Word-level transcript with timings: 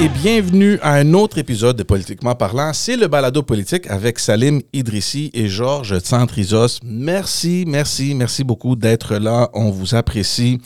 et 0.00 0.08
bienvenue 0.08 0.78
à 0.80 0.94
un 0.94 1.12
autre 1.12 1.36
épisode 1.36 1.76
de 1.76 1.82
Politiquement 1.82 2.34
parlant. 2.34 2.72
C'est 2.72 2.96
le 2.96 3.06
balado 3.06 3.42
politique 3.42 3.86
avec 3.90 4.18
Salim 4.18 4.62
Idrissi 4.72 5.30
et 5.34 5.46
Georges 5.46 5.98
Tsantrizos. 5.98 6.78
Merci, 6.82 7.64
merci, 7.66 8.14
merci 8.14 8.42
beaucoup 8.42 8.76
d'être 8.76 9.16
là. 9.16 9.50
On 9.52 9.70
vous 9.70 9.94
apprécie. 9.94 10.58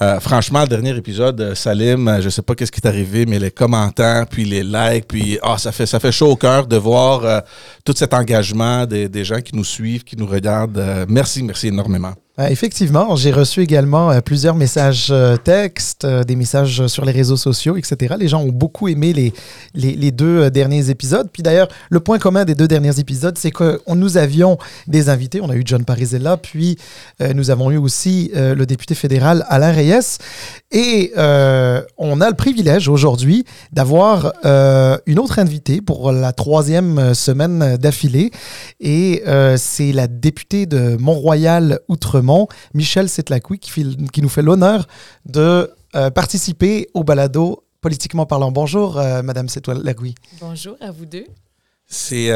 Euh, 0.00 0.20
franchement, 0.20 0.60
le 0.60 0.68
dernier 0.68 0.96
épisode, 0.96 1.40
euh, 1.40 1.54
Salim, 1.56 2.06
euh, 2.06 2.20
je 2.20 2.28
sais 2.28 2.42
pas 2.42 2.54
qu'est-ce 2.54 2.70
qui 2.70 2.80
est 2.80 2.86
arrivé, 2.86 3.26
mais 3.26 3.40
les 3.40 3.50
commentaires, 3.50 4.26
puis 4.28 4.44
les 4.44 4.62
likes, 4.62 5.08
puis 5.08 5.38
ah, 5.42 5.58
ça 5.58 5.72
fait 5.72 5.86
ça 5.86 5.98
fait 5.98 6.12
chaud 6.12 6.30
au 6.30 6.36
cœur 6.36 6.68
de 6.68 6.76
voir 6.76 7.42
tout 7.84 7.94
cet 7.96 8.14
engagement 8.14 8.86
des, 8.86 9.08
des 9.08 9.24
gens 9.24 9.40
qui 9.40 9.56
nous 9.56 9.64
suivent, 9.64 10.04
qui 10.04 10.16
nous 10.16 10.26
regardent. 10.26 11.06
Merci, 11.08 11.42
merci 11.42 11.68
énormément. 11.68 12.12
Effectivement, 12.38 13.16
j'ai 13.16 13.32
reçu 13.32 13.62
également 13.62 14.10
euh, 14.10 14.20
plusieurs 14.20 14.56
messages 14.56 15.08
euh, 15.10 15.38
textes, 15.38 16.04
euh, 16.04 16.22
des 16.22 16.36
messages 16.36 16.86
sur 16.86 17.06
les 17.06 17.12
réseaux 17.12 17.38
sociaux, 17.38 17.78
etc. 17.78 18.14
Les 18.18 18.28
gens 18.28 18.42
ont 18.42 18.52
beaucoup 18.52 18.88
aimé 18.88 19.14
les, 19.14 19.32
les, 19.74 20.10
deux 20.10 20.50
derniers 20.50 20.90
épisodes. 20.90 21.30
Puis 21.32 21.42
d'ailleurs, 21.42 21.68
le 21.88 21.98
point 21.98 22.18
commun 22.18 22.44
des 22.44 22.54
deux 22.54 22.68
derniers 22.68 23.00
épisodes, 23.00 23.38
c'est 23.38 23.50
que 23.50 23.80
nous 23.88 24.18
avions 24.18 24.58
des 24.86 25.08
invités. 25.08 25.40
On 25.40 25.48
a 25.48 25.56
eu 25.56 25.62
John 25.64 25.84
Parizella, 25.84 26.36
puis 26.36 26.76
nous 27.34 27.50
avons 27.50 27.70
eu 27.70 27.76
aussi 27.76 28.30
le 28.34 28.64
député 28.64 28.94
fédéral 28.94 29.44
Alain 29.48 29.72
Reyes. 29.72 30.18
Et 30.70 31.12
on 31.16 32.20
a 32.20 32.28
le 32.28 32.34
privilège 32.36 32.88
aujourd'hui 32.88 33.44
d'avoir 33.72 34.32
une 34.44 35.18
autre 35.18 35.38
invitée 35.38 35.80
pour 35.80 36.12
la 36.12 36.32
troisième 36.32 37.14
semaine 37.14 37.76
d'affilée. 37.76 38.30
Et 38.80 39.22
c'est 39.56 39.92
la 39.92 40.06
députée 40.06 40.66
de 40.66 40.96
Mont-Royal 40.98 41.80
Michel 42.74 43.08
Setlacoui, 43.08 43.58
qui, 43.58 44.22
nous 44.22 44.28
fait 44.28 44.42
l'honneur 44.42 44.86
de 45.24 45.70
euh, 45.94 46.10
participer 46.10 46.88
au 46.94 47.04
balado 47.04 47.62
Politiquement 47.82 48.26
parlant. 48.26 48.50
Bonjour, 48.50 48.98
euh, 48.98 49.22
Madame 49.22 49.48
Setlacoui. 49.48 50.14
Bonjour 50.40 50.76
à 50.80 50.90
vous 50.90 51.06
deux. 51.06 51.26
C'est, 51.86 52.30
euh, 52.30 52.34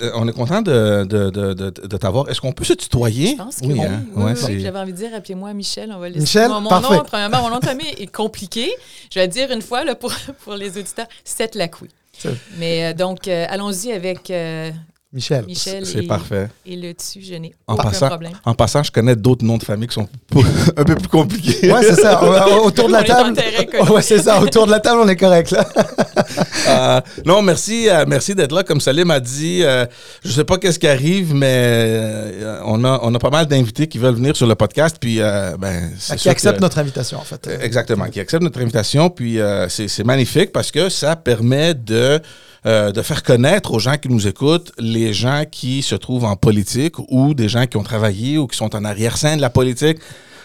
euh, 0.00 0.10
on 0.14 0.26
est 0.26 0.32
content 0.32 0.62
de, 0.62 1.04
de, 1.04 1.28
de, 1.28 1.52
de, 1.52 1.68
de 1.68 1.96
t'avoir. 1.98 2.30
Est-ce 2.30 2.40
qu'on 2.40 2.52
peut 2.52 2.64
se 2.64 2.72
tutoyer? 2.72 3.32
Je 3.32 3.36
pense 3.36 3.56
que 3.60 3.66
oui. 3.66 3.82
hein? 3.82 4.04
Oui, 4.16 4.22
Ouais, 4.24 4.32
oui, 4.46 4.60
J'avais 4.60 4.78
envie 4.78 4.92
de 4.92 4.96
dire, 4.96 5.10
appelez-moi 5.14 5.52
Michel. 5.52 5.92
On 5.94 5.98
va 5.98 6.08
laisser 6.08 6.20
Michel, 6.20 6.48
mon, 6.48 6.62
mon 6.62 6.70
parfait. 6.70 6.96
nom. 6.96 7.02
Premièrement, 7.04 7.42
mon 7.42 7.50
nom 7.50 7.58
de 7.58 7.64
famille 7.66 7.90
est 7.98 8.06
compliqué. 8.10 8.70
Je 9.12 9.18
vais 9.18 9.26
le 9.26 9.32
dire 9.32 9.50
une 9.52 9.60
fois 9.60 9.84
là, 9.84 9.94
pour, 9.94 10.14
pour 10.44 10.54
les 10.54 10.78
auditeurs. 10.78 11.08
Seth 11.24 11.56
Lacoui. 11.56 11.88
C'est- 12.16 12.30
Mais 12.58 12.86
euh, 12.86 12.94
donc, 12.94 13.28
euh, 13.28 13.44
allons-y 13.50 13.92
avec 13.92 14.30
euh, 14.30 14.70
Michel. 15.12 15.44
Michel 15.44 15.84
c'est 15.84 16.02
parfait. 16.02 16.48
et 16.64 16.76
le 16.76 16.92
dessus. 16.94 17.20
Je 17.20 17.34
n'ai 17.34 17.52
En 17.66 17.74
aucun 17.74 17.82
passant, 17.90 18.06
problème. 18.08 18.32
en 18.44 18.54
passant, 18.54 18.84
je 18.84 18.92
connais 18.92 19.16
d'autres 19.16 19.44
noms 19.44 19.58
de 19.58 19.64
famille 19.64 19.88
qui 19.88 19.94
sont 19.94 20.08
un 20.76 20.84
peu 20.84 20.94
plus 20.94 21.08
compliqués. 21.08 21.72
Ouais, 21.72 21.82
c'est 21.82 21.96
ça. 22.00 22.22
Au- 22.22 22.66
Autour 22.66 22.86
de 22.86 22.92
la 22.92 23.02
table. 23.02 23.36
Ouais, 23.90 24.02
c'est 24.02 24.22
ça. 24.22 24.40
Autour 24.40 24.66
de 24.66 24.70
la 24.70 24.78
table, 24.78 25.00
on 25.02 25.08
est 25.08 25.16
correct 25.16 25.50
là. 25.50 25.66
Euh, 26.68 27.00
non, 27.26 27.42
merci, 27.42 27.88
euh, 27.88 28.04
merci 28.06 28.34
d'être 28.34 28.52
là. 28.54 28.62
Comme 28.62 28.80
Salim 28.80 29.10
a 29.10 29.18
dit, 29.18 29.60
euh, 29.64 29.86
je 30.24 30.30
sais 30.30 30.44
pas 30.44 30.56
qu'est-ce 30.58 30.78
qui 30.78 30.86
arrive, 30.86 31.34
mais 31.34 31.48
euh, 31.52 32.60
on, 32.64 32.84
a, 32.84 33.00
on 33.02 33.12
a 33.12 33.18
pas 33.18 33.30
mal 33.30 33.46
d'invités 33.46 33.88
qui 33.88 33.98
veulent 33.98 34.14
venir 34.14 34.36
sur 34.36 34.46
le 34.46 34.54
podcast. 34.54 34.96
Puis, 35.00 35.20
euh, 35.20 35.56
ben, 35.58 35.90
c'est 35.98 36.14
Qui 36.16 36.22
sûr 36.22 36.30
accepte 36.30 36.56
que- 36.58 36.62
notre 36.62 36.78
invitation, 36.78 37.18
en 37.18 37.22
fait. 37.24 37.48
Exactement, 37.60 38.04
qui 38.06 38.20
accepte 38.20 38.44
notre 38.44 38.60
invitation. 38.60 39.10
Puis 39.10 39.40
euh, 39.40 39.68
c'est 39.68 39.88
c'est 39.88 40.04
magnifique 40.04 40.52
parce 40.52 40.70
que 40.70 40.88
ça 40.90 41.16
permet 41.16 41.74
de, 41.74 42.20
euh, 42.66 42.92
de 42.92 43.02
faire 43.02 43.22
connaître 43.22 43.72
aux 43.72 43.78
gens 43.78 43.96
qui 43.96 44.08
nous 44.08 44.26
écoutent 44.26 44.72
les 44.78 45.12
gens 45.12 45.44
qui 45.50 45.82
se 45.82 45.94
trouvent 45.94 46.24
en 46.24 46.36
politique 46.36 46.96
ou 47.08 47.34
des 47.34 47.48
gens 47.48 47.66
qui 47.66 47.76
ont 47.76 47.82
travaillé 47.82 48.38
ou 48.38 48.46
qui 48.46 48.56
sont 48.56 48.74
en 48.76 48.84
arrière-scène 48.84 49.36
de 49.36 49.40
la 49.42 49.50
politique. 49.50 49.98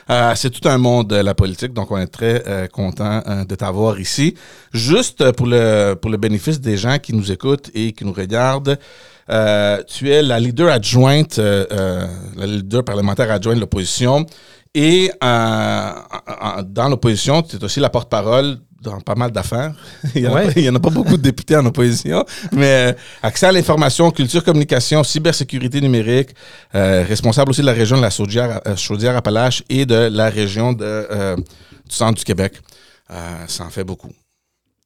Euh, 0.09 0.33
c'est 0.35 0.51
tout 0.51 0.67
un 0.69 0.77
monde, 0.77 1.11
la 1.11 1.33
politique, 1.33 1.73
donc 1.73 1.89
on 1.91 1.97
est 1.97 2.07
très 2.07 2.43
euh, 2.47 2.67
content 2.67 3.23
euh, 3.27 3.43
de 3.43 3.55
t'avoir 3.55 3.99
ici. 3.99 4.35
Juste 4.71 5.31
pour 5.31 5.47
le, 5.47 5.95
pour 5.95 6.11
le 6.11 6.17
bénéfice 6.17 6.61
des 6.61 6.77
gens 6.77 6.99
qui 6.99 7.13
nous 7.13 7.31
écoutent 7.31 7.71
et 7.73 7.91
qui 7.91 8.05
nous 8.05 8.13
regardent, 8.13 8.77
euh, 9.31 9.81
tu 9.87 10.11
es 10.11 10.21
la 10.21 10.39
leader 10.39 10.71
adjointe, 10.71 11.39
euh, 11.39 12.07
la 12.37 12.45
leader 12.45 12.85
parlementaire 12.85 13.31
adjointe 13.31 13.55
de 13.55 13.61
l'opposition. 13.61 14.25
Et 14.75 15.09
dans 15.21 16.89
l'opposition, 16.89 17.41
tu 17.41 17.55
es 17.55 17.63
aussi 17.63 17.79
la 17.79 17.89
porte-parole 17.89 18.59
dans 18.85 18.99
pas 19.01 19.15
mal 19.15 19.31
d'affaires. 19.31 19.73
il 20.15 20.21
n'y 20.21 20.27
en, 20.27 20.31
a 20.31 20.35
Ouais. 20.35 20.45
pas- 20.45 20.53
il 20.59 20.63
y 20.63 20.69
en 20.69 20.75
a 20.75 20.79
pas 20.79 20.89
beaucoup 20.89 21.17
de 21.17 21.21
députés 21.21 21.55
en 21.57 21.65
opposition, 21.65 22.23
mais 22.51 22.91
euh, 22.91 22.93
accès 23.23 23.47
à 23.47 23.51
l'information, 23.51 24.11
culture, 24.11 24.43
communication, 24.43 25.03
cybersécurité 25.03 25.81
numérique, 25.81 26.29
euh, 26.75 27.03
responsable 27.07 27.49
aussi 27.51 27.61
de 27.61 27.65
la 27.65 27.73
région 27.73 27.97
de 27.97 28.01
la 28.01 28.09
Chaudière- 28.09 28.61
euh, 28.67 28.75
Chaudière-Appalaches 28.75 29.63
et 29.69 29.85
de 29.85 30.09
la 30.11 30.29
région 30.29 30.73
de, 30.73 30.83
euh, 30.85 31.35
du 31.35 31.95
centre 31.95 32.17
du 32.17 32.23
Québec. 32.23 32.53
Euh, 33.11 33.13
ça 33.47 33.63
en 33.65 33.69
fait 33.69 33.83
beaucoup. 33.83 34.11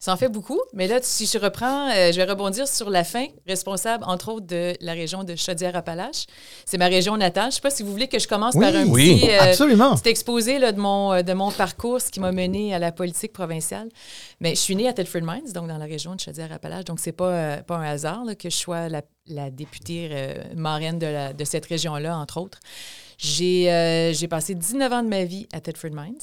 Ça 0.02 0.14
en 0.14 0.18
fait 0.18 0.30
beaucoup. 0.30 0.60
Mais 0.74 0.88
là, 0.88 1.00
si 1.02 1.26
je 1.26 1.38
reprends, 1.38 1.90
euh, 1.90 2.14
je 2.14 2.16
vais 2.16 2.24
rebondir 2.24 2.70
sur 2.70 2.90
la 2.90 3.04
fin, 3.04 3.26
responsable, 3.46 4.06
entre 4.08 4.32
autres, 4.32 4.48
de 4.48 4.74
la 4.80 4.94
région 4.94 5.26
de 5.26 5.36
Chaudière-Appalaches. 5.36 6.26
C'est 6.66 6.78
ma 6.78 6.88
région 6.88 7.18
natale. 7.18 7.44
Je 7.46 7.48
ne 7.48 7.52
sais 7.56 7.60
pas 7.62 7.70
si 7.70 7.84
vous 7.84 7.92
voulez 7.92 8.08
que 8.08 8.18
je 8.18 8.26
commence 8.26 8.56
Oui, 8.56 8.62
par 8.66 8.74
un 8.78 8.86
oui. 8.88 9.20
petit... 9.20 9.30
euh, 9.30 9.42
Absolument. 9.42 9.96
petit 9.98 10.08
exposé 10.08 10.58
là, 10.58 10.72
de, 10.72 10.80
mon, 10.80 11.12
euh, 11.12 11.22
de 11.22 11.34
mon 11.34 11.52
parcours, 11.52 12.00
ce 12.00 12.10
qui 12.12 12.22
m'a 12.22 12.32
mené 12.32 12.74
à 12.74 12.80
la 12.80 12.94
politique 12.94 13.34
provinciale. 13.34 13.90
Mais 14.40 14.52
je 14.52 14.62
suis 14.62 14.74
née 14.78 14.88
à 14.88 14.94
Telford 14.94 15.22
Mines, 15.22 15.52
donc 15.54 15.68
dans 15.68 15.78
la 15.78 15.84
région 15.86 16.16
de 16.16 16.22
Chaudière-Appalaches. 16.22 16.86
Donc, 16.86 17.02
c'est 17.02 17.12
pas, 17.12 17.32
euh, 17.34 17.62
pas 17.62 17.76
un 17.76 17.84
hasard 17.84 18.24
là, 18.24 18.36
que 18.36 18.50
je 18.50 18.56
sois 18.56 18.88
la, 18.88 19.02
la 19.28 19.50
députée 19.52 20.10
marraine 20.56 20.98
de, 20.98 21.08
la- 21.08 21.34
de 21.34 21.44
cette 21.44 21.66
région-là, 21.66 22.18
entre 22.18 22.38
autres. 22.40 22.60
J'ai 23.18 24.14
j'ai 24.14 24.28
passé 24.30 24.56
19 24.56 24.94
ans 24.94 25.04
de 25.04 25.10
ma 25.10 25.26
vie 25.26 25.46
à 25.52 25.60
Telford 25.60 25.92
Mines. 25.92 26.16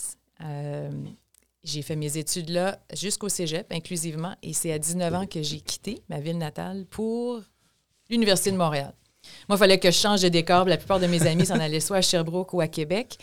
Euh, 1.66 1.70
j'ai 1.72 1.82
fait 1.82 1.96
mes 1.96 2.16
études 2.16 2.50
là 2.50 2.78
jusqu'au 2.94 3.28
cégep, 3.28 3.66
inclusivement. 3.72 4.34
Et 4.42 4.52
c'est 4.52 4.72
à 4.72 4.78
19 4.78 5.14
ans 5.14 5.26
que 5.26 5.42
j'ai 5.42 5.60
quitté 5.60 6.02
ma 6.08 6.20
ville 6.20 6.38
natale 6.38 6.86
pour 6.90 7.40
l'Université 8.10 8.50
de 8.52 8.56
Montréal. 8.56 8.94
Moi, 9.48 9.56
il 9.56 9.58
fallait 9.58 9.78
que 9.80 9.90
je 9.90 9.96
change 9.96 10.22
de 10.22 10.28
décor. 10.28 10.66
La 10.66 10.76
plupart 10.76 11.00
de 11.00 11.08
mes 11.08 11.26
amis 11.26 11.46
s'en 11.46 11.58
allaient 11.58 11.80
soit 11.80 11.96
à 11.96 12.00
Sherbrooke 12.02 12.52
ou 12.54 12.60
à 12.60 12.68
Québec. 12.68 13.18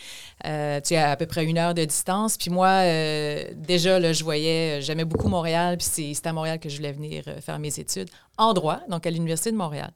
Euh, 0.46 0.82
tu 0.82 0.96
à, 0.96 1.12
à 1.12 1.16
peu 1.16 1.26
près 1.26 1.46
une 1.46 1.58
heure 1.58 1.74
de 1.74 1.86
distance. 1.86 2.36
Puis 2.36 2.50
moi, 2.50 2.68
euh, 2.68 3.46
déjà, 3.56 4.00
là, 4.00 4.12
je 4.12 4.22
voyais, 4.26 4.82
j'aimais 4.82 5.06
beaucoup 5.06 5.30
Montréal. 5.30 5.78
Puis 5.78 5.88
c'est- 6.14 6.28
à 6.28 6.34
Montréal 6.34 6.60
que 6.60 6.68
je 6.68 6.76
voulais 6.76 6.92
venir 6.92 7.24
euh, 7.28 7.40
faire 7.40 7.58
mes 7.58 7.80
études 7.80 8.10
en 8.38 8.54
droit, 8.54 8.82
donc 8.90 9.08
à 9.08 9.12
l'Université 9.12 9.52
de 9.52 9.56
Montréal. 9.56 9.92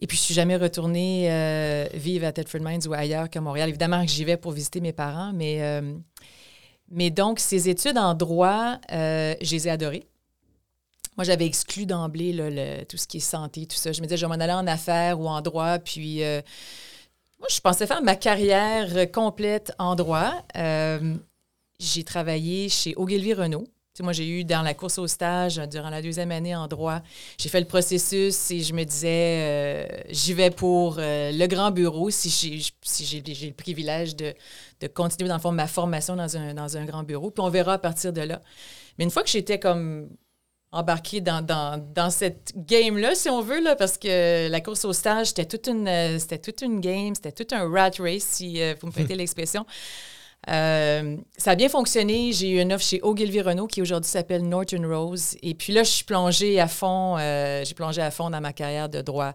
Et 0.00 0.06
puis, 0.06 0.16
je 0.16 0.22
suis 0.22 0.34
jamais 0.34 0.56
retournée 0.56 1.30
euh, 1.30 1.86
vivre 1.94 2.26
à 2.26 2.32
Thetford 2.32 2.60
Mines 2.62 2.86
ou 2.86 2.94
ailleurs 2.94 3.28
qu'à 3.28 3.40
Montréal. 3.42 3.68
Évidemment 3.68 4.04
que 4.06 4.10
j'y 4.10 4.24
vais 4.24 4.36
pour 4.38 4.52
visiter 4.52 4.80
mes 4.80 4.92
parents, 4.92 5.32
mais, 5.34 5.58
euh, 5.60 5.92
mais 6.88 7.10
donc, 7.10 7.40
ces 7.40 7.68
études 7.68 7.98
en 7.98 8.14
droit, 8.14 8.78
euh, 8.92 9.34
je 9.40 9.50
les 9.50 9.68
ai 9.68 9.70
adorées. 9.70 10.06
Moi, 11.16 11.24
j'avais 11.24 11.46
exclu 11.46 11.86
d'emblée 11.86 12.84
tout 12.88 12.96
ce 12.96 13.06
qui 13.06 13.16
est 13.16 13.20
santé, 13.20 13.66
tout 13.66 13.76
ça. 13.76 13.92
Je 13.92 14.00
me 14.00 14.06
disais, 14.06 14.18
je 14.18 14.26
vais 14.26 14.36
m'en 14.36 14.42
aller 14.42 14.52
en 14.52 14.66
affaires 14.66 15.18
ou 15.18 15.28
en 15.28 15.40
droit. 15.40 15.78
Puis, 15.78 16.22
euh, 16.22 16.42
moi, 17.38 17.48
je 17.50 17.60
pensais 17.60 17.86
faire 17.86 18.02
ma 18.02 18.16
carrière 18.16 19.10
complète 19.10 19.72
en 19.78 19.94
droit. 19.94 20.44
Euh, 20.56 21.14
j'ai 21.78 22.04
travaillé 22.04 22.68
chez 22.68 22.94
Ogilvy 22.96 23.32
Renault. 23.32 23.66
Moi, 24.02 24.12
j'ai 24.12 24.28
eu 24.28 24.44
dans 24.44 24.62
la 24.62 24.74
course 24.74 24.98
au 24.98 25.06
stage 25.06 25.58
euh, 25.58 25.66
durant 25.66 25.90
la 25.90 26.02
deuxième 26.02 26.30
année 26.30 26.54
en 26.54 26.66
droit. 26.68 27.00
J'ai 27.38 27.48
fait 27.48 27.60
le 27.60 27.66
processus 27.66 28.50
et 28.50 28.60
je 28.60 28.72
me 28.72 28.84
disais, 28.84 29.08
euh, 29.08 29.86
j'y 30.10 30.34
vais 30.34 30.50
pour 30.50 30.96
euh, 30.98 31.32
le 31.32 31.46
grand 31.46 31.70
bureau 31.70 32.10
si 32.10 32.28
j'ai 32.30 32.62
si 32.82 33.22
le 33.26 33.52
privilège 33.52 34.16
de, 34.16 34.34
de 34.80 34.86
continuer, 34.86 35.28
dans 35.28 35.36
le 35.36 35.40
fond, 35.40 35.52
ma 35.52 35.66
formation 35.66 36.16
dans 36.16 36.36
un, 36.36 36.54
dans 36.54 36.76
un 36.76 36.84
grand 36.84 37.02
bureau. 37.02 37.30
Puis 37.30 37.42
on 37.42 37.50
verra 37.50 37.74
à 37.74 37.78
partir 37.78 38.12
de 38.12 38.20
là. 38.20 38.40
Mais 38.98 39.04
une 39.04 39.10
fois 39.10 39.22
que 39.22 39.30
j'étais 39.30 39.58
comme 39.58 40.08
embarquée 40.72 41.20
dans, 41.20 41.42
dans, 41.44 41.82
dans 41.94 42.10
cette 42.10 42.52
game-là, 42.56 43.14
si 43.14 43.30
on 43.30 43.40
veut, 43.40 43.62
là, 43.62 43.76
parce 43.76 43.96
que 43.96 44.48
la 44.48 44.60
course 44.60 44.84
au 44.84 44.92
stage, 44.92 45.28
c'était 45.28 45.46
toute 45.46 45.68
une, 45.68 46.18
c'était 46.18 46.38
toute 46.38 46.60
une 46.60 46.80
game, 46.80 47.14
c'était 47.14 47.32
tout 47.32 47.54
un 47.54 47.70
rat 47.70 47.92
race, 47.98 48.24
si 48.24 48.60
vous 48.80 48.88
me 48.88 48.92
prêtez 48.92 49.14
l'expression. 49.16 49.64
Euh, 50.48 51.16
ça 51.36 51.52
a 51.52 51.54
bien 51.56 51.68
fonctionné. 51.68 52.32
J'ai 52.32 52.50
eu 52.50 52.60
une 52.60 52.72
offre 52.72 52.84
chez 52.84 53.00
Ogilvy 53.02 53.40
Renault 53.40 53.66
qui 53.66 53.82
aujourd'hui 53.82 54.10
s'appelle 54.10 54.48
Norton 54.48 54.82
Rose. 54.88 55.36
Et 55.42 55.54
puis 55.54 55.72
là, 55.72 55.82
je 55.82 55.90
suis 55.90 56.04
plongée 56.04 56.60
à 56.60 56.68
fond. 56.68 57.16
euh, 57.18 57.64
j'ai 57.64 57.74
plongé 57.74 58.00
à 58.00 58.10
fond 58.10 58.30
dans 58.30 58.40
ma 58.40 58.52
carrière 58.52 58.88
de 58.88 59.00
droit. 59.00 59.34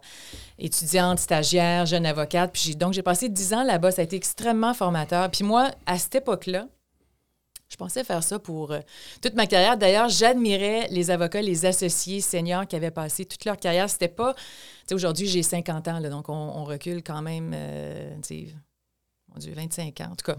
Étudiante, 0.58 1.18
stagiaire, 1.18 1.86
jeune 1.86 2.06
avocate. 2.06 2.52
Puis 2.52 2.76
donc, 2.76 2.94
j'ai 2.94 3.02
passé 3.02 3.28
dix 3.28 3.52
ans 3.52 3.64
là-bas. 3.64 3.90
Ça 3.90 4.00
a 4.00 4.04
été 4.04 4.16
extrêmement 4.16 4.72
formateur. 4.72 5.30
Puis 5.30 5.44
moi, 5.44 5.70
à 5.84 5.98
cette 5.98 6.14
époque-là, 6.14 6.66
je 7.68 7.76
pensais 7.76 8.04
faire 8.04 8.22
ça 8.22 8.38
pour 8.38 8.72
euh, 8.72 8.80
toute 9.20 9.34
ma 9.34 9.46
carrière. 9.46 9.76
D'ailleurs, 9.76 10.08
j'admirais 10.08 10.88
les 10.90 11.10
avocats, 11.10 11.42
les 11.42 11.66
associés 11.66 12.20
seniors 12.20 12.66
qui 12.66 12.76
avaient 12.76 12.90
passé 12.90 13.26
toute 13.26 13.44
leur 13.44 13.58
carrière. 13.58 13.88
C'était 13.88 14.08
pas. 14.08 14.34
Aujourd'hui, 14.90 15.26
j'ai 15.26 15.42
50 15.42 15.88
ans, 15.88 16.00
donc 16.02 16.28
on, 16.28 16.64
recule 16.64 17.02
quand 17.02 17.22
même, 17.22 17.50
mon 17.50 19.38
Dieu, 19.38 19.52
25 19.54 20.00
ans, 20.02 20.08
en 20.12 20.16
tout 20.16 20.26
cas. 20.26 20.36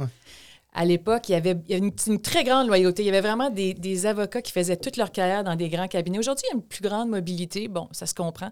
À 0.76 0.86
l'époque, 0.86 1.30
il 1.30 1.34
y 1.34 1.36
avait, 1.36 1.56
une, 1.70 1.92
très 2.20 2.44
grande 2.44 2.68
loyauté. 2.68 3.04
Il 3.04 3.06
y 3.06 3.10
avait 3.10 3.22
vraiment 3.22 3.52
des, 3.52 4.06
avocats 4.08 4.42
qui 4.42 4.52
faisaient 4.52 4.76
toute 4.76 4.98
leur 4.98 5.12
carrière 5.12 5.44
dans 5.44 5.56
des 5.56 5.70
grands 5.70 5.88
cabinets. 5.88 6.18
Aujourd'hui, 6.18 6.46
il 6.48 6.54
y 6.54 6.54
a 6.54 6.56
une 6.56 6.64
plus 6.64 6.82
grande 6.82 7.10
mobilité. 7.10 7.68
Bon, 7.68 7.88
ça 7.92 8.08
se 8.08 8.16
comprend. 8.16 8.50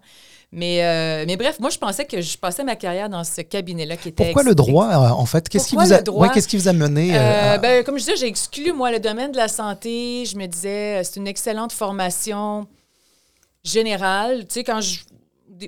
Mais, 0.52 0.84
euh, 0.84 1.24
mais 1.26 1.36
bref, 1.36 1.58
moi, 1.58 1.70
je 1.70 1.78
pensais 1.78 2.04
que 2.04 2.20
je 2.20 2.38
passais 2.38 2.62
ma 2.62 2.76
carrière 2.76 3.08
dans 3.08 3.24
ce 3.24 3.40
cabinet-là 3.40 3.96
qui 3.96 4.10
était. 4.10 4.24
Pourquoi 4.24 4.44
le 4.44 4.54
droit, 4.54 4.86
euh, 4.86 5.08
en 5.10 5.26
fait? 5.26 5.48
Qu'est-ce 5.48 5.68
qui, 5.68 5.74
vous 5.74 5.92
a, 5.92 6.28
qu'est-ce 6.28 6.46
qui 6.46 6.56
vous 6.56 6.68
a 6.68 6.72
mené? 6.72 7.10
Euh, 7.12 7.58
ben, 7.58 7.82
comme 7.82 7.98
je 7.98 8.04
disais, 8.04 8.16
j'ai 8.16 8.28
exclu, 8.28 8.72
moi, 8.72 8.92
le 8.92 9.00
domaine 9.00 9.32
de 9.32 9.36
la 9.36 9.48
santé. 9.48 10.24
Je 10.24 10.36
me 10.36 10.46
disais, 10.46 11.02
c'est 11.02 11.18
une 11.18 11.26
excellente 11.26 11.72
formation 11.72 12.68
générale. 13.64 14.46
Tu 14.46 14.54
sais, 14.54 14.64
quand 14.64 14.80
je, 14.80 15.00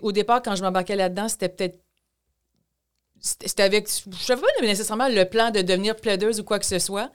au 0.03 0.13
départ, 0.13 0.41
quand 0.41 0.55
je 0.55 0.63
m'embarquais 0.63 0.97
là-dedans, 0.97 1.29
c'était 1.29 1.49
peut-être 1.49 1.84
c'était 3.25 3.63
avec, 3.63 3.89
je 3.89 4.23
savais 4.23 4.43
pas 4.43 4.67
nécessairement 4.67 5.09
le 5.09 5.25
plan 5.25 5.51
de 5.51 5.63
devenir 5.63 5.97
plaideuse 5.97 6.41
ou 6.41 6.45
quoi 6.45 6.59
que 6.59 6.67
ce 6.67 6.79
soit, 6.79 7.11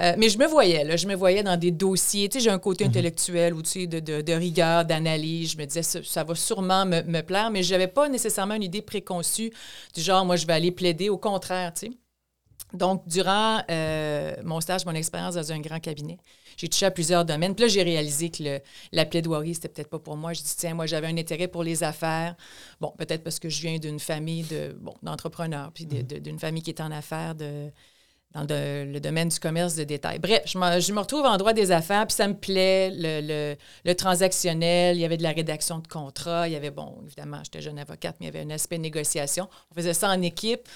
euh, 0.00 0.14
mais 0.16 0.28
je 0.28 0.38
me 0.38 0.46
voyais, 0.46 0.84
là, 0.84 0.94
je 0.96 1.08
me 1.08 1.16
voyais 1.16 1.42
dans 1.42 1.56
des 1.56 1.72
dossiers, 1.72 2.28
tu 2.28 2.38
sais, 2.38 2.44
j'ai 2.44 2.50
un 2.50 2.60
côté 2.60 2.84
mhm. 2.84 2.90
intellectuel 2.90 3.54
ou, 3.54 3.62
tu 3.62 3.70
sais, 3.70 3.86
de, 3.88 3.98
de, 3.98 4.32
rigueur, 4.32 4.84
d'analyse, 4.84 5.52
je 5.52 5.58
me 5.58 5.64
disais, 5.64 5.82
ça, 5.82 6.24
va 6.24 6.34
sûrement 6.36 6.86
me, 6.86 7.02
me 7.02 7.22
plaire, 7.22 7.50
mais 7.50 7.64
je 7.64 7.72
n'avais 7.72 7.88
pas 7.88 8.08
nécessairement 8.08 8.54
une 8.54 8.62
idée 8.62 8.82
préconçue 8.82 9.50
du 9.92 10.00
genre, 10.00 10.24
moi, 10.24 10.36
je 10.36 10.46
vais 10.46 10.52
aller 10.52 10.70
plaider, 10.70 11.08
au 11.08 11.18
contraire, 11.18 11.74
tu 11.74 11.86
sais. 11.86 11.92
Donc, 12.72 13.06
durant 13.06 13.62
euh, 13.70 14.34
mon 14.44 14.60
stage, 14.60 14.84
mon 14.86 14.94
expérience 14.94 15.34
dans 15.34 15.52
un 15.52 15.60
grand 15.60 15.80
cabinet, 15.80 16.18
j'ai 16.56 16.68
touché 16.68 16.86
à 16.86 16.90
plusieurs 16.90 17.24
domaines. 17.24 17.54
Puis 17.54 17.64
là, 17.64 17.68
j'ai 17.68 17.82
réalisé 17.82 18.30
que 18.30 18.42
le, 18.42 18.60
la 18.92 19.04
plaidoirie, 19.04 19.54
c'était 19.54 19.68
peut-être 19.68 19.90
pas 19.90 19.98
pour 19.98 20.16
moi. 20.16 20.32
Je 20.32 20.42
dis, 20.42 20.54
tiens, 20.56 20.74
moi, 20.74 20.86
j'avais 20.86 21.08
un 21.08 21.16
intérêt 21.16 21.48
pour 21.48 21.62
les 21.62 21.82
affaires. 21.82 22.36
Bon, 22.80 22.92
peut-être 22.96 23.24
parce 23.24 23.38
que 23.38 23.48
je 23.48 23.60
viens 23.62 23.78
d'une 23.78 24.00
famille 24.00 24.44
de, 24.44 24.76
bon, 24.80 24.94
d'entrepreneurs, 25.02 25.72
puis 25.72 25.86
mm-hmm. 25.86 26.20
d'une 26.20 26.38
famille 26.38 26.62
qui 26.62 26.70
est 26.70 26.80
en 26.80 26.90
affaires 26.90 27.34
de, 27.34 27.70
dans 28.34 28.46
le 28.48 28.98
domaine 29.00 29.28
du 29.28 29.40
commerce 29.40 29.74
de 29.74 29.84
détail. 29.84 30.18
Bref, 30.18 30.42
je 30.46 30.56
me, 30.58 30.80
je 30.80 30.92
me, 30.92 31.00
retrouve 31.00 31.24
en 31.26 31.36
droit 31.36 31.52
des 31.52 31.72
affaires, 31.72 32.06
puis 32.06 32.14
ça 32.14 32.28
me 32.28 32.34
plaît, 32.34 32.90
le, 32.90 33.20
le, 33.20 33.56
le, 33.84 33.94
transactionnel, 33.94 34.96
il 34.96 35.00
y 35.00 35.04
avait 35.04 35.16
de 35.16 35.22
la 35.22 35.32
rédaction 35.32 35.80
de 35.80 35.88
contrats, 35.88 36.46
il 36.46 36.52
y 36.52 36.56
avait, 36.56 36.70
bon, 36.70 36.98
évidemment, 37.06 37.40
j'étais 37.42 37.60
jeune 37.60 37.78
avocate, 37.78 38.16
mais 38.20 38.26
il 38.26 38.34
y 38.34 38.38
avait 38.38 38.46
un 38.46 38.54
aspect 38.54 38.76
de 38.76 38.82
négociation. 38.82 39.48
On 39.72 39.74
faisait 39.74 39.94
ça 39.94 40.08
en 40.08 40.22
équipe. 40.22 40.68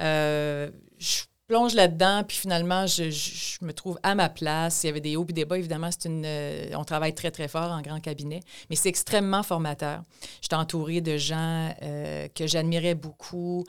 Euh, 0.00 0.70
je 0.98 1.22
plonge 1.46 1.74
là-dedans, 1.74 2.24
puis 2.26 2.38
finalement, 2.38 2.86
je, 2.86 3.04
me 3.64 3.72
trouve 3.72 3.98
à 4.02 4.14
ma 4.14 4.28
place. 4.28 4.82
Il 4.82 4.86
y 4.86 4.90
avait 4.90 5.00
des 5.00 5.16
hauts 5.16 5.26
et 5.28 5.32
des 5.32 5.44
bas, 5.44 5.58
évidemment. 5.58 5.90
C'est 5.90 6.08
une, 6.08 6.24
euh, 6.24 6.70
on 6.74 6.84
travaille 6.84 7.14
très, 7.14 7.30
très 7.30 7.48
fort 7.48 7.70
en 7.70 7.82
grand 7.82 8.00
cabinet, 8.00 8.40
mais 8.70 8.76
c'est 8.76 8.88
extrêmement 8.88 9.42
formateur. 9.42 10.02
J'étais 10.40 10.56
entourée 10.56 11.00
de 11.00 11.16
gens 11.16 11.74
euh, 11.82 12.28
que 12.34 12.46
j'admirais 12.46 12.94
beaucoup. 12.94 13.64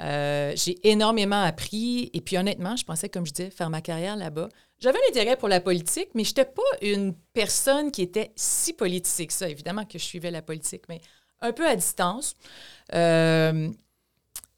j'ai 0.00 0.88
énormément 0.88 1.42
appris. 1.42 2.10
Et 2.14 2.20
puis, 2.20 2.38
honnêtement, 2.38 2.76
je 2.76 2.84
pensais, 2.84 3.08
comme 3.08 3.26
je 3.26 3.32
disais, 3.32 3.50
faire 3.50 3.70
ma 3.70 3.82
carrière 3.82 4.16
là-bas. 4.16 4.48
J'avais 4.78 4.98
un 4.98 5.10
intérêt 5.10 5.36
pour 5.36 5.48
la 5.48 5.60
politique, 5.60 6.08
mais 6.14 6.24
je 6.24 6.30
n'étais 6.30 6.46
pas 6.46 6.62
une 6.80 7.14
personne 7.34 7.90
qui 7.90 8.00
était 8.00 8.32
si 8.34 8.72
politique 8.72 9.28
que 9.28 9.34
ça. 9.34 9.48
Évidemment 9.48 9.84
que 9.84 9.98
je 9.98 10.04
suivais 10.04 10.30
la 10.30 10.40
politique, 10.40 10.84
mais 10.88 11.02
un 11.42 11.52
peu 11.52 11.66
à 11.66 11.76
distance. 11.76 12.34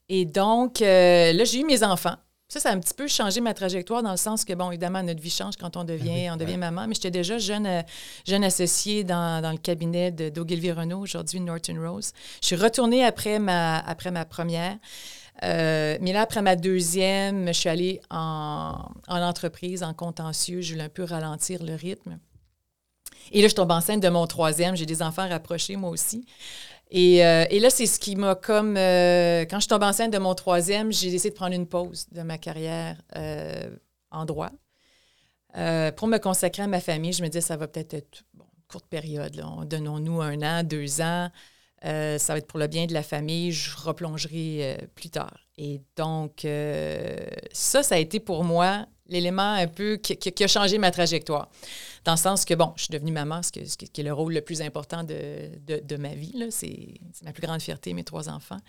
Et 0.09 0.25
donc, 0.25 0.81
euh, 0.81 1.33
là, 1.33 1.43
j'ai 1.43 1.61
eu 1.61 1.65
mes 1.65 1.83
enfants. 1.83 2.15
Ça, 2.49 2.59
ça 2.59 2.69
a 2.69 2.73
un 2.73 2.79
petit 2.79 2.93
peu 2.93 3.07
changé 3.07 3.41
ma 3.41 3.53
trajectoire 3.53 4.03
dans 4.03 4.11
le 4.11 4.17
sens 4.17 4.45
que, 4.45 4.53
bon, 4.53 4.69
évidemment, 4.69 5.01
notre 5.01 5.21
vie 5.21 5.31
change 5.31 5.55
quand 5.55 5.75
on 5.75 5.83
devient, 5.83 6.29
on 6.31 6.37
devient 6.37 6.57
maman, 6.57 6.87
mais 6.87 6.93
j'étais 6.93 7.09
déjà 7.09 7.39
jeune, 7.39 7.65
euh, 7.65 7.81
jeune 8.27 8.43
associée 8.43 9.03
dans, 9.03 9.41
le 9.51 9.57
cabinet 9.57 10.11
de 10.11 10.29
d'Ogilvy 10.29 10.71
Renault, 10.71 10.99
aujourd'hui 10.99 11.39
Norton 11.39 11.77
Rose. 11.81 12.11
Je 12.41 12.47
suis 12.47 12.55
retournée 12.55 13.03
après 13.03 13.39
ma, 13.39 13.79
après 13.79 14.11
ma 14.11 14.25
première. 14.25 14.77
Euh, 15.41 15.97
mais 15.99 16.13
là, 16.13 16.21
après 16.21 16.43
ma 16.43 16.55
deuxième, 16.55 17.47
je 17.47 17.53
suis 17.53 17.69
allée 17.69 18.01
en, 18.11 18.75
en 19.07 19.21
entreprise, 19.21 19.81
en 19.81 19.95
contentieux. 19.95 20.61
Je 20.61 20.73
voulais 20.73 20.85
un 20.85 20.89
peu 20.89 21.03
ralentir 21.03 21.63
le 21.63 21.73
rythme. 21.73 22.19
Et 23.31 23.41
là, 23.41 23.47
je 23.47 23.55
tombe 23.55 23.71
enceinte 23.71 24.01
de 24.01 24.09
mon 24.09 24.27
troisième. 24.27 24.75
J'ai 24.75 24.85
des 24.85 25.01
enfants 25.01 25.27
rapprochés, 25.27 25.75
moi 25.75 25.89
aussi. 25.89 26.25
Euh, 26.93 27.45
et, 27.49 27.59
là, 27.59 27.69
c'est 27.69 27.87
ce 27.87 27.99
qui 27.99 28.15
m'a 28.15 28.35
comme... 28.35 28.77
Euh, 28.77 29.45
quand 29.49 29.59
je 29.59 29.67
tombe 29.67 29.83
enceinte 29.83 30.13
de 30.13 30.19
mon 30.19 30.35
troisième, 30.35 30.91
j'ai 30.91 31.09
décidé 31.09 31.31
de 31.31 31.35
prendre 31.35 31.55
une 31.55 31.67
pause 31.67 32.07
de 32.11 32.21
ma 32.21 32.37
carrière 32.37 33.01
euh, 33.15 33.69
en 34.11 34.25
droit 34.25 34.51
pour 35.97 36.07
me 36.07 36.17
consacrer 36.17 36.63
à 36.63 36.67
ma 36.67 36.79
famille. 36.79 37.13
Je 37.13 37.21
me 37.21 37.27
disais, 37.27 37.41
ça 37.41 37.57
va 37.57 37.67
peut-être 37.67 37.93
être 37.93 38.23
une 38.33 38.41
courte 38.67 38.87
période. 38.87 39.39
Donnons-nous 39.65 40.19
un 40.19 40.41
an, 40.41 40.63
deux 40.63 40.99
ans. 40.99 41.29
ça 41.83 42.17
va 42.29 42.37
être 42.37 42.47
pour 42.47 42.57
le 42.57 42.65
bien 42.65 42.87
de 42.87 42.93
la 42.93 43.03
famille. 43.03 43.51
Je 43.51 43.75
replongerai 43.77 44.89
plus 44.95 45.11
tard. 45.11 45.37
Et 45.59 45.79
donc, 45.95 46.47
ça, 47.51 47.83
ça 47.83 47.95
a 47.95 47.99
été 47.99 48.19
pour 48.19 48.43
moi 48.43 48.87
l'élément 49.07 49.53
un 49.53 49.67
peu 49.67 49.97
qui, 49.97 50.43
a 50.43 50.47
changé 50.47 50.77
ma 50.77 50.91
trajectoire. 50.91 51.49
Dans 52.05 52.13
le 52.13 52.17
sens 52.17 52.45
que, 52.45 52.53
bon, 52.53 52.73
je 52.75 52.83
suis 52.83 52.91
devenue 52.91 53.11
maman, 53.11 53.41
ce, 53.43 53.51
qui 53.51 53.61
est 53.61 54.03
le 54.03 54.13
rôle 54.13 54.33
le 54.33 54.41
plus 54.41 54.61
important 54.61 55.03
de, 55.03 55.97
ma 55.97 56.15
vie. 56.15 56.47
C'est 56.49 56.99
ma 57.23 57.31
plus 57.31 57.41
grande 57.41 57.61
fierté, 57.61 57.93
mes 57.93 58.03
trois 58.03 58.29
enfants. 58.29 58.59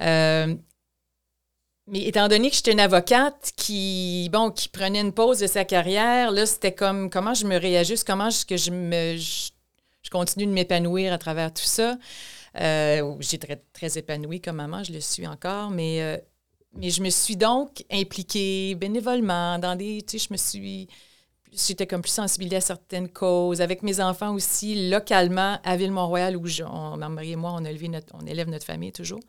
Euh, 0.00 0.54
mais 1.88 2.02
étant 2.02 2.28
donné 2.28 2.48
que 2.48 2.56
j'étais 2.56 2.72
une 2.72 2.80
avocate 2.80 3.52
qui, 3.56 4.28
bon, 4.32 4.50
qui 4.50 4.68
prenait 4.68 5.00
une 5.00 5.12
pause 5.12 5.40
de 5.40 5.46
sa 5.46 5.64
carrière, 5.64 6.30
là, 6.30 6.46
c'était 6.46 6.74
comme 6.74 7.10
comment 7.10 7.34
je 7.34 7.44
me 7.44 7.56
réajuste, 7.56 8.06
comment 8.06 8.30
je, 8.30 8.46
que 8.46 8.56
je 8.56 8.70
me 8.70 9.16
je, 9.16 9.50
continue 10.10 10.46
de 10.46 10.52
m'épanouir 10.52 11.12
à 11.12 11.18
travers 11.18 11.52
tout 11.52 11.64
ça? 11.64 11.98
Euh, 12.60 13.16
J'étais 13.18 13.46
très, 13.46 13.62
très 13.72 13.98
épanouie 13.98 14.40
comme 14.40 14.56
maman, 14.56 14.84
je 14.84 14.92
le 14.92 15.00
suis 15.00 15.26
encore, 15.26 15.70
mais 15.70 16.02
euh, 16.02 16.18
mais 16.74 16.90
je 16.90 17.02
me 17.02 17.10
suis 17.10 17.36
donc 17.36 17.84
impliquée 17.90 18.74
bénévolement 18.74 19.58
dans 19.58 19.76
des. 19.76 20.02
Tu 20.02 20.18
sais, 20.18 20.26
je 20.28 20.32
me 20.32 20.38
suis. 20.38 20.88
J'étais 21.52 21.86
comme 21.86 22.00
plus 22.00 22.10
sensibilisée 22.10 22.56
à 22.56 22.60
certaines 22.62 23.08
causes. 23.10 23.60
Avec 23.60 23.82
mes 23.82 24.00
enfants 24.00 24.34
aussi, 24.34 24.88
localement, 24.88 25.58
à 25.64 25.76
Ville-Mont-Royal, 25.76 26.34
où 26.36 26.46
ma 26.96 27.08
mari 27.10 27.32
et 27.32 27.36
moi, 27.36 27.52
on, 27.52 27.62
on 27.62 28.26
élève 28.26 28.48
notre 28.48 28.64
famille 28.64 28.92
toujours. 28.92 29.20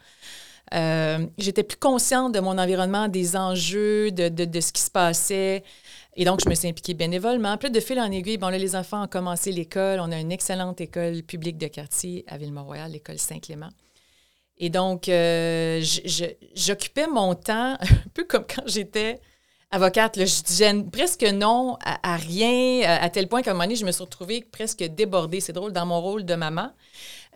Euh, 0.74 1.28
j'étais 1.38 1.64
plus 1.64 1.78
consciente 1.78 2.34
de 2.34 2.40
mon 2.40 2.58
environnement, 2.58 3.10
des 3.10 3.36
enjeux, 3.36 4.12
de, 4.12 4.30
de, 4.30 4.46
de, 4.46 4.60
ce 4.62 4.72
qui 4.72 4.82
se 4.82 4.90
passait. 4.90 5.64
Et 6.16 6.26
donc, 6.26 6.40
je 6.44 6.50
me 6.50 6.56
suis 6.56 6.68
impliquée 6.68 6.94
bénévolement. 6.94 7.58
Puis 7.58 7.70
de 7.70 7.80
fil 7.80 8.00
en 8.00 8.10
aiguille, 8.12 8.38
bon, 8.38 8.48
là, 8.48 8.58
les 8.58 8.76
enfants 8.76 9.04
ont 9.04 9.08
commencé 9.08 9.52
l'école. 9.52 10.00
On 10.00 10.12
a 10.12 10.20
une 10.20 10.32
excellente 10.32 10.80
école 10.80 11.24
publique 11.24 11.58
de 11.58 11.68
quartier 11.68 12.24
à 12.28 12.38
Ville-Mont-Royal, 12.38 12.92
l'école 12.92 13.20
Saint-Clément. 13.20 13.70
Et 14.64 14.70
donc, 14.70 15.10
euh, 15.10 15.84
j'occupais 16.56 17.06
mon 17.08 17.36
temps 17.36 17.74
un 17.82 18.10
peu 18.14 18.24
comme 18.24 18.46
quand 18.48 18.64
j'étais 18.66 19.20
avocate. 19.72 20.18
je 20.18 20.42
disais 20.42 20.74
presque 20.90 21.24
non 21.24 21.78
à, 21.84 22.16
rien, 22.16 22.84
à, 22.88 23.10
tel 23.10 23.28
point 23.28 23.42
qu'à 23.42 23.52
un 23.52 23.56
moment 23.56 23.66
donné, 23.66 23.76
je 23.76 23.86
me 23.86 23.92
suis 23.92 24.04
retrouvée 24.06 24.42
presque 24.50 24.82
débordée. 24.82 25.42
C'est 25.42 25.52
drôle, 25.52 25.74
dans 25.74 25.86
mon 25.86 26.00
rôle 26.00 26.24
de 26.24 26.36
maman, 26.36 26.72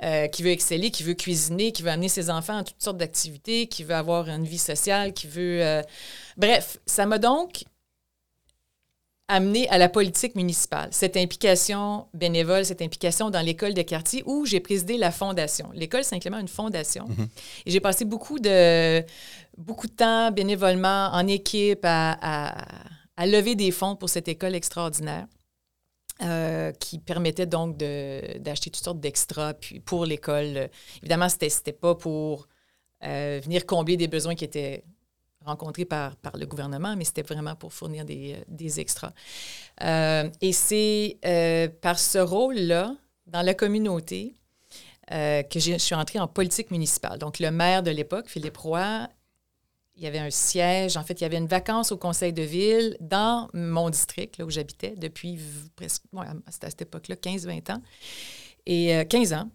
euh, 0.03 0.27
qui 0.27 0.41
veut 0.41 0.51
exceller, 0.51 0.89
qui 0.89 1.03
veut 1.03 1.15
cuisiner, 1.15 1.73
qui 1.73 1.83
veut 1.83 1.89
amener 1.89 2.07
ses 2.07 2.29
enfants 2.29 2.59
à 2.59 2.63
toutes 2.63 2.81
sortes 2.81 2.97
d'activités, 2.97 3.67
qui 3.67 3.83
veut 3.83 3.95
avoir 3.95 4.29
une 4.29 4.45
vie 4.45 4.57
sociale, 4.57 5.11
qui 5.11 5.27
veut... 5.27 5.61
Euh, 5.61 5.81
bref, 6.37 6.77
ça 6.85 7.05
m'a 7.05 7.17
donc 7.17 7.65
amené 9.27 9.67
à 9.69 9.77
la 9.77 9.89
politique 9.89 10.35
municipale, 10.35 10.89
cette 10.91 11.17
implication 11.17 12.07
bénévole, 12.13 12.63
cette 12.63 12.81
implication 12.81 13.29
dans 13.29 13.41
l'école 13.41 13.73
de 13.73 13.81
quartier 13.81 14.23
où 14.25 14.45
j'ai 14.45 14.61
présidé 14.61 14.97
la 14.97 15.11
fondation. 15.11 15.69
L'école 15.73 16.03
Saint-Clément 16.03 16.39
une 16.39 16.47
fondation. 16.47 17.07
Mhm. 17.07 17.27
Et 17.65 17.71
j'ai 17.71 17.79
passé 17.81 18.05
beaucoup 18.05 18.39
de, 18.39 19.03
beaucoup 19.57 19.87
de 19.87 19.93
temps 19.93 20.31
bénévolement 20.31 21.09
en 21.11 21.27
équipe 21.27 21.81
à, 21.83 22.65
lever 23.19 23.55
des 23.55 23.71
fonds 23.71 23.95
pour 23.95 24.09
cette 24.09 24.27
école 24.27 24.55
extraordinaire. 24.55 25.27
Euh, 26.23 26.71
qui 26.71 26.97
permettait 26.97 27.45
donc 27.45 27.77
d'acheter 27.77 28.71
toutes 28.71 28.83
sortes 28.83 28.99
d'extras 28.99 29.53
pour 29.85 30.03
l'école. 30.03 30.67
Évidemment, 31.03 31.29
ce 31.29 31.35
n'était 31.39 31.73
pas 31.73 31.93
pour 31.93 32.47
euh, 33.03 33.39
venir 33.43 33.67
combler 33.67 33.97
des 33.97 34.07
besoins 34.07 34.33
qui 34.33 34.43
étaient 34.43 34.83
rencontré 35.47 35.85
par, 35.85 36.15
par 36.17 36.37
le 36.37 36.45
gouvernement, 36.45 36.95
mais 36.95 37.03
c'était 37.03 37.23
vraiment 37.23 37.55
pour 37.55 37.73
fournir 37.73 38.05
des, 38.05 38.33
euh, 38.33 38.43
des 38.47 38.79
extras. 38.79 39.13
Euh, 39.83 40.29
et 40.41 40.53
c'est 40.53 41.17
euh, 41.25 41.67
par 41.81 41.97
ce 41.97 42.19
rôle-là, 42.19 42.95
dans 43.25 43.41
la 43.41 43.53
communauté, 43.53 44.35
que 45.09 45.59
je 45.59 45.77
suis 45.77 45.95
entrée 45.95 46.19
en 46.19 46.27
politique 46.27 46.69
municipale. 46.69 47.17
Donc, 47.17 47.39
le 47.39 47.49
maire 47.49 47.81
de 47.81 47.91
l'époque, 47.91 48.27
Philippe 48.27 48.57
Roy, 48.57 49.07
il 49.95 50.03
y 50.03 50.05
avait 50.05 50.19
un 50.19 50.29
siège. 50.29 50.97
En 50.97 51.03
fait, 51.03 51.21
il 51.21 51.23
y 51.23 51.25
avait 51.25 51.37
une 51.37 51.47
vacance 51.47 51.93
au 51.93 51.97
conseil 51.97 52.33
de 52.33 52.41
ville 52.41 52.97
dans 52.99 53.47
mon 53.53 53.89
district, 53.89 54.37
là 54.37 54.43
où 54.43 54.49
j'habitais, 54.49 54.95
depuis 54.97 55.39
presque, 55.77 56.03
c'était 56.49 56.67
à 56.67 56.69
cette 56.69 56.81
époque-là, 56.81 57.15
15-20 57.15 57.71
ans. 57.71 57.81
Et 58.65 59.05
15 59.07 59.31
ans. 59.31 59.49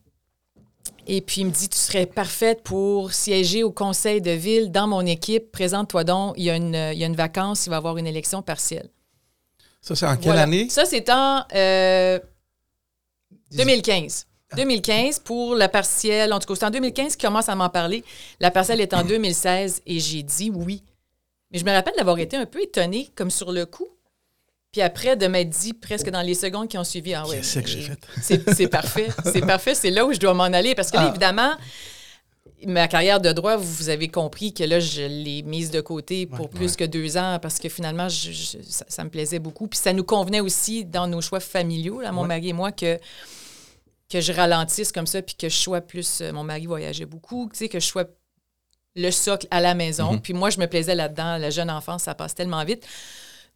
Et 1.06 1.20
puis, 1.20 1.40
il 1.40 1.46
me 1.46 1.50
dit, 1.50 1.68
tu 1.68 1.78
serais 1.78 2.06
parfaite 2.06 2.62
pour 2.62 3.12
siéger 3.12 3.64
au 3.64 3.72
conseil 3.72 4.20
de 4.20 4.30
ville 4.30 4.70
dans 4.70 4.86
mon 4.86 5.04
équipe. 5.04 5.50
Présente-toi 5.50 6.04
donc, 6.04 6.34
il 6.36 6.44
y, 6.44 6.50
a 6.50 6.56
une, 6.56 6.74
il 6.92 6.98
y 6.98 7.04
a 7.04 7.06
une 7.06 7.16
vacance, 7.16 7.66
il 7.66 7.70
va 7.70 7.76
y 7.76 7.78
avoir 7.78 7.98
une 7.98 8.06
élection 8.06 8.42
partielle. 8.42 8.88
Ça, 9.80 9.96
c'est 9.96 10.06
en 10.06 10.16
quelle 10.16 10.38
année? 10.38 10.68
Ça, 10.68 10.84
c'est 10.84 11.10
en 11.10 11.44
2015. 13.50 14.26
2015 14.56 15.20
pour 15.20 15.54
la 15.54 15.68
partielle. 15.68 16.32
En 16.32 16.38
tout 16.38 16.46
cas, 16.46 16.54
c'est 16.54 16.66
en 16.66 16.70
2015 16.70 17.16
qu'il 17.16 17.26
commence 17.26 17.48
à 17.48 17.54
m'en 17.54 17.68
parler. 17.68 18.04
La 18.40 18.50
partielle 18.50 18.80
est 18.80 18.94
en 18.94 19.04
2016 19.04 19.82
et 19.86 19.98
j'ai 19.98 20.22
dit 20.22 20.50
oui. 20.50 20.82
Mais 21.50 21.58
je 21.58 21.64
me 21.64 21.72
rappelle 21.72 21.94
d'avoir 21.96 22.18
été 22.18 22.36
un 22.36 22.46
peu 22.46 22.62
étonnée, 22.62 23.10
comme 23.14 23.30
sur 23.30 23.52
le 23.52 23.66
coup. 23.66 23.88
Puis 24.72 24.80
après, 24.80 25.16
de 25.16 25.26
m'être 25.26 25.50
dit 25.50 25.74
presque 25.74 26.08
dans 26.08 26.22
les 26.22 26.34
secondes 26.34 26.66
qui 26.66 26.78
ont 26.78 26.84
suivi, 26.84 27.12
ah 27.12 27.26
ouais, 27.28 27.36
Qu'est-ce 27.36 27.58
que 27.60 27.66
j'ai 27.66 27.82
fait? 27.82 27.98
C'est 28.22 28.54
c'est 28.54 28.68
parfait, 28.68 29.08
c'est 29.30 29.42
parfait, 29.46 29.74
c'est 29.74 29.90
là 29.90 30.06
où 30.06 30.14
je 30.14 30.18
dois 30.18 30.32
m'en 30.32 30.44
aller. 30.44 30.74
Parce 30.74 30.90
que 30.90 30.96
là, 30.96 31.04
Ah. 31.06 31.10
évidemment, 31.10 31.52
ma 32.66 32.88
carrière 32.88 33.20
de 33.20 33.30
droit, 33.32 33.56
vous 33.56 33.90
avez 33.90 34.08
compris 34.08 34.54
que 34.54 34.64
là, 34.64 34.80
je 34.80 35.02
l'ai 35.02 35.42
mise 35.42 35.70
de 35.70 35.82
côté 35.82 36.24
pour 36.26 36.48
plus 36.48 36.74
que 36.76 36.84
deux 36.84 37.18
ans 37.18 37.38
parce 37.42 37.58
que 37.58 37.68
finalement, 37.68 38.08
je- 38.08 38.32
je- 38.32 38.56
ça, 38.66 38.86
ça 38.88 39.04
me 39.04 39.10
plaisait 39.10 39.40
beaucoup. 39.40 39.66
Puis 39.66 39.78
ça 39.78 39.92
nous 39.92 40.04
convenait 40.04 40.40
aussi 40.40 40.86
dans 40.86 41.06
nos 41.06 41.20
choix 41.20 41.40
familiaux, 41.40 42.00
là, 42.00 42.10
mon 42.10 42.22
Ouais. 42.22 42.28
mari 42.28 42.48
et 42.48 42.52
moi, 42.54 42.72
que, 42.72 42.98
que 44.08 44.22
je 44.22 44.32
ralentisse 44.32 44.90
comme 44.90 45.06
ça, 45.06 45.20
puis 45.20 45.34
que 45.34 45.50
je 45.50 45.56
sois 45.56 45.82
plus. 45.82 46.22
euh, 46.22 46.32
Mon 46.32 46.44
mari 46.44 46.64
voyageait 46.64 47.04
beaucoup, 47.04 47.50
tu 47.52 47.58
sais, 47.58 47.68
que 47.68 47.78
je 47.78 47.86
sois 47.86 48.04
le 48.96 49.10
socle 49.10 49.46
à 49.50 49.60
la 49.60 49.74
maison. 49.74 50.12
Mhm. 50.14 50.20
Puis 50.22 50.32
moi, 50.32 50.48
je 50.48 50.58
me 50.58 50.66
plaisais 50.66 50.94
là-dedans. 50.94 51.36
La 51.36 51.50
jeune 51.50 51.70
enfance, 51.70 52.04
ça 52.04 52.14
passe 52.14 52.34
tellement 52.34 52.64
vite. 52.64 52.86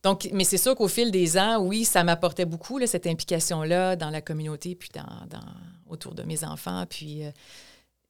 Donc, 0.02 0.28
mais 0.32 0.44
c'est 0.44 0.58
sûr 0.58 0.74
qu'au 0.76 0.88
fil 0.88 1.10
des 1.10 1.36
ans, 1.36 1.58
oui, 1.58 1.84
ça 1.84 2.04
m'apportait 2.04 2.44
beaucoup, 2.44 2.78
là, 2.78 2.86
cette 2.86 3.06
implication-là 3.06 3.96
dans 3.96 4.10
la 4.10 4.20
communauté, 4.20 4.74
puis 4.76 4.90
dans, 4.94 5.26
dans- 5.38 5.44
autour 5.88 6.14
de 6.14 6.22
mes 6.22 6.44
enfants. 6.44 6.84
Puis, 6.88 7.24
euh, 7.24 7.30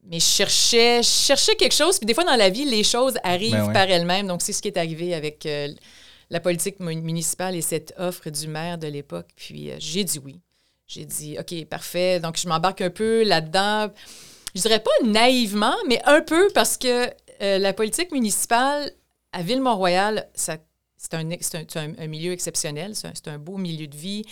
mais 0.04 0.20
je 0.20 0.24
cherchais, 0.26 1.02
je 1.02 1.08
cherchais 1.08 1.54
quelque 1.56 1.74
chose. 1.74 1.98
Puis 1.98 2.06
des 2.06 2.14
fois, 2.14 2.24
dans 2.24 2.36
la 2.36 2.50
vie, 2.50 2.64
les 2.64 2.84
choses 2.84 3.14
arrivent 3.22 3.52
Ben 3.52 3.66
ouais. 3.68 3.72
par 3.72 3.88
elles-mêmes. 3.90 4.26
Donc, 4.26 4.42
c'est 4.42 4.52
ce 4.52 4.60
qui 4.62 4.68
est 4.68 4.76
arrivé 4.76 5.14
avec 5.14 5.46
euh, 5.46 5.68
la 6.30 6.40
politique 6.40 6.80
mu- 6.80 6.96
municipale 6.96 7.54
et 7.56 7.62
cette 7.62 7.94
offre 7.98 8.28
du 8.30 8.46
maire 8.48 8.76
de 8.78 8.88
l'époque. 8.88 9.28
Puis, 9.36 9.70
euh, 9.70 9.76
j'ai 9.78 10.04
dit 10.04 10.18
oui. 10.18 10.40
J'ai 10.88 11.04
dit, 11.04 11.36
OK, 11.40 11.64
parfait. 11.64 12.20
Donc, 12.20 12.36
je 12.38 12.46
m'embarque 12.48 12.80
un 12.80 12.90
peu 12.90 13.24
là-dedans. 13.24 13.88
Je 14.54 14.60
dirais 14.60 14.78
pas 14.80 14.90
naïvement, 15.04 15.74
mais 15.88 16.00
un 16.04 16.20
peu 16.20 16.48
parce 16.54 16.76
que 16.76 17.10
la 17.40 17.72
politique 17.72 18.12
municipale 18.12 18.92
à 19.32 19.42
Ville-Mont-Royal, 19.42 20.28
ça 20.34 20.56
c'est 21.10 21.76
un, 21.76 22.06
milieu 22.06 22.32
exceptionnel, 22.32 22.92
c'est 22.94 23.28
un, 23.28 23.38
beau 23.38 23.56
milieu 23.56 23.86
de 23.86 23.96
vie 23.96 24.24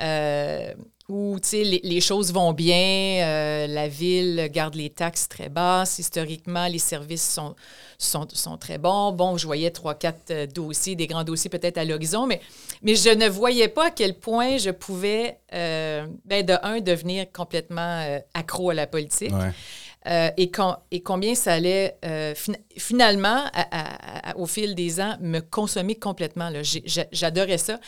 euh, 0.00 0.72
où 1.08 1.36
les, 1.52 1.80
les 1.82 2.00
choses 2.00 2.32
vont 2.32 2.52
bien, 2.52 3.22
euh, 3.22 3.66
la 3.66 3.88
ville 3.88 4.48
garde 4.50 4.74
les 4.74 4.88
taxes 4.88 5.28
très 5.28 5.48
basses, 5.48 5.98
historiquement, 5.98 6.66
les 6.66 6.78
services 6.78 7.28
sont, 7.28 7.54
sont, 7.98 8.56
très 8.56 8.78
bons. 8.78 9.12
Bon, 9.12 9.36
je 9.36 9.46
voyais 9.46 9.70
trois, 9.70 9.94
quatre 9.94 10.30
euh, 10.30 10.46
dossiers, 10.46 10.94
des 10.94 11.06
grands 11.06 11.24
dossiers 11.24 11.50
peut-être 11.50 11.76
à 11.76 11.84
l'horizon, 11.84 12.26
mais, 12.26 12.40
mais 12.82 12.94
je 12.94 13.10
ne 13.10 13.28
voyais 13.28 13.68
pas 13.68 13.88
à 13.88 13.90
quel 13.90 14.18
point 14.18 14.56
je 14.56 14.70
pouvais, 14.70 15.38
ben, 15.50 16.06
de 16.46 16.54
un, 16.62 16.80
devenir 16.80 17.26
complètement 17.30 18.20
accro 18.32 18.70
à 18.70 18.74
la 18.74 18.86
politique. 18.86 19.32
Euh, 20.08 20.30
et, 20.36 20.50
com- 20.50 20.76
et 20.90 21.00
combien 21.00 21.36
ça 21.36 21.52
allait 21.52 21.96
euh, 22.04 22.34
fin- 22.34 22.54
finalement, 22.76 23.44
au 24.36 24.46
fil 24.46 24.74
des 24.74 25.00
ans, 25.00 25.16
me 25.20 25.38
consommer 25.38 25.94
complètement. 25.94 26.50
J'adorais 27.12 27.58
ça. 27.58 27.78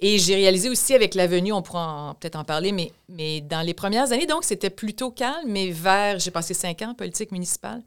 Et 0.00 0.18
j'ai 0.18 0.34
réalisé 0.34 0.68
aussi 0.68 0.94
avec 0.94 1.14
la 1.14 1.28
venue, 1.28 1.52
on 1.52 1.62
pourra 1.62 2.16
peut-être 2.18 2.36
en 2.36 2.44
parler, 2.44 2.72
mais, 2.72 3.40
dans 3.42 3.64
les 3.64 3.74
premières 3.74 4.10
années, 4.10 4.26
donc 4.26 4.42
c'était 4.44 4.70
plutôt 4.70 5.12
calme, 5.12 5.46
mais 5.46 5.70
vers, 5.70 6.18
j'ai 6.18 6.32
passé 6.32 6.54
cinq 6.54 6.82
ans 6.82 6.90
en 6.90 6.94
politique 6.94 7.30
municipale, 7.30 7.82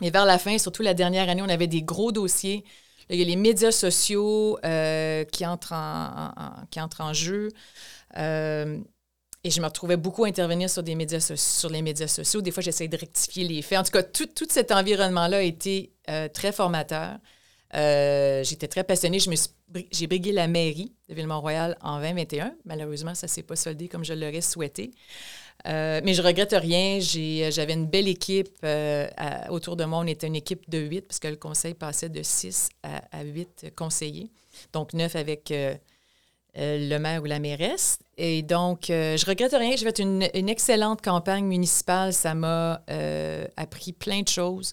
mais 0.00 0.10
vers 0.10 0.26
la 0.26 0.38
fin, 0.38 0.58
surtout 0.58 0.82
la 0.82 0.94
dernière 0.94 1.28
année, 1.30 1.42
on 1.42 1.48
avait 1.48 1.66
des 1.66 1.82
gros 1.82 2.12
dossiers. 2.12 2.64
Il 3.08 3.18
y 3.18 3.22
a 3.22 3.26
les 3.26 3.36
médias 3.36 3.72
sociaux 3.72 4.58
euh, 4.64 5.24
qui, 5.24 5.46
entrent 5.46 5.72
en, 5.72 7.12
jeu. 7.12 7.48
Et 9.44 9.50
je 9.50 9.60
me 9.60 9.66
retrouvais 9.66 9.96
beaucoup 9.96 10.24
à 10.24 10.28
intervenir 10.28 10.70
sur, 10.70 10.82
les 10.82 10.94
médias 10.94 11.20
sociaux. 11.20 12.40
Des 12.40 12.52
fois, 12.52 12.62
j'essayais 12.62 12.88
de 12.88 12.96
rectifier 12.96 13.44
les 13.44 13.62
faits. 13.62 13.78
En 13.78 13.82
tout 13.82 13.90
cas, 13.90 14.02
tout, 14.02 14.28
cet 14.48 14.70
environnement-là 14.70 15.38
a 15.38 15.42
été 15.42 15.92
euh, 16.08 16.28
très 16.28 16.52
formateur. 16.52 17.18
Euh, 17.74 18.44
J'étais 18.44 18.68
très 18.68 18.84
passionnée. 18.84 19.18
J'ai 19.90 20.06
brigué 20.06 20.30
la 20.30 20.46
mairie 20.46 20.92
de 21.08 21.14
Ville-Mont-Royal 21.14 21.76
en 21.80 21.98
2021. 21.98 22.54
Malheureusement, 22.66 23.16
ça 23.16 23.26
ne 23.26 23.30
s'est 23.30 23.42
pas 23.42 23.56
soldé 23.56 23.88
comme 23.88 24.04
je 24.04 24.12
l'aurais 24.14 24.42
souhaité. 24.42 24.92
Euh, 25.66 26.00
mais 26.04 26.14
je 26.14 26.22
regrette 26.22 26.54
rien. 26.56 27.00
J'avais 27.00 27.72
une 27.72 27.86
belle 27.86 28.06
équipe 28.06 28.64
autour 29.48 29.74
de 29.74 29.84
moi. 29.84 29.98
On 29.98 30.06
était 30.06 30.28
une 30.28 30.36
équipe 30.36 30.70
de 30.70 30.78
huit, 30.78 31.00
parce 31.00 31.18
que 31.18 31.28
le 31.28 31.36
conseil 31.36 31.74
passait 31.74 32.10
de 32.10 32.22
six 32.22 32.68
à, 32.84 33.24
huit 33.24 33.72
conseillers. 33.74 34.30
Donc, 34.72 34.92
neuf 34.92 35.16
avec 35.16 35.52
euh, 36.58 36.88
le 36.88 36.98
maire 36.98 37.22
ou 37.22 37.26
la 37.26 37.38
mairesse. 37.38 37.98
Et 38.18 38.42
donc, 38.42 38.90
euh, 38.90 39.16
je 39.16 39.24
regrette 39.26 39.52
rien. 39.52 39.74
J'ai 39.76 39.84
fait 39.86 39.98
une, 39.98 40.28
une 40.34 40.48
excellente 40.48 41.00
campagne 41.02 41.44
municipale. 41.46 42.12
Ça 42.12 42.34
m'a 42.34 42.82
euh, 42.90 43.46
appris 43.56 43.92
plein 43.92 44.20
de 44.22 44.28
choses. 44.28 44.72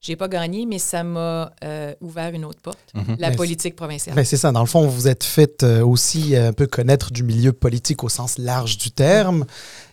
J'ai 0.00 0.14
pas 0.14 0.28
gagné, 0.28 0.64
mais 0.64 0.78
ça 0.78 1.02
m'a 1.02 1.50
euh, 1.64 1.92
ouvert 2.00 2.32
une 2.32 2.44
autre 2.44 2.60
porte, 2.62 2.78
Mhm. 2.94 3.16
la 3.18 3.30
Mais 3.30 3.36
politique 3.36 3.74
provinciale. 3.74 4.14
Ben, 4.14 4.24
c'est 4.24 4.36
ça, 4.36 4.52
dans 4.52 4.60
le 4.60 4.66
fond, 4.66 4.86
vous 4.86 5.08
êtes 5.08 5.24
fait 5.24 5.64
euh, 5.64 5.84
aussi 5.84 6.36
un 6.36 6.52
peu 6.52 6.68
connaître 6.68 7.10
du 7.10 7.24
milieu 7.24 7.52
politique 7.52 8.04
au 8.04 8.08
sens 8.08 8.38
large 8.38 8.78
du 8.78 8.92
terme. 8.92 9.44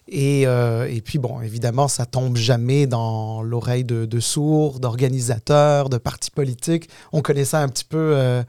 Et, 0.07 0.45
euh, 0.45 0.87
et 0.87 1.01
puis, 1.01 1.17
bon, 1.17 1.41
évidemment, 1.41 1.87
ça 1.87 2.05
tombe 2.05 2.37
jamais 2.37 2.85
dans 2.85 3.41
l'oreille 3.41 3.83
de, 3.83 4.05
de 4.05 4.19
sourds, 4.19 4.79
d'organisateurs, 4.79 5.89
de 5.89 5.97
partis 5.97 6.29
politiques. 6.29 6.87
On 7.11 7.23
connaît 7.23 7.45
ça 7.45 7.61
un 7.61 7.67
petit 7.67 7.85
peu, 7.85 8.11
euh, 8.15 8.43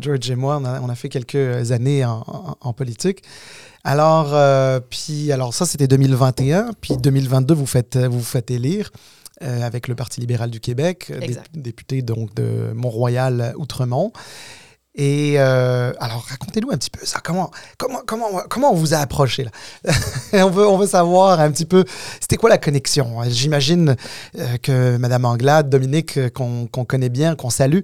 George 0.00 0.30
et 0.30 0.34
moi, 0.36 0.58
on 0.60 0.64
a, 0.64 0.80
on 0.80 0.88
a 0.88 0.94
fait 0.94 1.08
quelques 1.08 1.70
années 1.72 2.04
en, 2.04 2.24
en- 2.26 2.56
en 2.60 2.72
politique. 2.72 3.22
Alors, 3.84 4.30
euh, 4.32 4.80
puis, 4.80 5.30
alors 5.32 5.54
ça, 5.54 5.64
c'était 5.66 5.86
2021. 5.88 6.70
Puis 6.80 6.96
2022, 6.96 7.54
vous 7.54 7.66
faites, 7.66 7.96
vous 7.96 8.18
vous 8.18 8.24
faites 8.24 8.50
élire. 8.50 8.90
euh, 9.44 9.62
avec 9.62 9.86
le 9.86 9.94
Parti 9.94 10.20
libéral 10.20 10.50
du 10.50 10.58
Québec, 10.58 11.06
euh, 11.12 11.20
dé- 11.20 11.38
député 11.54 12.02
donc 12.02 12.34
de 12.34 12.72
Mont-Royal-Outremont. 12.74 14.12
Et 14.96 15.34
euh, 15.38 15.92
alors, 16.00 16.26
racontez-nous 16.28 16.72
un 16.72 16.76
petit 16.76 16.90
peu 16.90 17.06
ça. 17.06 17.20
Comment, 17.22 17.52
comment, 17.76 18.00
comment, 18.04 18.26
comment 18.48 18.72
on 18.72 18.74
vous 18.74 18.94
a 18.94 18.96
approché 18.96 19.44
là? 19.44 19.50
On, 20.44 20.50
veut, 20.50 20.66
on 20.66 20.76
veut 20.76 20.88
savoir 20.88 21.38
un 21.38 21.52
petit 21.52 21.66
peu, 21.66 21.84
c'était 22.20 22.36
quoi 22.36 22.50
la 22.50 22.58
connexion? 22.58 23.22
J'imagine 23.28 23.94
euh, 24.38 24.56
que 24.60 24.96
Madame 24.96 25.24
Anglade, 25.24 25.70
Dominique, 25.70 26.16
euh, 26.18 26.30
qu'on 26.30 26.66
qu'on 26.66 26.84
connaît 26.84 27.08
bien, 27.10 27.36
qu'on 27.36 27.48
salue, 27.50 27.80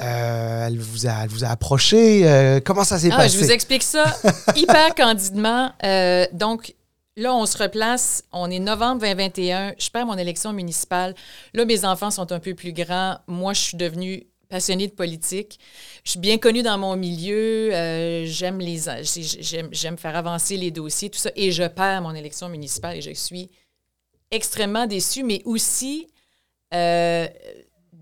euh, 0.00 0.66
elle, 0.66 0.78
vous 0.78 1.06
a, 1.06 1.22
elle 1.24 1.28
vous 1.28 1.44
a 1.44 1.48
approché. 1.48 2.28
euh, 2.28 2.60
comment 2.64 2.84
ça 2.84 2.98
s'est 2.98 3.10
Ah, 3.12 3.16
passé? 3.16 3.38
je 3.38 3.44
vous 3.44 3.50
explique 3.50 3.82
ça 3.82 4.04
hyper 4.56 4.94
candidement. 4.94 5.72
Euh, 5.84 6.26
donc, 6.32 6.74
là, 7.16 7.34
on 7.34 7.46
se 7.46 7.58
replace. 7.58 8.22
On 8.32 8.50
est 8.50 8.58
novembre 8.58 9.00
2021. 9.00 9.74
Je 9.78 9.90
perds 9.90 10.06
mon 10.06 10.16
élection 10.18 10.52
municipale. 10.52 11.14
Là, 11.54 11.64
mes 11.64 11.84
enfants 11.84 12.10
sont 12.10 12.30
un 12.32 12.40
peu 12.40 12.54
plus 12.54 12.72
grands. 12.72 13.18
Moi, 13.26 13.52
je 13.54 13.60
suis 13.60 13.76
devenue 13.76 14.24
passionnée 14.48 14.86
de 14.86 14.92
politique. 14.92 15.58
Je 16.04 16.12
suis 16.12 16.20
bien 16.20 16.38
connue 16.38 16.62
dans 16.62 16.78
mon 16.78 16.96
milieu. 16.96 17.70
J'aime 18.24 18.60
les, 18.60 18.78
j'ai- 19.02 19.22
j'aime, 19.42 19.68
j'aime 19.72 19.98
faire 19.98 20.16
avancer 20.16 20.56
les 20.56 20.70
dossiers, 20.70 21.10
tout 21.10 21.18
ça. 21.18 21.30
Et 21.36 21.52
je 21.52 21.64
perds 21.64 22.00
mon 22.02 22.14
élection 22.14 22.48
municipale 22.48 22.96
et 22.96 23.02
je 23.02 23.12
suis 23.12 23.50
extrêmement 24.30 24.86
déçue, 24.86 25.22
mais 25.22 25.42
aussi 25.44 26.06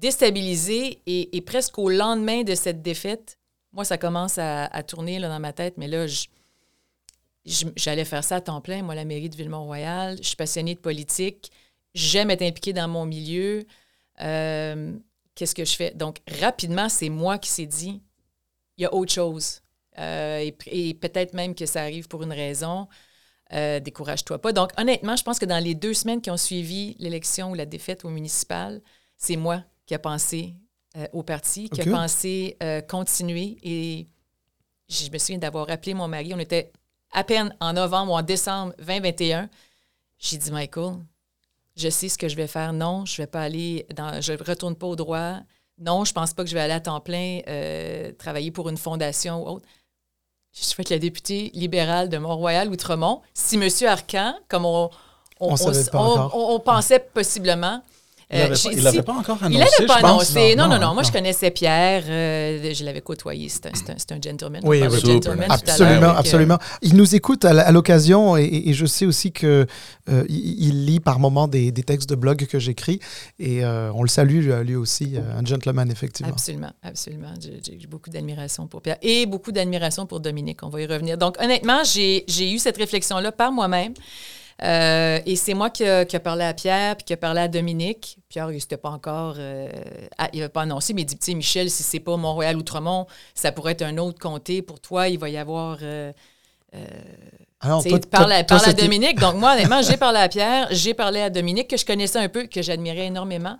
déstabilisée 0.00 1.02
et, 1.06 1.40
presque 1.42 1.78
au 1.78 1.88
lendemain 1.88 2.42
de 2.42 2.54
cette 2.54 2.82
défaite, 2.82 3.38
moi, 3.72 3.84
ça 3.84 3.98
commence 3.98 4.38
à, 4.38 4.82
tourner 4.82 5.18
là, 5.18 5.28
dans 5.28 5.40
ma 5.40 5.52
tête, 5.52 5.74
mais 5.76 5.88
là, 5.88 6.06
j'allais 7.44 8.04
faire 8.04 8.24
ça 8.24 8.36
à 8.36 8.40
temps 8.40 8.60
plein, 8.60 8.82
moi, 8.82 8.94
la 8.94 9.04
mairie 9.04 9.28
de 9.28 9.36
Villemont-Royal. 9.36 10.18
Je 10.18 10.28
suis 10.28 10.36
passionnée 10.36 10.74
de 10.74 10.80
politique. 10.80 11.50
J'aime 11.94 12.30
être 12.30 12.42
impliquée 12.42 12.72
dans 12.72 12.88
mon 12.88 13.06
milieu. 13.06 13.66
Euh, 14.20 14.92
Qu'est-ce 15.34 15.54
que 15.54 15.66
je 15.66 15.76
fais? 15.76 15.90
Donc, 15.90 16.18
rapidement, 16.40 16.88
c'est 16.88 17.10
moi 17.10 17.38
qui 17.38 17.50
s'est 17.50 17.66
dit, 17.66 18.00
il 18.78 18.82
y 18.82 18.86
a 18.86 18.94
autre 18.94 19.12
chose. 19.12 19.60
Euh, 19.98 20.38
et 20.38 20.56
et 20.66 20.94
peut-être 20.94 21.34
même 21.34 21.54
que 21.54 21.66
ça 21.66 21.82
arrive 21.82 22.08
pour 22.08 22.22
une 22.22 22.32
raison. 22.32 22.88
Euh, 23.52 23.78
décourage-toi 23.78 24.40
pas. 24.40 24.52
Donc, 24.52 24.72
honnêtement, 24.78 25.14
je 25.14 25.22
pense 25.22 25.38
que 25.38 25.44
dans 25.44 25.62
les 25.62 25.74
deux 25.74 25.94
semaines 25.94 26.22
qui 26.22 26.30
ont 26.30 26.36
suivi 26.38 26.96
l'élection 26.98 27.50
ou 27.50 27.54
la 27.54 27.66
défaite 27.66 28.04
au 28.04 28.08
municipal, 28.08 28.80
c'est 29.16 29.36
moi 29.36 29.62
qui 29.86 29.94
a 29.94 29.98
pensé 29.98 30.54
euh, 30.96 31.06
au 31.12 31.22
parti, 31.22 31.68
qui 31.70 31.80
a 31.80 31.84
pensé 31.84 32.56
euh, 32.62 32.80
continuer. 32.80 33.58
Et 33.62 34.08
je 34.88 35.10
me 35.10 35.18
souviens 35.18 35.38
d'avoir 35.38 35.70
appelé 35.70 35.94
mon 35.94 36.08
mari. 36.08 36.32
On 36.34 36.38
était 36.38 36.72
à 37.12 37.24
peine 37.24 37.54
en 37.60 37.72
novembre 37.72 38.12
ou 38.12 38.16
en 38.16 38.22
décembre 38.22 38.74
2021. 38.78 39.48
J'ai 40.18 40.36
dit, 40.38 40.50
Michael, 40.50 40.96
je 41.76 41.88
sais 41.88 42.08
ce 42.08 42.18
que 42.18 42.28
je 42.28 42.36
vais 42.36 42.46
faire. 42.46 42.72
Non, 42.72 43.04
je 43.04 43.16
vais 43.22 43.26
pas 43.26 43.42
aller 43.42 43.86
dans, 43.94 44.20
je 44.20 44.32
retourne 44.32 44.74
pas 44.74 44.86
au 44.86 44.96
droit. 44.96 45.38
Non, 45.78 46.04
je 46.04 46.12
pense 46.12 46.32
pas 46.32 46.42
que 46.42 46.48
je 46.48 46.54
vais 46.54 46.62
aller 46.62 46.72
à 46.72 46.80
temps 46.80 47.00
plein 47.00 47.40
euh, 47.48 48.12
travailler 48.12 48.50
pour 48.50 48.68
une 48.68 48.78
fondation 48.78 49.42
ou 49.42 49.56
autre. 49.56 49.66
Je 50.52 50.64
suis 50.64 50.84
la 50.88 50.98
députée 50.98 51.50
libérale 51.52 52.08
de 52.08 52.16
Mont-Royal-Outremont. 52.16 53.20
Si 53.34 53.56
M. 53.56 53.68
Arcan, 53.86 54.34
comme 54.48 54.64
on, 54.64 54.88
On 56.32 56.58
pensait 56.60 57.00
possiblement, 57.12 57.82
Euh, 58.34 58.48
l'avait 58.48 58.54
il 58.72 58.82
l'avait 58.82 58.96
si- 58.98 59.02
pas 59.04 59.12
encore 59.12 59.38
Il 59.42 59.46
annoncé. 59.46 59.64
l'avait 59.78 59.86
pas 59.86 60.08
annoncé. 60.08 60.56
Non, 60.56 60.66
non, 60.66 60.78
non. 60.80 60.88
hein, 60.88 60.94
Moi, 60.94 61.04
je 61.04 61.12
connaissais 61.12 61.52
Pierre. 61.52 62.02
euh, 62.08 62.74
je 62.74 62.84
l'avais 62.84 63.00
côtoyé. 63.00 63.48
C'est 63.48 63.66
un, 63.66 63.70
un- 64.16 64.20
gentleman. 64.20 64.62
Oui, 64.64 64.82
oui. 64.82 64.98
gentleman 65.00 65.46
tout 65.46 65.52
à 65.52 65.54
Absolument, 65.54 66.06
euh, 66.08 66.14
absolument. 66.18 66.58
Il 66.82 66.96
nous 66.96 67.14
écoute 67.14 67.44
à, 67.44 67.70
l'occasion 67.70 68.36
et, 68.36 68.44
et 68.66 68.72
je 68.72 68.84
sais 68.84 69.06
aussi 69.06 69.30
que 69.30 69.66
euh, 70.08 70.24
il, 70.28 70.60
il 70.64 70.86
lit 70.86 70.98
par 70.98 71.20
moments 71.20 71.46
des, 71.46 71.70
des 71.70 71.82
textes 71.84 72.10
de 72.10 72.16
blog 72.16 72.46
que 72.46 72.58
j'écris 72.58 72.98
et 73.38 73.64
euh, 73.64 73.92
on 73.94 74.02
le 74.02 74.08
salue 74.08 74.50
lui, 74.64 74.74
aussi, 74.74 75.12
euh, 75.14 75.38
un 75.38 75.44
gentleman 75.44 75.88
effectivement. 75.90 76.32
Absolument, 76.32 76.72
absolument. 76.82 77.28
J'ai 77.40 77.86
beaucoup 77.86 78.10
d'admiration 78.10 78.66
pour 78.66 78.82
Pierre 78.82 78.98
et 79.02 79.26
beaucoup 79.26 79.52
d'admiration 79.52 80.04
pour 80.06 80.18
Dominique. 80.18 80.64
On 80.64 80.68
va 80.68 80.80
y 80.80 80.86
revenir. 80.86 81.16
Donc, 81.16 81.40
honnêtement, 81.40 81.82
j'ai 81.84 82.24
eu 82.52 82.58
cette 82.58 82.76
réflexion-là 82.76 83.30
par 83.30 83.52
moi-même. 83.52 83.94
Euh, 84.62 85.18
et 85.26 85.36
c'est 85.36 85.52
moi 85.54 85.68
qui 85.70 85.84
a, 85.84 86.04
qui 86.06 86.16
a 86.16 86.20
parlé 86.20 86.44
à 86.44 86.54
Pierre, 86.54 86.96
puis 86.96 87.04
qui 87.04 87.12
a 87.12 87.16
parlé 87.18 87.40
à 87.42 87.48
Dominique. 87.48 88.16
Pierre, 88.28 88.50
il 88.50 88.54
n'était 88.54 88.76
pas 88.78 88.88
encore. 88.90 89.34
euh, 89.38 89.68
ah, 90.16 90.28
il 90.32 90.38
n'avait 90.40 90.48
pas 90.48 90.62
annoncé, 90.62 90.94
mais 90.94 91.02
il 91.02 91.06
dit 91.06 91.18
Tu 91.18 91.26
sais, 91.26 91.34
Michel, 91.34 91.68
si 91.70 91.82
c'est 91.82 92.00
pas 92.00 92.16
Mont-Royal-Outremont, 92.16 93.06
ça 93.34 93.52
pourrait 93.52 93.72
être 93.72 93.82
un 93.82 93.98
autre 93.98 94.18
comté 94.18 94.62
pour 94.62 94.80
toi. 94.80 95.08
Il 95.08 95.18
va 95.18 95.28
y 95.28 95.36
avoir. 95.36 95.78
euh, 95.82 96.10
Alors, 97.60 97.82
Tu 97.82 97.84
sais, 97.84 97.90
toi- 97.90 97.98
tu 98.00 98.08
parles 98.08 98.30
toi- 98.30 98.44
parles 98.58 98.70
à 98.70 98.72
Dominique. 98.72 99.18
Donc, 99.20 99.34
moi, 99.36 99.52
honnêtement, 99.54 99.82
j'ai 99.82 99.96
parlé 99.98 100.18
à 100.20 100.28
Pierre, 100.28 100.68
j'ai 100.70 100.94
parlé 100.94 101.20
à 101.20 101.30
Dominique, 101.30 101.68
que 101.68 101.76
je 101.76 101.84
connaissais 101.84 102.18
un 102.18 102.28
peu, 102.28 102.46
que 102.46 102.62
j'admirais 102.62 103.06
énormément. 103.06 103.58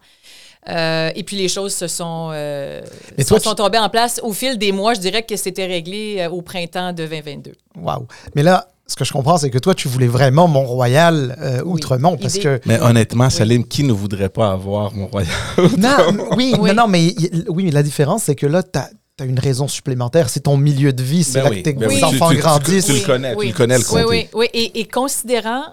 Euh, 0.68 1.10
et 1.14 1.22
puis, 1.22 1.36
les 1.36 1.48
choses 1.48 1.74
se 1.74 1.86
sont, 1.86 2.30
euh, 2.32 2.82
Mais 3.16 3.24
sont, 3.24 3.38
tombées 3.54 3.78
en 3.78 3.88
place 3.88 4.18
au 4.22 4.32
fil 4.32 4.58
des 4.58 4.72
mois. 4.72 4.94
Je 4.94 5.00
dirais 5.00 5.22
que 5.22 5.36
c'était 5.36 5.66
réglé 5.66 6.16
euh, 6.20 6.28
au 6.30 6.42
printemps 6.42 6.92
de 6.92 7.06
2022. 7.06 7.52
Waouh. 7.76 8.06
Mais 8.34 8.42
là, 8.42 8.66
ce 8.88 8.94
que 8.96 9.04
je 9.04 9.12
comprends, 9.12 9.36
c'est 9.36 9.50
que 9.50 9.58
toi, 9.58 9.74
tu 9.74 9.88
voulais 9.88 10.06
vraiment 10.06 10.46
Mont-Royal, 10.48 11.36
euh, 11.40 11.60
Oui. 11.64 11.72
Outremont, 11.74 12.16
parce 12.16 12.38
que. 12.38 12.60
Mais 12.66 12.80
honnêtement, 12.80 13.30
Salim, 13.30 13.66
qui 13.66 13.82
ne 13.82 13.92
voudrait 13.92 14.28
pas 14.28 14.52
avoir 14.52 14.94
mon 14.94 15.06
royaume? 15.08 15.30
Non, 15.78 15.96
oui, 16.36 16.54
Oui. 16.58 16.68
non, 16.70 16.82
non, 16.82 16.88
mais 16.88 17.14
oui, 17.48 17.64
mais 17.64 17.70
la 17.72 17.82
différence, 17.82 18.24
c'est 18.24 18.36
que 18.36 18.46
là, 18.46 18.62
tu 18.62 18.78
as, 18.78 19.24
une 19.24 19.38
raison 19.38 19.66
supplémentaire. 19.66 20.28
C'est 20.28 20.40
ton 20.40 20.56
milieu 20.56 20.92
de 20.92 21.02
vie, 21.02 21.24
c'est 21.24 21.38
Ben 21.40 21.44
là 21.44 21.50
oui, 21.50 21.58
que 21.58 21.62
tes 21.64 21.72
ben 21.72 21.88
oui. 21.88 22.04
enfants 22.04 22.28
Tu- 22.28 22.34
tu- 22.36 22.36
tu- 22.36 22.42
grandissent. 22.42 22.84
tu 22.86 22.92
le 22.92 23.00
connais, 23.06 23.34
tu 23.36 23.46
le 23.46 23.52
connais, 23.52 23.78
le 23.78 23.84
Oui, 23.84 24.02
comté. 24.02 24.04
oui, 24.06 24.28
oui. 24.34 24.46
Et, 24.52 24.78
et 24.80 24.84
considérant 24.86 25.64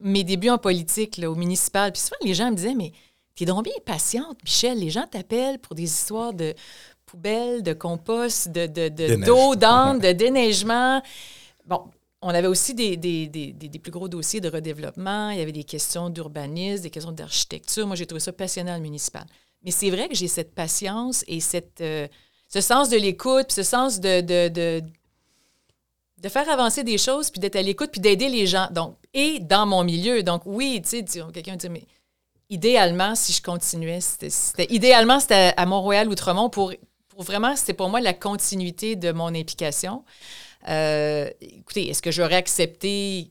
mes 0.00 0.22
débuts 0.24 0.50
en 0.50 0.58
politique, 0.58 1.16
là, 1.18 1.28
au 1.30 1.34
municipal, 1.34 1.90
puis 1.92 2.00
souvent, 2.00 2.16
les 2.24 2.34
gens 2.34 2.50
me 2.50 2.56
disaient, 2.56 2.74
mais 2.76 2.92
t'es 3.36 3.44
donc 3.44 3.64
bien 3.64 3.72
patiente, 3.84 4.36
Michel. 4.44 4.78
Les 4.78 4.90
gens 4.90 5.04
t'appellent 5.10 5.58
pour 5.58 5.74
des 5.74 5.82
histoires 5.84 6.32
de 6.32 6.54
poubelles, 7.04 7.62
de 7.62 7.72
compost, 7.72 8.48
de, 8.50 8.66
de, 8.66 8.88
de- 8.88 9.16
d'eau, 9.24 9.54
d'âne, 9.56 9.98
de 9.98 10.12
déneigement. 10.12 11.02
Bon, 11.66 11.80
on 12.20 12.30
avait 12.30 12.48
aussi 12.48 12.74
des, 12.74 12.96
des, 12.96 13.28
des, 13.28 13.52
des- 13.52 13.78
plus 13.78 13.92
gros 13.92 14.08
dossiers 14.08 14.40
de 14.40 14.48
redéveloppement. 14.48 15.30
Il 15.30 15.38
y 15.38 15.42
avait 15.42 15.52
des 15.52 15.64
questions 15.64 16.10
d'urbanisme, 16.10 16.82
des 16.82 16.90
questions 16.90 17.12
d'architecture. 17.12 17.86
Moi, 17.86 17.96
j'ai 17.96 18.06
trouvé 18.06 18.20
ça 18.20 18.32
passionnant, 18.32 18.74
le 18.74 18.82
municipal. 18.82 19.24
Mais 19.62 19.70
c'est 19.70 19.90
vrai 19.90 20.08
que 20.08 20.14
j'ai 20.14 20.28
cette 20.28 20.54
patience 20.54 21.24
et 21.28 21.40
cette, 21.40 21.80
euh, 21.80 22.08
ce 22.48 22.60
sens 22.60 22.88
de 22.88 22.96
l'écoute, 22.96 23.46
puis 23.46 23.54
ce 23.54 23.62
sens 23.62 24.00
de, 24.00 24.20
de, 24.20 24.48
de, 24.48 24.82
de 26.20 26.28
faire 26.28 26.48
avancer 26.50 26.82
des 26.82 26.98
choses, 26.98 27.30
puis 27.30 27.40
d'être 27.40 27.56
à 27.56 27.62
l'écoute, 27.62 27.90
puis 27.92 28.00
d'aider 28.00 28.28
les 28.28 28.46
gens. 28.46 28.68
Donc, 28.72 28.96
et 29.14 29.38
dans 29.40 29.66
mon 29.66 29.84
milieu. 29.84 30.22
Donc, 30.22 30.42
oui, 30.44 30.80
tu 30.82 31.04
sais, 31.06 31.22
quelqu'un 31.32 31.56
dit, 31.56 31.68
mais 31.68 31.86
idéalement, 32.50 33.14
si 33.14 33.32
je 33.32 33.42
continuais, 33.42 34.00
c'était, 34.00 34.66
idéalement, 34.70 35.20
c'était 35.20 35.52
à 35.56 35.66
Mont-Royal-Outremont 35.66 36.50
pour, 36.50 36.72
pour 37.08 37.22
vraiment, 37.22 37.54
c'était 37.54 37.74
pour 37.74 37.90
moi 37.90 38.00
la 38.00 38.14
continuité 38.14 38.96
de 38.96 39.12
mon 39.12 39.34
implication. 39.34 40.04
Euh, 40.68 41.30
écoutez, 41.40 41.88
est-ce 41.90 42.02
que 42.02 42.10
j'aurais 42.10 42.34
accepté 42.36 43.30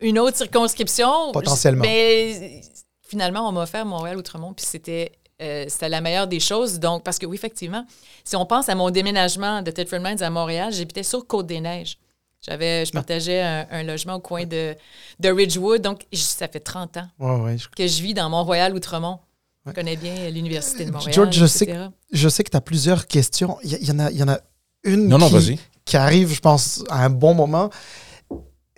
une 0.00 0.18
autre 0.18 0.36
circonscription? 0.36 1.32
Potentiellement. 1.32 1.82
Mais 1.82 2.62
finalement, 3.02 3.48
on 3.48 3.52
m'a 3.52 3.62
offert 3.62 3.84
Montréal-Outremont, 3.86 4.52
puis 4.54 4.64
c'était 4.66 5.12
euh, 5.40 5.64
c'était 5.68 5.88
la 5.88 6.00
meilleure 6.00 6.28
des 6.28 6.40
choses. 6.40 6.78
Donc, 6.78 7.02
parce 7.02 7.18
que 7.18 7.26
oui, 7.26 7.34
effectivement, 7.36 7.84
si 8.24 8.36
on 8.36 8.46
pense 8.46 8.68
à 8.68 8.74
mon 8.76 8.90
déménagement 8.90 9.60
de 9.62 9.70
Thetford 9.72 10.00
Mines 10.00 10.22
à 10.22 10.30
Montréal, 10.30 10.72
j'habitais 10.72 11.02
sur 11.02 11.26
Côte-des-Neiges. 11.26 11.98
J'avais, 12.46 12.84
je 12.86 12.90
partageais 12.92 13.40
un, 13.40 13.66
un 13.70 13.82
logement 13.84 14.14
au 14.14 14.20
coin 14.20 14.44
de, 14.46 14.74
de 15.20 15.28
Ridgewood. 15.28 15.80
Donc, 15.80 16.06
ça 16.12 16.48
fait 16.48 16.58
30 16.60 16.96
ans 16.96 17.08
Ouais, 17.20 17.40
ouais, 17.40 17.58
je- 17.58 17.68
que 17.68 17.86
je 17.86 18.02
vis 18.02 18.14
dans 18.14 18.28
Mont-Royal-Outremont. 18.30 19.18
Je 19.66 19.70
connais 19.72 19.94
bien 19.96 20.28
l'Université 20.30 20.84
de 20.84 20.90
Montréal. 20.90 21.12
George, 21.14 21.36
je 21.36 21.46
sais 21.46 21.64
etc. 21.66 21.86
Je 22.12 22.28
sais 22.28 22.42
que 22.42 22.50
tu 22.50 22.56
as 22.56 22.60
plusieurs 22.60 23.06
questions. 23.06 23.58
Il 23.62 23.72
y, 23.72 23.76
il 23.76 23.88
y 23.88 23.92
en 23.92 23.98
a, 24.00 24.10
il 24.10 24.16
y 24.16 24.22
en 24.24 24.28
a 24.28 24.40
une 24.84 25.08
Non, 25.08 25.18
non, 25.18 25.30
qui, 25.84 25.96
arrive, 25.96 26.32
je 26.32 26.40
pense, 26.40 26.84
à 26.88 27.04
un 27.04 27.10
bon 27.10 27.34
moment. 27.34 27.70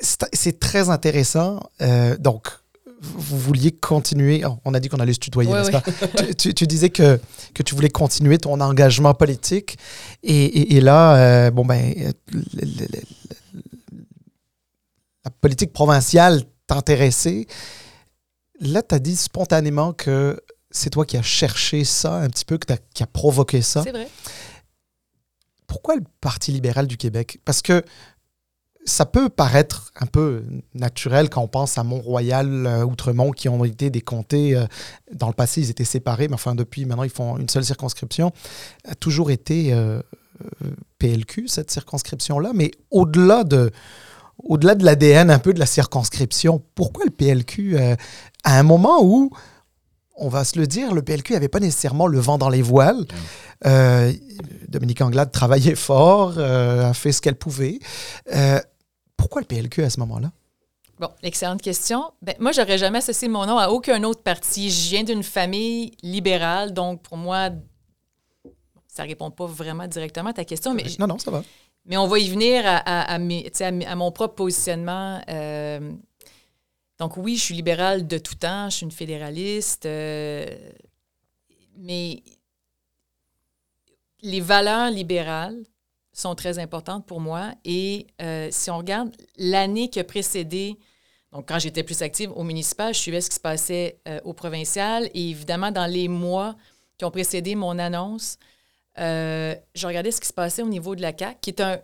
C'est 0.00 0.58
très 0.58 0.88
intéressant. 0.90 1.60
Euh, 1.80 2.16
donc, 2.18 2.48
vous 3.00 3.38
vouliez 3.38 3.70
continuer. 3.72 4.42
oh, 4.46 4.56
on 4.64 4.72
a 4.74 4.80
dit 4.80 4.88
qu'on 4.88 4.98
allait 4.98 5.12
se 5.12 5.18
tutoyer, 5.18 5.50
Oui, 5.52 5.58
n'est-ce 5.58 5.70
oui. 5.70 6.08
pas? 6.16 6.22
tu, 6.24 6.34
tu- 6.34 6.54
tu 6.54 6.66
disais 6.66 6.88
que, 6.90 7.20
que 7.54 7.62
tu 7.62 7.74
voulais 7.74 7.90
continuer 7.90 8.38
ton 8.38 8.58
engagement 8.60 9.12
politique. 9.14 9.76
Et, 10.22 10.44
et- 10.44 10.76
et 10.76 10.80
là, 10.80 11.16
euh, 11.16 11.50
bon, 11.50 11.64
ben, 11.64 11.94
euh, 11.98 12.12
le- 12.32 12.42
le- 12.54 12.86
le- 12.92 13.02
la 15.24 15.30
politique 15.30 15.72
provinciale 15.72 16.42
t'intéressait. 16.66 17.46
Là, 18.60 18.82
tu 18.82 18.94
as 18.94 18.98
dit 18.98 19.16
spontanément 19.16 19.92
que 19.92 20.40
c'est 20.70 20.90
toi 20.90 21.04
qui 21.04 21.16
as 21.16 21.22
cherché 21.22 21.84
ça 21.84 22.16
un 22.16 22.28
petit 22.28 22.44
peu, 22.44 22.58
que 22.58 22.66
t'as- 22.66 22.78
qui 22.94 23.02
a 23.02 23.06
provoqué 23.06 23.62
ça. 23.62 23.82
C'est 23.82 23.90
vrai. 23.92 24.08
Pourquoi 25.74 25.96
le 25.96 26.04
Parti 26.20 26.52
libéral 26.52 26.86
du 26.86 26.96
Québec? 26.96 27.40
Parce 27.44 27.60
que 27.60 27.82
ça 28.84 29.06
peut 29.06 29.28
paraître 29.28 29.90
un 29.98 30.06
peu 30.06 30.44
naturel 30.72 31.28
quand 31.28 31.42
on 31.42 31.48
pense 31.48 31.78
à 31.78 31.82
Mont-Royal, 31.82 32.64
euh, 32.64 32.84
Outremont, 32.84 33.32
qui 33.32 33.48
ont 33.48 33.64
été 33.64 33.90
des 33.90 34.00
comtés. 34.00 34.54
euh, 34.54 34.66
dans 35.12 35.26
le 35.26 35.32
passé, 35.32 35.62
ils 35.62 35.70
étaient 35.70 35.82
séparés, 35.82 36.28
mais 36.28 36.34
enfin, 36.34 36.54
depuis, 36.54 36.84
maintenant, 36.84 37.02
ils 37.02 37.10
font 37.10 37.38
une 37.38 37.48
seule 37.48 37.64
circonscription. 37.64 38.30
A 38.86 38.94
toujours 38.94 39.32
été 39.32 39.72
euh, 39.72 40.00
PLQ, 40.98 41.48
cette 41.48 41.72
circonscription-là. 41.72 42.52
Mais 42.54 42.70
au-delà 42.92 43.42
de, 43.42 43.72
au-delà 44.44 44.76
de 44.76 44.84
l'ADN 44.84 45.28
un 45.28 45.40
peu 45.40 45.52
de 45.52 45.58
la 45.58 45.66
circonscription, 45.66 46.62
pourquoi 46.76 47.04
le 47.04 47.10
PLQ, 47.10 47.78
à 48.44 48.58
un 48.60 48.62
moment 48.62 49.02
où, 49.02 49.30
on 50.16 50.28
va 50.28 50.44
se 50.44 50.58
le 50.58 50.66
dire, 50.66 50.94
le 50.94 51.02
PLQ 51.02 51.32
n'avait 51.34 51.48
pas 51.48 51.60
nécessairement 51.60 52.06
le 52.06 52.18
vent 52.20 52.38
dans 52.38 52.48
les 52.48 52.62
voiles. 52.62 53.04
Euh, 53.66 54.12
Dominique 54.68 55.00
Anglade 55.00 55.32
travaillait 55.32 55.74
fort, 55.74 56.34
euh, 56.38 56.90
a 56.90 56.94
fait 56.94 57.12
ce 57.12 57.20
qu'elle 57.20 57.34
pouvait. 57.36 57.78
Euh, 58.34 58.60
pourquoi 59.16 59.40
le 59.40 59.46
PLQ 59.46 59.82
à 59.84 59.90
ce 59.90 59.98
moment-là? 60.00 60.30
Bon, 61.00 61.08
excellente 61.24 61.60
question. 61.60 62.12
Ben, 62.22 62.34
moi, 62.38 62.52
j'aurais 62.52 62.78
jamais 62.78 62.98
associé 62.98 63.26
mon 63.28 63.46
nom 63.46 63.58
à 63.58 63.68
aucun 63.68 64.02
autre 64.04 64.22
parti. 64.22 64.70
Je 64.70 64.90
viens 64.90 65.02
d'une 65.02 65.24
famille 65.24 65.92
libérale, 66.02 66.72
donc 66.72 67.02
pour 67.02 67.16
moi, 67.16 67.50
ça 68.86 69.02
répond 69.02 69.30
pas 69.32 69.46
vraiment 69.46 69.88
directement 69.88 70.30
à 70.30 70.34
ta 70.34 70.44
question, 70.44 70.72
mais, 70.74 70.84
Non, 71.00 71.08
non, 71.08 71.18
ça 71.18 71.32
va. 71.32 71.42
mais 71.84 71.96
on 71.96 72.06
va 72.06 72.20
y 72.20 72.28
venir 72.28 72.62
à, 72.64 72.76
à- 72.76 73.12
à 73.14 73.18
mes- 73.18 73.42
tu 73.44 73.50
sais, 73.54 73.64
à 73.64 73.70
mes- 73.72 73.86
à 73.86 73.96
mon 73.96 74.12
propre 74.12 74.34
positionnement. 74.36 75.20
Donc 76.98 77.16
oui, 77.16 77.36
je 77.36 77.42
suis 77.42 77.54
libérale 77.54 78.06
de 78.06 78.18
tout 78.18 78.36
temps, 78.36 78.70
je 78.70 78.76
suis 78.76 78.84
une 78.84 78.92
fédéraliste, 78.92 79.86
euh, 79.86 80.46
mais 81.76 82.22
les 84.22 84.40
valeurs 84.40 84.90
libérales 84.90 85.58
sont 86.12 86.34
très 86.36 86.58
importantes 86.58 87.04
pour 87.06 87.20
moi. 87.20 87.52
Et 87.64 88.06
euh, 88.22 88.48
si 88.52 88.70
on 88.70 88.78
regarde 88.78 89.10
l'année 89.36 89.90
qui 89.90 89.98
a 89.98 90.04
précédé, 90.04 90.78
donc 91.32 91.48
quand 91.48 91.58
j'étais 91.58 91.82
plus 91.82 92.00
active 92.02 92.30
au 92.36 92.44
municipal, 92.44 92.94
je 92.94 93.00
suivais 93.00 93.20
ce 93.20 93.28
qui 93.28 93.36
se 93.36 93.40
passait 93.40 93.98
euh, 94.06 94.20
au 94.24 94.32
provincial. 94.32 95.10
Et 95.14 95.30
évidemment, 95.30 95.72
dans 95.72 95.86
les 95.86 96.06
mois 96.06 96.54
qui 96.96 97.04
ont 97.04 97.10
précédé 97.10 97.56
mon 97.56 97.78
annonce, 97.80 98.38
je 98.96 99.86
regardais 99.86 100.12
ce 100.12 100.20
qui 100.20 100.28
se 100.28 100.32
passait 100.32 100.62
au 100.62 100.68
niveau 100.68 100.94
de 100.94 101.02
la 101.02 101.12
CAQ, 101.16 101.38
qui 101.40 101.50
est 101.50 101.60
un 101.60 101.80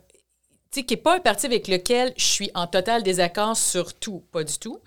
qui 0.71 0.85
n'est 0.89 0.97
pas 1.01 1.17
un 1.17 1.19
parti 1.19 1.45
avec 1.45 1.67
lequel 1.67 2.13
je 2.15 2.23
suis 2.23 2.51
en 2.55 2.65
total 2.65 3.03
désaccord 3.03 3.57
sur 3.57 3.93
tout, 3.93 4.23
pas 4.31 4.45
du 4.45 4.57
tout. 4.57 4.79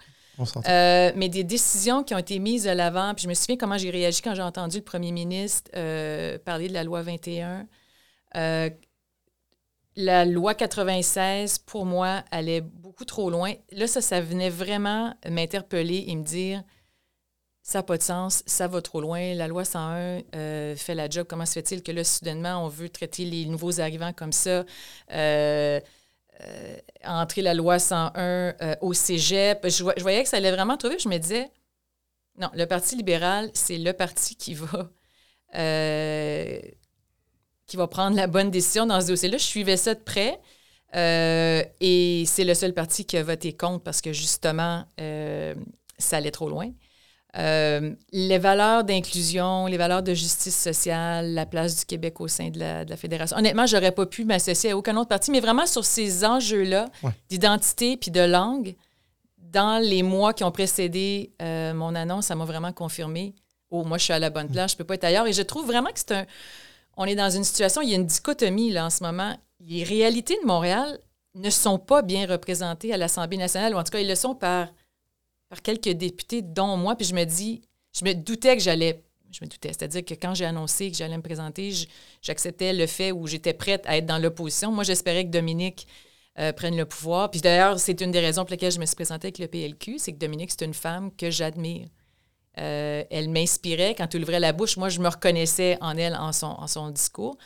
Euh, 0.66 1.12
mais 1.16 1.28
des 1.28 1.44
décisions 1.44 2.02
qui 2.02 2.14
ont 2.14 2.18
été 2.18 2.38
mises 2.38 2.64
de 2.64 2.70
l'avant. 2.70 3.14
Puis 3.14 3.24
je 3.24 3.28
me 3.28 3.34
souviens 3.34 3.56
comment 3.56 3.78
j'ai 3.78 3.90
réagi 3.90 4.22
quand 4.22 4.34
j'ai 4.34 4.42
entendu 4.42 4.78
le 4.78 4.84
premier 4.84 5.12
ministre 5.12 5.70
euh, 5.76 6.38
parler 6.38 6.68
de 6.68 6.74
la 6.74 6.84
loi 6.84 7.02
21. 7.02 7.66
Euh, 8.36 8.70
la 9.96 10.24
loi 10.24 10.54
96, 10.54 11.58
pour 11.58 11.86
moi, 11.86 12.24
allait 12.30 12.60
beaucoup 12.60 13.04
trop 13.04 13.30
loin. 13.30 13.52
Là, 13.70 13.86
ça, 13.86 14.00
ça 14.00 14.20
venait 14.20 14.50
vraiment 14.50 15.14
m'interpeller 15.28 16.04
et 16.08 16.16
me 16.16 16.24
dire 16.24 16.64
ça 17.62 17.78
n'a 17.78 17.82
pas 17.84 17.96
de 17.96 18.02
sens, 18.02 18.42
ça 18.44 18.68
va 18.68 18.82
trop 18.82 19.00
loin. 19.00 19.34
La 19.34 19.48
loi 19.48 19.64
101 19.64 20.20
euh, 20.34 20.76
fait 20.76 20.94
la 20.94 21.08
job. 21.08 21.26
Comment 21.28 21.46
se 21.46 21.54
fait-il 21.54 21.82
que 21.82 21.92
là, 21.92 22.04
soudainement, 22.04 22.62
on 22.62 22.68
veut 22.68 22.90
traiter 22.90 23.24
les 23.24 23.46
nouveaux 23.46 23.80
arrivants 23.80 24.12
comme 24.12 24.32
ça? 24.32 24.64
Euh, 26.42 26.76
entrer 27.04 27.42
la 27.42 27.54
loi 27.54 27.78
101 27.78 28.54
euh, 28.62 28.74
au 28.80 28.92
cégep. 28.92 29.68
Je, 29.68 29.84
vo- 29.84 29.92
je 29.96 30.02
voyais 30.02 30.22
que 30.22 30.28
ça 30.28 30.36
allait 30.38 30.52
vraiment 30.52 30.76
trop 30.76 30.88
vite. 30.90 31.02
Je 31.02 31.08
me 31.08 31.18
disais, 31.18 31.50
non, 32.38 32.50
le 32.54 32.66
Parti 32.66 32.96
libéral, 32.96 33.50
c'est 33.54 33.78
le 33.78 33.92
parti 33.92 34.36
qui 34.36 34.54
va, 34.54 34.90
euh, 35.56 36.60
qui 37.66 37.76
va 37.76 37.86
prendre 37.86 38.16
la 38.16 38.26
bonne 38.26 38.50
décision 38.50 38.86
dans 38.86 39.00
ce 39.00 39.06
dossier-là. 39.08 39.38
Je 39.38 39.44
suivais 39.44 39.76
ça 39.76 39.94
de 39.94 40.00
près. 40.00 40.40
et 40.94 42.24
c'est 42.26 42.44
le 42.44 42.54
seul 42.54 42.74
parti 42.74 43.04
qui 43.06 43.16
a 43.16 43.22
voté 43.22 43.56
contre 43.56 43.82
parce 43.82 44.00
que 44.00 44.12
justement, 44.12 44.84
ça 45.98 46.16
allait 46.16 46.30
trop 46.30 46.48
loin. 46.48 46.70
Euh, 47.36 47.94
les 48.12 48.38
valeurs 48.38 48.84
d'inclusion, 48.84 49.66
les 49.66 49.76
valeurs 49.76 50.02
de 50.02 50.14
justice 50.14 50.56
sociale, 50.56 51.34
la 51.34 51.46
place 51.46 51.76
du 51.76 51.84
Québec 51.84 52.20
au 52.20 52.28
sein 52.28 52.50
de 52.50 52.60
la, 52.60 52.84
de 52.84 52.90
la 52.90 52.96
Fédération. 52.96 53.36
Honnêtement, 53.36 53.66
j'aurais 53.66 53.90
pas 53.90 54.06
pu 54.06 54.24
m'associer 54.24 54.70
à 54.70 54.76
aucun 54.76 54.96
autre 54.96 55.08
parti, 55.08 55.32
mais 55.32 55.40
vraiment 55.40 55.66
sur 55.66 55.84
ces 55.84 56.24
enjeux-là 56.24 56.86
d'identité 57.28 57.96
puis 57.96 58.12
de 58.12 58.20
langue, 58.20 58.76
dans 59.38 59.82
les 59.82 60.02
mois 60.02 60.32
qui 60.32 60.44
ont 60.44 60.50
précédé 60.50 61.32
euh, 61.40 61.72
mon 61.74 61.94
annonce, 61.94 62.26
ça 62.26 62.34
m'a 62.34 62.44
vraiment 62.44 62.72
confirmé. 62.72 63.34
Oh, 63.70 63.84
moi, 63.84 63.98
je 63.98 64.04
suis 64.04 64.12
à 64.12 64.18
la 64.18 64.30
bonne 64.30 64.48
place, 64.48 64.72
je 64.72 64.76
peux 64.76 64.84
pas 64.84 64.94
être 64.94 65.04
ailleurs. 65.04 65.26
Et 65.26 65.32
je 65.32 65.42
trouve 65.42 65.66
vraiment 65.66 65.90
que 65.90 65.98
c'est 65.98 66.12
un. 66.12 66.26
On 66.96 67.04
est 67.06 67.16
dans 67.16 67.30
une 67.30 67.44
situation, 67.44 67.82
il 67.82 67.90
y 67.90 67.92
a 67.94 67.96
une 67.96 68.06
dichotomie 68.06 68.70
là 68.70 68.86
en 68.86 68.90
ce 68.90 69.02
moment. 69.02 69.36
Les 69.60 69.82
réalités 69.82 70.38
de 70.40 70.46
Montréal 70.46 70.98
ne 71.34 71.50
sont 71.50 71.78
pas 71.78 72.02
bien 72.02 72.26
représentées 72.26 72.92
à 72.92 72.96
l'Assemblée 72.96 73.36
nationale, 73.36 73.74
ou 73.74 73.78
en 73.78 73.82
tout 73.82 73.90
cas, 73.90 73.98
ils 73.98 74.08
le 74.08 74.14
sont 74.14 74.34
par 74.34 74.68
par 75.54 75.62
quelques 75.62 75.96
députés, 75.96 76.42
dont 76.42 76.76
moi. 76.76 76.96
Puis 76.96 77.06
je 77.06 77.14
me 77.14 77.24
dis, 77.24 77.62
je 77.96 78.04
me 78.04 78.12
doutais 78.12 78.56
que 78.56 78.62
j'allais. 78.62 79.04
Je 79.30 79.44
me 79.44 79.48
doutais. 79.48 79.68
C'est-à-dire 79.68 80.04
que 80.04 80.14
quand 80.14 80.34
j'ai 80.34 80.44
annoncé 80.44 80.90
que 80.90 80.96
j'allais 80.96 81.16
me 81.16 81.22
présenter, 81.22 81.72
j'acceptais 82.22 82.72
le 82.72 82.86
fait 82.86 83.12
où 83.12 83.26
j'étais 83.28 83.52
prête 83.52 83.84
à 83.86 83.96
être 83.96 84.06
dans 84.06 84.18
l'opposition. 84.18 84.72
Moi, 84.72 84.82
j'espérais 84.82 85.24
que 85.24 85.30
Dominique 85.30 85.86
euh, 86.40 86.52
prenne 86.52 86.76
le 86.76 86.86
pouvoir. 86.86 87.30
Puis 87.30 87.40
d'ailleurs, 87.40 87.78
c'est 87.78 88.00
une 88.00 88.10
des 88.10 88.18
raisons 88.18 88.42
pour 88.42 88.50
lesquelles 88.50 88.72
je 88.72 88.80
me 88.80 88.86
suis 88.86 88.96
présentée 88.96 89.26
avec 89.26 89.38
le 89.38 89.46
PLQ, 89.46 89.98
c'est 89.98 90.12
que 90.12 90.18
Dominique, 90.18 90.50
c'est 90.50 90.64
une 90.64 90.74
femme 90.74 91.10
que 91.16 91.30
j'admire. 91.30 91.88
Euh, 92.58 93.04
elle 93.10 93.28
m'inspirait 93.28 93.94
quand 93.96 94.12
elle 94.12 94.22
ouvrait 94.22 94.40
la 94.40 94.52
bouche. 94.52 94.76
Moi, 94.76 94.88
je 94.88 94.98
me 94.98 95.08
reconnaissais 95.08 95.78
en 95.80 95.96
elle, 95.96 96.16
en 96.16 96.32
son, 96.32 96.46
en 96.46 96.66
son 96.66 96.90
discours. 96.90 97.36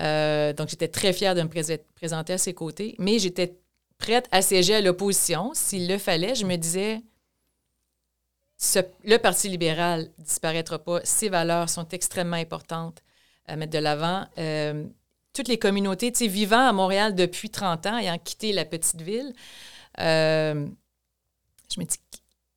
Euh, 0.00 0.52
donc, 0.52 0.68
j'étais 0.68 0.88
très 0.88 1.14
fière 1.14 1.34
de 1.34 1.42
me 1.42 1.48
présenter 1.94 2.32
à 2.34 2.38
ses 2.38 2.52
côtés. 2.52 2.94
Mais 2.98 3.18
j'étais 3.18 3.58
prête 3.98 4.26
à 4.30 4.42
siéger 4.42 4.76
à 4.76 4.80
l'opposition 4.80 5.50
s'il 5.54 5.88
le 5.88 5.98
fallait. 5.98 6.34
Je 6.34 6.46
me 6.46 6.56
disais, 6.56 7.02
le 9.04 9.16
Parti 9.18 9.48
libéral 9.48 10.10
disparaîtra 10.18 10.78
pas. 10.78 11.00
Ses 11.04 11.28
valeurs 11.28 11.68
sont 11.68 11.88
extrêmement 11.88 12.36
importantes 12.36 13.02
à 13.46 13.56
mettre 13.56 13.72
de 13.72 13.78
l'avant. 13.78 14.26
Euh, 14.38 14.84
toutes 15.32 15.48
les 15.48 15.58
communautés, 15.58 16.10
tu 16.10 16.18
sais, 16.18 16.26
vivant 16.26 16.66
à 16.66 16.72
Montréal 16.72 17.14
depuis 17.14 17.50
30 17.50 17.86
ans, 17.86 17.98
ayant 17.98 18.18
quitté 18.18 18.52
la 18.52 18.64
petite 18.64 19.00
ville, 19.00 19.32
euh, 20.00 20.66
je 21.72 21.80
me 21.80 21.84
dis, 21.84 21.96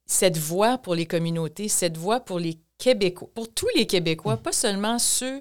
cette 0.06 0.38
voix 0.38 0.78
pour 0.78 0.96
les 0.96 1.06
communautés, 1.06 1.68
cette 1.68 1.98
voix 1.98 2.20
pour 2.20 2.40
les 2.40 2.60
Québécois, 2.78 3.30
pour 3.36 3.54
tous 3.54 3.70
les 3.76 3.86
Québécois, 3.86 4.38
pas 4.38 4.52
seulement 4.52 4.98
ceux 4.98 5.40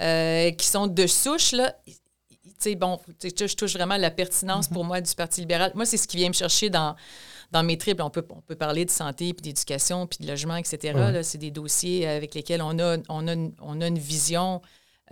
euh, 0.00 0.50
qui 0.50 0.66
sont 0.66 0.88
de 0.88 1.06
souche, 1.06 1.52
là, 1.52 1.76
tu 1.86 2.70
sais, 2.70 2.74
bon, 2.74 2.98
je 3.22 3.54
touche 3.54 3.74
vraiment 3.74 3.96
la 3.96 4.10
pertinence 4.10 4.66
pour 4.66 4.84
moi 4.84 5.00
du 5.00 5.14
Parti 5.14 5.40
libéral. 5.40 5.70
Moi, 5.74 5.86
c'est 5.86 5.96
ce 5.96 6.08
qui 6.08 6.16
vient 6.16 6.28
me 6.28 6.34
chercher 6.34 6.70
dans, 6.70 6.96
dans 7.52 7.62
mes 7.62 7.76
triples, 7.76 8.02
on 8.02 8.10
peut, 8.10 8.26
on 8.30 8.40
peut 8.40 8.56
parler 8.56 8.84
de 8.84 8.90
santé, 8.90 9.34
puis 9.34 9.42
d'éducation, 9.42 10.06
puis 10.06 10.18
de 10.24 10.26
logement, 10.28 10.56
etc. 10.56 11.20
C'est 11.22 11.38
des 11.38 11.50
dossiers 11.50 12.08
avec 12.08 12.34
lesquels 12.34 12.62
on 12.62 12.78
a, 12.78 12.96
on 13.10 13.28
a, 13.28 13.34
une, 13.34 13.54
on 13.60 13.80
a 13.82 13.86
une 13.86 13.98
vision 13.98 14.62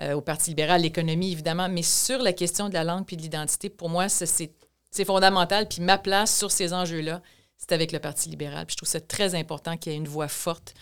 euh, 0.00 0.14
au 0.14 0.22
Parti 0.22 0.50
libéral, 0.50 0.81
l'économie, 0.81 1.33
évidemment, 1.33 1.68
mais 1.68 1.83
sur 1.83 2.22
la 2.22 2.33
question 2.33 2.70
de 2.70 2.74
la 2.74 2.83
langue 2.83 3.05
puis 3.05 3.16
de 3.16 3.22
l'identité, 3.22 3.68
pour 3.68 3.90
moi, 3.90 4.09
c'est 4.09 5.05
fondamental. 5.05 5.68
Puis 5.68 5.83
ma 5.83 5.98
place 5.98 6.37
sur 6.37 6.50
ces 6.50 6.72
enjeux-là, 6.72 7.20
c'est 7.59 7.72
avec 7.72 7.92
le 7.92 7.98
Parti 7.98 8.31
libéral. 8.31 8.64
Puis 8.64 8.72
je 8.72 8.76
trouve 8.79 8.88
ça 8.88 9.00
très 9.00 9.35
important 9.35 9.76
qu'il 9.76 9.92
y 9.92 9.94
ait 9.94 9.98
une 9.98 10.09
voix 10.09 10.29
forte. 10.29 10.74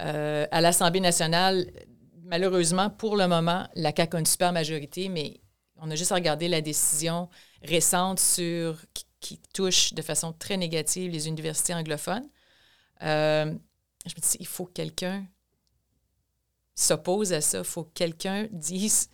Euh, 0.00 0.46
à 0.50 0.60
l'Assemblée 0.60 1.00
nationale, 1.00 1.70
malheureusement, 2.22 2.90
pour 2.90 3.16
le 3.16 3.26
moment, 3.26 3.66
la 3.74 3.92
CAQ 3.96 4.16
a 4.16 4.20
une 4.20 4.26
super 4.26 4.52
majorité, 4.52 5.08
mais 5.08 5.40
on 5.80 5.90
a 5.90 5.94
juste 5.94 6.12
à 6.12 6.16
regarder 6.16 6.48
la 6.48 6.60
décision 6.60 7.30
récente 7.62 8.20
sur 8.20 8.76
qui 8.92 9.04
touche 9.52 9.94
de 9.94 10.02
façon 10.02 10.32
très 10.32 10.56
négative 10.56 11.10
les 11.10 11.28
universités 11.28 11.74
anglophones. 11.74 12.28
Euh, 13.02 13.52
je 14.06 14.14
me 14.14 14.20
dis, 14.20 14.36
il 14.40 14.46
faut 14.46 14.66
que 14.66 14.72
quelqu'un 14.72 15.24
s'oppose 16.74 17.32
à 17.32 17.40
ça. 17.40 17.58
Il 17.58 17.64
faut 17.64 17.84
que 17.84 17.92
quelqu'un 17.94 18.48
dise 18.50 19.08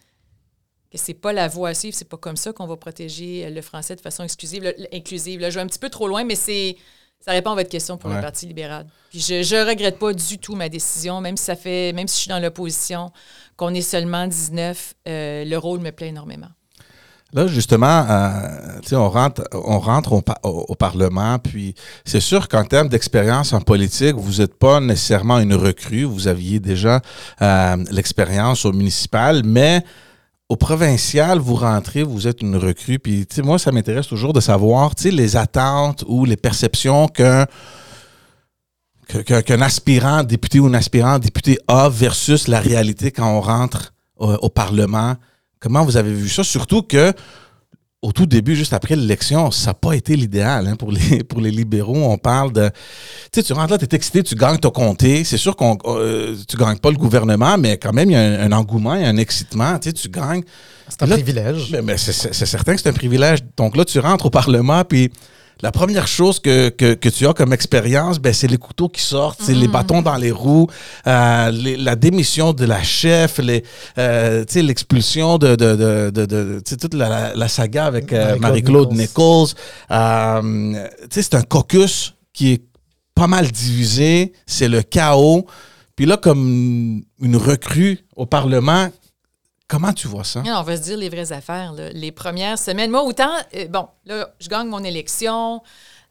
que 0.91 0.99
c'est 0.99 1.15
pas 1.15 1.33
la 1.33 1.49
voie 1.49 1.71
à 1.71 1.75
suivre, 1.75 1.97
c'est 1.97 2.09
pas 2.09 2.17
comme 2.17 2.37
ça 2.37 2.53
qu'on 2.53 2.67
va 2.67 2.77
protéger 2.77 3.51
le 3.51 3.63
français 3.63 3.97
de 3.97 4.01
façon 4.01 4.23
exclusive, 4.23 4.73
inclusive. 4.93 5.41
Là, 5.41 5.51
je 5.51 5.57
vais 5.57 5.63
un 5.63 5.67
petit 5.67 5.79
peu 5.79 5.91
trop 5.91 6.07
loin, 6.07 6.25
mais 6.25 6.37
c'est 6.37 6.77
ça 7.25 7.33
répond 7.33 7.53
à 7.53 7.55
votre 7.55 7.71
question 7.71 7.97
pour 7.97 8.11
le 8.11 8.21
Parti 8.21 8.47
libéral. 8.47 8.87
Puis 9.09 9.21
je 9.21 9.35
ne 9.35 9.67
regrette 9.67 9.99
pas 9.99 10.13
du 10.13 10.39
tout 10.39 10.55
ma 10.57 10.69
décision, 10.69 11.23
même 11.23 11.39
si 11.39 11.45
ça 11.45 11.57
fait, 11.57 11.95
même 11.95 12.07
si 12.07 12.17
je 12.17 12.21
suis 12.23 12.29
dans 12.29 12.39
l'opposition, 12.39 13.13
qu'on 13.57 13.73
est 13.73 13.81
seulement 13.81 14.27
19, 14.27 14.95
euh, 15.09 15.45
le 15.47 15.57
rôle 15.57 15.81
me 15.81 15.91
plaît 15.91 16.09
énormément. 16.09 16.51
Là, 17.35 17.49
justement, 17.49 18.07
euh, 18.09 18.81
on 18.93 19.09
rentre, 19.09 19.43
on 19.53 19.81
rentre 19.81 20.23
au, 20.45 20.75
Parlement, 20.77 21.41
puis 21.41 21.75
c'est 22.05 22.21
sûr 22.21 22.47
qu'en 22.47 22.65
termes 22.65 22.89
d'expérience 22.89 23.53
en 23.53 23.61
politique, 23.61 24.15
vous 24.15 24.41
n'êtes 24.41 24.55
pas 24.55 24.79
nécessairement 24.79 25.41
une 25.41 25.55
recrue. 25.55 26.05
Vous 26.05 26.29
aviez 26.29 26.61
déjà 26.61 27.01
euh, 27.43 27.77
l'expérience 27.91 28.65
au 28.65 28.73
municipal, 28.73 29.43
mais 29.45 29.83
au 30.49 30.55
provincial, 30.55 31.41
vous 31.41 31.57
rentrez, 31.57 32.05
vous 32.05 32.29
êtes 32.29 32.41
une 32.41 32.55
recrue. 32.55 33.01
Puis, 33.01 33.27
moi, 33.43 33.59
ça 33.59 33.73
m'intéresse 33.73 34.07
toujours 34.07 34.33
de 34.33 34.41
savoir, 34.41 34.93
les 35.03 35.37
attentes 35.37 36.05
ou 36.07 36.25
les 36.25 36.37
perceptions 36.37 37.09
qu'un 37.09 37.47
qu'un 39.27 39.61
aspirant 39.61 40.23
député 40.23 40.61
ou 40.61 40.67
un 40.67 40.75
aspirant 40.75 41.19
député 41.19 41.59
a 41.67 41.89
versus 41.89 42.47
la 42.47 42.61
réalité 42.61 43.11
quand 43.11 43.29
on 43.29 43.41
rentre 43.41 43.93
au 44.17 44.49
Parlement. 44.49 45.17
Comment 45.65 45.83
vous 45.83 45.97
avez 45.97 46.13
vu 46.13 46.29
ça? 46.29 46.45
Surtout 46.45 46.83
que 46.83 47.15
au 48.03 48.13
tout 48.13 48.27
début, 48.27 48.55
juste 48.55 48.75
après 48.75 48.97
l'élection, 48.97 49.51
ça 49.51 49.71
n'a 49.71 49.75
pas 49.75 49.95
été 49.95 50.15
l'idéal 50.15 50.67
hein, 50.67 50.77
pour, 50.77 50.93
les, 50.93 51.25
pour 51.29 51.41
les 51.41 51.51
libéraux. 51.51 51.97
On 51.97 52.19
parle 52.19 52.53
de. 52.53 52.69
Tu 52.69 53.41
sais, 53.41 53.43
tu 53.43 53.55
rentres 53.55 53.73
là, 53.73 53.79
tu 53.79 53.87
es 53.87 53.95
excité, 53.97 54.23
tu 54.23 54.35
gagnes 54.35 54.59
ton 54.59 54.69
comté. 54.69 55.25
C'est 55.25 55.39
sûr 55.39 55.57
qu'on 55.57 55.79
euh, 55.87 56.37
tu 56.47 56.59
gagnes 56.59 56.77
pas 56.77 56.91
le 56.91 56.99
gouvernement, 56.99 57.57
mais 57.57 57.79
quand 57.79 57.95
même, 57.95 58.11
il 58.11 58.13
y 58.13 58.17
a 58.17 58.43
un, 58.43 58.53
engouement, 58.53 58.95
il 58.95 59.01
y 59.01 59.05
a 59.07 59.09
un 59.09 59.17
excitement. 59.17 59.79
Tu 59.79 59.89
sais, 59.89 59.95
tu 59.95 60.11
gagnes. 60.11 60.43
C'est 60.87 61.03
un 61.03 61.07
privilège. 61.07 61.71
Mais, 61.73 61.81
mais 61.81 61.97
c'est 61.97 62.13
certain 62.35 62.75
que 62.75 62.83
c'est 62.83 62.91
un 62.91 62.93
privilège. 62.93 63.39
Donc 63.57 63.75
là, 63.75 63.87
tu 63.87 63.99
rentres 64.01 64.27
au 64.27 64.31
Parlement, 64.31 64.85
puis 64.85 65.11
la 65.63 65.73
première 65.73 66.07
chose 66.07 66.41
que, 66.41 66.69
que, 66.69 67.09
tu 67.09 67.27
as 67.27 67.33
comme 67.33 67.53
expérience, 67.53 68.19
ben, 68.19 68.33
c'est 68.33 68.49
les 68.49 68.57
couteaux 68.57 68.89
qui 68.89 69.01
sortent, 69.01 69.41
c'est 69.43 69.55
les 69.55 69.69
mm. 69.69 69.73
bâtons 69.73 70.03
dans 70.03 70.17
les 70.17 70.31
roues, 70.31 70.67
euh, 71.07 71.51
la 71.79 71.97
démission 71.97 72.53
de 72.53 72.65
la 72.65 72.83
chef, 72.83 73.41
euh, 73.99 74.45
l'expulsion 74.55 75.39
de, 75.39 75.55
de, 75.55 76.11
de, 76.11 76.11
de 76.11 76.63
toute 76.81 76.95
la, 76.95 77.35
la, 77.35 77.49
saga 77.49 77.87
avec 77.87 78.13
euh, 78.13 78.37
Marie-Claude 78.39 78.93
Nichols. 78.93 79.49
Euh, 79.91 80.89
c'est 81.11 81.35
un 81.35 81.43
caucus 81.43 82.15
qui 82.33 82.53
est 82.53 82.63
pas 83.15 83.27
mal 83.27 83.51
divisé, 83.51 84.33
c'est 84.47 84.69
le 84.69 84.83
chaos. 84.83 85.47
Puis 85.97 86.07
là, 86.07 86.17
comme 86.17 87.03
une 87.21 87.37
recrue 87.37 88.01
au 88.17 88.27
Parlement, 88.27 88.89
Comment 89.69 89.93
tu 89.93 90.09
vois 90.09 90.25
ça? 90.25 90.43
on 90.45 90.63
va 90.63 90.77
se 90.77 90.83
dire 90.83 90.99
les 90.99 91.09
vraies 91.09 91.33
affaires. 91.33 91.73
Les 91.73 92.13
premières 92.13 92.59
semaines, 92.59 92.91
moi, 92.91 93.03
autant, 93.03 93.35
euh, 93.55 93.67
bon, 93.69 93.89
là, 94.05 94.35
je 94.39 94.49
gagne 94.49 94.69
mon 94.69 94.85
élection, 94.85 95.63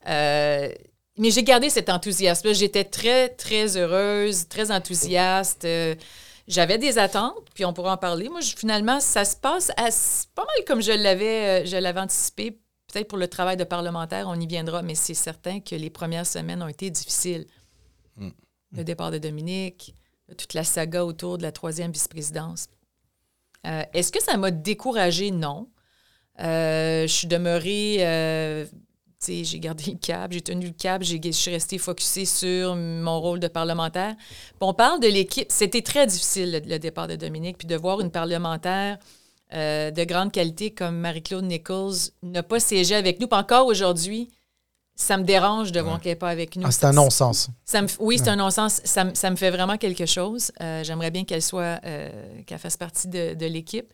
euh, 0.08 0.70
mais 1.18 1.30
j'ai 1.30 1.44
gardé 1.44 1.70
cet 1.70 1.90
enthousiasme-là. 1.90 2.54
J'étais 2.54 2.84
très, 2.84 3.30
très 3.30 3.78
heureuse, 3.78 4.48
très 4.48 4.72
enthousiaste. 4.72 5.66
Euh, 5.66 5.94
j'avais 6.48 6.80
des 6.80 6.98
attentes, 6.98 7.48
puis 7.54 7.64
on 7.64 7.74
pourra 7.74 7.94
en 7.94 7.98
parler. 7.98 8.28
Moi, 8.28 8.42
finalement, 8.42 9.00
ça 9.00 9.24
se 9.24 9.36
passe 9.36 9.72
pas 10.34 10.46
mal 10.46 10.66
comme 10.68 10.82
je 10.82 10.92
l'avais, 10.92 11.66
je 11.66 11.78
l'avais 11.78 12.00
anticipé. 12.00 12.60
Peut-être 12.92 13.08
pour 13.08 13.20
le 13.20 13.28
travail 13.28 13.56
de 13.56 13.64
parlementaire, 13.64 14.28
on 14.28 14.40
y 14.40 14.48
viendra, 14.48 14.82
mais 14.82 14.96
c'est 14.96 15.14
certain 15.14 15.60
que 15.60 15.76
les 15.76 15.90
premières 15.90 16.28
semaines 16.28 16.62
ont 16.62 16.68
été 16.68 16.90
difficiles. 16.90 17.46
Mm. 18.18 18.30
Le 18.76 18.84
départ 18.84 19.12
de 19.12 19.20
Dominique, 19.20 19.94
toute 20.38 20.54
la 20.56 20.64
saga 20.64 21.06
autour 21.06 21.38
de 21.38 21.44
la 21.44 21.52
troisième 21.52 21.92
vice-présidence. 21.92 22.68
Euh, 23.66 23.84
est-ce 23.94 24.12
que 24.12 24.22
ça 24.22 24.38
m'a 24.38 24.52
découragé? 24.52 25.32
Non. 25.32 25.68
Euh, 26.40 27.04
je 27.04 27.14
suis 27.14 27.28
demeurée, 27.28 27.98
euh, 28.00 28.66
j'ai 29.26 29.60
gardé 29.60 29.92
le 29.92 29.98
cap, 29.98 30.32
j'ai 30.32 30.42
tenu 30.42 30.68
le 30.68 30.74
cap, 30.74 31.04
je 31.04 31.32
suis 31.32 31.52
restée 31.52 31.78
focusée 31.78 32.26
sur 32.26 32.76
mon 32.76 33.22
rôle 33.22 33.40
de 33.40 33.48
parlementaire. 33.48 34.16
on 34.60 34.74
parle 34.74 35.00
de 35.00 35.08
l'équipe. 35.08 35.48
C'était 35.50 35.82
très 35.82 36.08
difficile, 36.08 36.62
le, 36.66 36.80
départ 36.80 37.08
de 37.08 37.16
Dominique, 37.16 37.58
puis 37.58 37.68
de 37.68 37.76
voir 37.76 38.02
une 38.02 38.12
parlementaire 38.12 38.98
de 39.52 40.04
grande 40.06 40.32
qualité 40.32 40.72
comme 40.72 40.98
Marie-Claude 40.98 41.44
Nichols 41.44 42.10
ne 42.24 42.42
pas 42.42 42.60
siéger 42.60 42.96
avec 42.96 43.20
nous. 43.20 43.28
Pas 43.28 43.38
encore 43.38 43.68
aujourd'hui, 43.68 44.32
ça 44.96 45.18
me 45.18 45.24
dérange 45.24 45.72
de 45.72 45.80
voir 45.80 46.00
qu'elle 46.00 46.12
n'est 46.12 46.18
pas 46.18 46.30
avec 46.30 46.56
nous. 46.56 46.64
Ah, 46.66 46.72
c'est 46.72 46.86
un 46.86 46.94
non-sens. 46.94 47.50
oui, 48.00 48.18
c'est 48.18 48.30
un 48.30 48.36
non-sens. 48.36 48.82
Ça, 48.84 49.04
me 49.04 49.36
fait 49.36 49.50
vraiment 49.50 49.78
quelque 49.78 50.06
chose. 50.06 50.52
Euh, 50.62 50.84
j'aimerais 50.84 51.12
bien 51.12 51.26
qu'elle 51.26 51.42
soit, 51.42 51.80
euh, 51.84 52.10
qu'elle 52.46 52.60
fasse 52.60 52.78
partie 52.78 53.08
de, 53.08 53.46
l'équipe. 53.46 53.92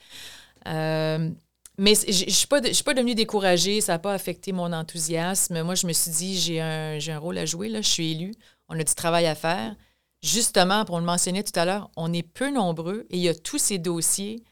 Euh, 0.68 1.30
mais 1.78 1.94
je 1.96 2.26
ne 2.26 2.30
suis, 2.30 2.48
pas, 2.48 2.60
pas 2.62 2.94
devenue 2.94 3.16
découragée. 3.16 3.80
Ça 3.80 3.94
n'a 3.94 4.00
pas 4.00 4.14
affecté 4.14 4.52
mon 4.52 4.74
enthousiasme. 4.74 5.62
Moi, 5.64 5.76
je 5.76 5.88
me 5.88 5.94
suis 5.94 6.12
dit, 6.12 6.38
j'ai 6.38 6.60
un, 6.60 7.00
un 7.00 7.18
rôle 7.18 7.38
à 7.38 7.46
jouer. 7.46 7.70
Là. 7.70 7.82
Je 7.82 7.88
suis 7.88 8.12
élue. 8.12 8.34
On 8.68 8.78
a 8.78 8.84
du 8.84 8.94
travail 8.94 9.26
à 9.26 9.36
faire. 9.36 9.76
Justement, 10.22 10.84
pour 10.84 11.00
le 11.00 11.06
mentionner 11.06 11.44
tout 11.46 11.58
à 11.58 11.64
l'heure, 11.64 11.90
on 11.96 12.12
est 12.12 12.24
peu 12.24 12.52
nombreux 12.52 13.08
et 13.10 13.16
il 13.16 13.24
y 13.24 13.30
a 13.30 13.36
tous 13.36 13.58
ces 13.58 13.78
dossiers 13.78 14.44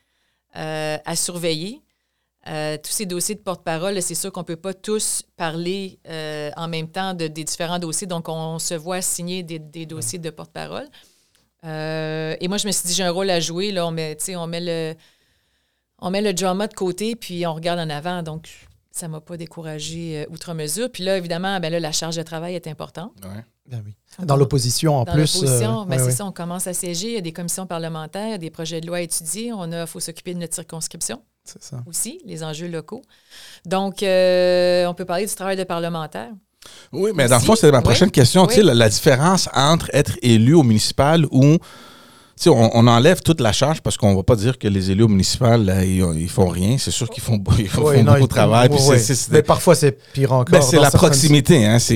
à 0.54 1.16
surveiller. 1.16 1.82
Euh, 2.48 2.78
tous 2.78 2.92
ces 2.92 3.06
dossiers 3.06 3.36
de 3.36 3.42
porte-parole, 3.42 4.02
c'est 4.02 4.16
sûr 4.16 4.32
qu'on 4.32 4.42
ne 4.42 4.46
peut 4.46 4.56
pas 4.56 4.74
tous 4.74 5.24
parler 5.36 6.00
euh, 6.08 6.50
en 6.56 6.68
même 6.68 6.88
temps 6.88 7.14
de, 7.14 7.28
des 7.28 7.44
différents 7.44 7.80
dossiers. 7.80 8.08
Donc, 8.08 8.30
on 8.30 8.60
se 8.60 8.74
voit 8.74 9.02
signer 9.02 9.44
des, 9.44 9.60
des 9.60 9.86
dossiers 9.86 10.20
de 10.20 10.30
porte-parole. 10.30 10.88
Euh, 11.66 12.36
et 12.40 12.48
moi, 12.48 12.58
je 12.58 12.68
me 12.68 12.72
suis 12.72 12.88
dit, 12.88 12.94
j'ai 12.94 13.04
un 13.04 13.12
rôle 13.12 13.30
à 13.30 13.40
jouer. 13.40 13.72
Là, 13.72 13.86
on, 13.86 13.92
met, 13.92 14.18
on, 14.36 14.48
met 14.48 14.62
le, 14.62 14.96
on 16.00 16.10
met 16.10 16.22
le 16.22 16.34
drama 16.34 16.68
de 16.68 16.74
côté, 16.74 17.16
puis 17.16 17.46
on 17.46 17.54
regarde 17.54 17.80
en 17.80 17.90
avant. 17.90 18.24
Donc, 18.24 18.48
ça 18.92 19.08
ne 19.08 19.12
m'a 19.12 19.22
pas 19.22 19.36
découragé 19.36 20.26
outre 20.30 20.54
mesure. 20.54 20.90
Puis 20.90 21.04
là, 21.04 21.18
évidemment, 21.18 21.60
ben 21.60 21.72
là, 21.72 21.80
la 21.80 21.92
charge 21.92 22.16
de 22.16 22.24
travail 22.24 22.56
est 22.56 22.68
importante. 22.68 23.14
Ouais. 23.24 23.44
Ben 23.68 23.84
oui. 23.86 23.96
Dans 24.26 24.38
l'opposition, 24.38 24.96
en 24.96 25.04
Dans 25.04 25.12
plus. 25.12 25.34
l'opposition, 25.36 25.82
euh, 25.82 25.86
ben 25.86 25.92
ouais, 25.92 25.98
c'est 25.98 26.06
ouais. 26.06 26.12
ça, 26.12 26.26
on 26.26 26.32
commence 26.32 26.68
à 26.68 26.74
siéger. 26.74 27.10
Il 27.10 27.14
y 27.16 27.18
a 27.18 27.22
des 27.22 27.34
commissions 27.34 27.68
parlementaires, 27.68 28.40
des 28.40 28.50
projets 28.50 28.80
de 28.80 28.88
loi 28.88 28.98
à 28.98 29.02
étudier. 29.02 29.52
On 29.52 29.72
a, 29.74 29.86
faut 29.86 30.00
s'occuper 30.00 30.34
de 30.34 30.40
notre 30.40 30.56
circonscription 30.56 31.22
ça. 31.60 31.78
aussi, 31.88 32.20
les 32.26 32.44
enjeux 32.44 32.68
locaux. 32.68 33.02
Donc, 33.66 34.04
euh, 34.04 34.86
on 34.86 34.94
peut 34.94 35.06
parler 35.06 35.26
du 35.26 35.34
travail 35.34 35.56
de 35.58 35.64
parlementaire. 35.64 36.30
Oui, 36.92 37.12
mais 37.16 37.28
dans 37.28 37.38
le 37.38 37.44
fond, 37.44 37.56
c'est 37.56 37.72
ma 37.72 37.78
oui, 37.78 37.84
prochaine 37.84 38.12
question. 38.12 38.44
oui. 38.44 38.50
Tu 38.50 38.56
sais, 38.56 38.64
la, 38.64 38.74
la 38.74 38.90
différence 38.90 39.50
entre 39.54 39.90
être 39.94 40.18
élu 40.22 40.54
au 40.54 40.64
municipal 40.64 41.26
ou. 41.32 41.58
Tu 42.36 42.44
sais, 42.44 42.50
on, 42.52 42.70
on 42.78 42.86
enlève 42.86 43.22
toute 43.24 43.42
la 43.42 43.52
charge 43.52 43.82
parce 43.82 43.98
qu'on 43.98 44.12
ne 44.12 44.16
va 44.16 44.22
pas 44.22 44.36
dire 44.36 44.60
que 44.60 44.68
les 44.68 44.92
élus 44.92 45.02
au 45.04 45.08
municipal, 45.08 45.66
là, 45.66 45.84
ils, 45.84 46.04
ils 46.20 46.30
font 46.30 46.48
rien. 46.50 46.78
C'est 46.78 46.92
sûr 46.92 47.10
qu'ils 47.10 47.24
font, 47.24 47.42
ils 47.58 47.68
font, 47.68 47.82
Ouais, 47.82 47.98
font 47.98 48.04
non, 48.04 48.14
beaucoup 48.14 48.28
de 48.28 48.32
travail. 48.32 48.70
Mais 49.32 49.42
parfois, 49.42 49.74
c'est 49.74 49.94
pire 50.14 50.34
encore. 50.34 50.52
Ben, 50.52 50.62
c'est 50.62 50.80
la 50.80 50.92
proximité, 50.92 51.66
hein. 51.66 51.80
c'est 51.80 51.96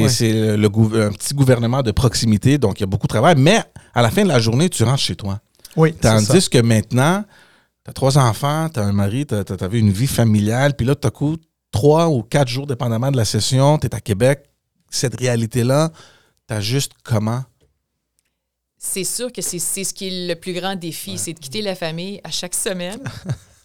le 0.57 0.65
un 0.65 1.11
petit 1.11 1.35
gouvernement 1.35 1.83
de 1.83 1.91
proximité, 1.91 2.57
donc 2.57 2.79
il 2.79 2.81
y 2.81 2.85
a 2.85 2.87
beaucoup 2.87 3.05
de 3.05 3.13
travail. 3.13 3.35
Mais 3.37 3.61
à 3.93 4.01
la 4.01 4.09
fin 4.09 4.23
de 4.23 4.29
la 4.29 4.39
journée, 4.39 4.67
tu 4.67 4.83
rentres 4.83 4.97
chez 5.03 5.15
toi. 5.15 5.39
Oui. 5.75 5.93
Tandis 5.93 6.49
que 6.49 6.57
maintenant, 6.59 7.23
tu 7.83 7.89
as 7.89 7.93
trois 7.93 8.17
enfants, 8.17 8.69
tu 8.69 8.79
as 8.79 8.83
un 8.83 8.91
mari, 8.91 9.25
tu 9.25 9.35
as, 9.35 9.69
une 9.71 9.91
vie 9.91 10.07
familiale, 10.07 10.75
puis 10.75 10.85
là, 10.85 10.95
tout 10.95 11.07
à 11.07 11.11
coup, 11.11 11.37
trois 11.71 12.09
ou 12.09 12.23
quatre 12.23 12.47
jours, 12.47 12.67
dépendamment 12.67 13.11
de 13.11 13.17
la 13.17 13.25
session, 13.25 13.77
tu 13.77 13.87
es 13.87 13.95
à 13.95 13.99
Québec. 13.99 14.43
Cette 14.89 15.19
réalité-là, 15.19 15.91
tu 16.47 16.61
juste 16.61 16.93
comment? 17.03 17.43
C'est 18.77 19.03
sûr 19.03 19.31
que 19.31 19.41
c'est 19.41 19.59
c'est 19.59 19.83
ce 19.83 19.93
qui 19.93 20.07
est 20.07 20.27
le 20.27 20.35
plus 20.35 20.53
grand 20.53 20.75
défi, 20.75 21.17
c'est 21.17 21.33
de 21.33 21.39
quitter 21.39 21.61
la 21.61 21.75
famille 21.75 22.19
à 22.23 22.31
chaque 22.31 22.55
semaine 22.55 22.99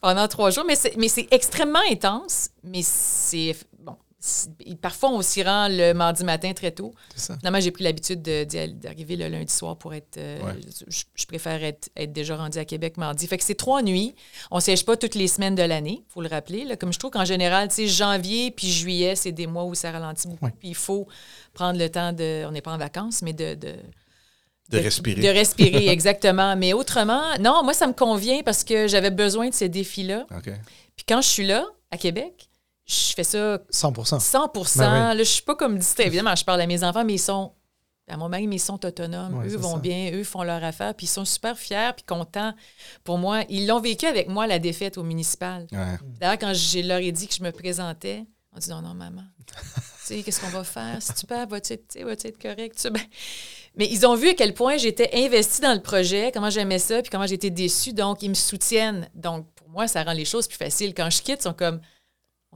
pendant 0.03 0.29
trois 0.29 0.51
jours. 0.51 0.65
Mais 0.69 0.77
c'est 0.77 0.95
mais 0.97 1.09
c'est 1.09 1.27
extrêmement 1.31 1.81
intense, 1.91 2.51
mais 2.63 2.83
c'est... 2.83 3.57
Parfois, 4.81 5.11
on 5.11 5.23
s'y 5.23 5.43
rend 5.43 5.69
le 5.71 5.93
mardi 5.93 6.25
matin 6.25 6.53
très 6.53 6.71
tôt. 6.73 6.93
Finalement, 7.39 7.61
j'ai 7.61 7.71
pris 7.71 7.85
l'habitude 7.85 8.23
d'arriver 8.23 9.17
le 9.17 9.29
lundi 9.29 9.53
soir 9.53 9.77
pour 9.77 9.95
être. 9.95 10.17
euh, 10.17 10.39
Ouais. 10.43 10.53
je, 10.89 11.03
je 11.15 11.27
préfère 11.27 11.63
être, 11.65 11.89
être 11.97 12.13
déjà 12.13 12.37
rendu 12.37 12.59
à 12.59 12.65
Québec 12.65 12.97
mardi. 12.97 13.27
Fait 13.27 13.39
que 13.39 13.45
c'est 13.45 13.55
trois 13.55 13.83
nuits. 13.83 14.15
On 14.51 14.57
ne 14.57 14.61
siège 14.61 14.85
pas 14.85 14.97
toutes 14.97 15.15
les 15.15 15.29
semaines 15.29 15.55
de 15.55 15.63
l'année, 15.63 16.03
il 16.09 16.13
faut 16.13 16.23
le 16.23 16.29
rappeler. 16.29 16.65
là. 16.65 16.77
Comme 16.77 16.93
je 16.93 16.99
trouve 16.99 17.11
qu'en 17.11 17.25
général, 17.25 17.69
tu 17.69 17.75
sais, 17.77 17.87
janvier 17.87 18.51
puis 18.51 18.71
juillet, 18.71 19.17
c'est 19.17 19.33
des 19.33 19.47
mois 19.47 19.65
où 19.65 19.75
ça 19.75 19.91
ralentit 19.91 20.29
beaucoup. 20.29 20.45
Ouais. 20.47 20.53
Puis 20.59 20.69
il 20.69 20.75
faut 20.75 21.07
prendre 21.55 21.79
le 21.79 21.89
temps 21.89 22.13
de. 22.13 22.45
On 22.47 22.51
n'est 22.53 22.63
pas 22.63 22.73
en 22.73 22.79
vacances, 22.79 23.23
mais 23.23 23.33
de. 23.33 23.55
de 23.55 23.75
De 24.71 24.79
respirer. 24.79 25.23
De 25.23 25.29
respirer, 25.29 25.89
exactement. 25.91 26.57
Mais 26.57 26.73
autrement, 26.73 27.23
non, 27.41 27.63
moi, 27.65 27.73
ça 27.75 27.87
me 27.87 27.93
convient 27.93 28.43
parce 28.45 28.65
que 28.65 28.89
j'avais 28.89 29.11
besoin 29.11 29.49
de 29.49 29.55
ces 29.55 29.69
défis-là. 29.69 30.27
Puis 30.97 31.05
quand 31.09 31.21
je 31.23 31.29
suis 31.29 31.47
là, 31.47 31.65
à 31.91 31.97
Québec, 31.99 32.46
je 32.87 33.15
fais 33.15 33.25
ça 33.25 33.59
100 33.71 34.05
100 34.05 34.53
Ben 34.77 35.15
Là, 35.15 35.19
je 35.19 35.25
suis 35.25 35.43
pas 35.43 35.57
comme 35.57 35.79
distrait. 35.79 36.07
Évidemment, 36.07 36.37
je 36.37 36.45
parle 36.45 36.61
à 36.61 36.67
mes 36.67 36.85
enfants, 36.85 37.05
mais 37.05 37.15
ils 37.15 37.19
sont. 37.19 37.53
À 38.09 38.17
mon 38.17 38.29
mari, 38.29 38.47
mais 38.47 38.57
ils 38.57 38.61
sont 38.61 38.87
autonomes. 38.87 39.35
Ouais, 39.39 39.49
eux 39.49 39.57
vont 39.57 39.75
ça. 39.75 39.79
bien, 39.81 40.13
eux 40.13 40.23
font 40.23 40.45
leur 40.45 40.63
affaire, 40.63 40.95
puis 40.95 41.07
ils 41.07 41.11
sont 41.11 41.25
super 41.25 41.59
fiers, 41.59 41.91
puis 41.97 42.05
contents. 42.05 42.55
Pour 43.03 43.19
moi, 43.19 43.43
ils 43.49 43.67
l'ont 43.67 43.81
vécu 43.81 44.07
avec 44.07 44.29
moi, 44.29 44.47
la 44.47 44.61
défaite 44.61 44.97
au 44.97 45.03
municipal. 45.03 45.67
Ouais. 45.73 45.99
D'ailleurs, 46.21 46.39
quand 46.39 46.55
je 46.55 46.87
leur 46.87 46.99
ai 46.99 47.11
dit 47.11 47.27
que 47.27 47.35
je 47.35 47.43
me 47.43 47.51
présentais, 47.51 48.25
on 48.53 48.61
dit 48.61 48.71
non, 48.71 48.81
non, 48.81 48.95
maman. 48.95 49.25
tu 49.49 49.55
sais, 50.05 50.23
qu'est-ce 50.23 50.41
qu'on 50.41 50.51
va 50.51 50.63
faire? 50.63 51.03
Si 51.03 51.15
tu 51.15 51.27
perds, 51.27 51.49
vas-tu 51.49 51.73
être, 51.73 52.41
correct? 52.41 52.79
Tu 52.81 52.91
ben, 52.91 53.03
mais 53.75 53.89
ils 53.91 54.07
ont 54.07 54.15
vu 54.15 54.29
à 54.29 54.35
quel 54.35 54.55
point 54.55 54.77
j'étais 54.77 55.11
investie 55.13 55.61
dans 55.61 55.75
le 55.75 55.83
projet, 55.83 56.31
comment 56.33 56.49
j'aimais 56.49 56.79
ça, 56.79 57.03
puis 57.03 57.11
comment 57.11 57.27
j'étais 57.27 57.51
déçue. 57.51 57.93
Donc, 57.93 58.23
ils 58.23 58.29
me 58.29 58.35
soutiennent. 58.35 59.09
Donc, 59.15 59.53
pour 59.57 59.69
moi, 59.69 59.89
ça 59.89 60.05
rend 60.05 60.13
les 60.13 60.25
choses 60.25 60.47
plus 60.47 60.57
faciles. 60.57 60.95
Quand 60.95 61.11
je 61.11 61.23
quitte, 61.23 61.41
ils 61.41 61.43
sont 61.43 61.53
comme 61.55 61.81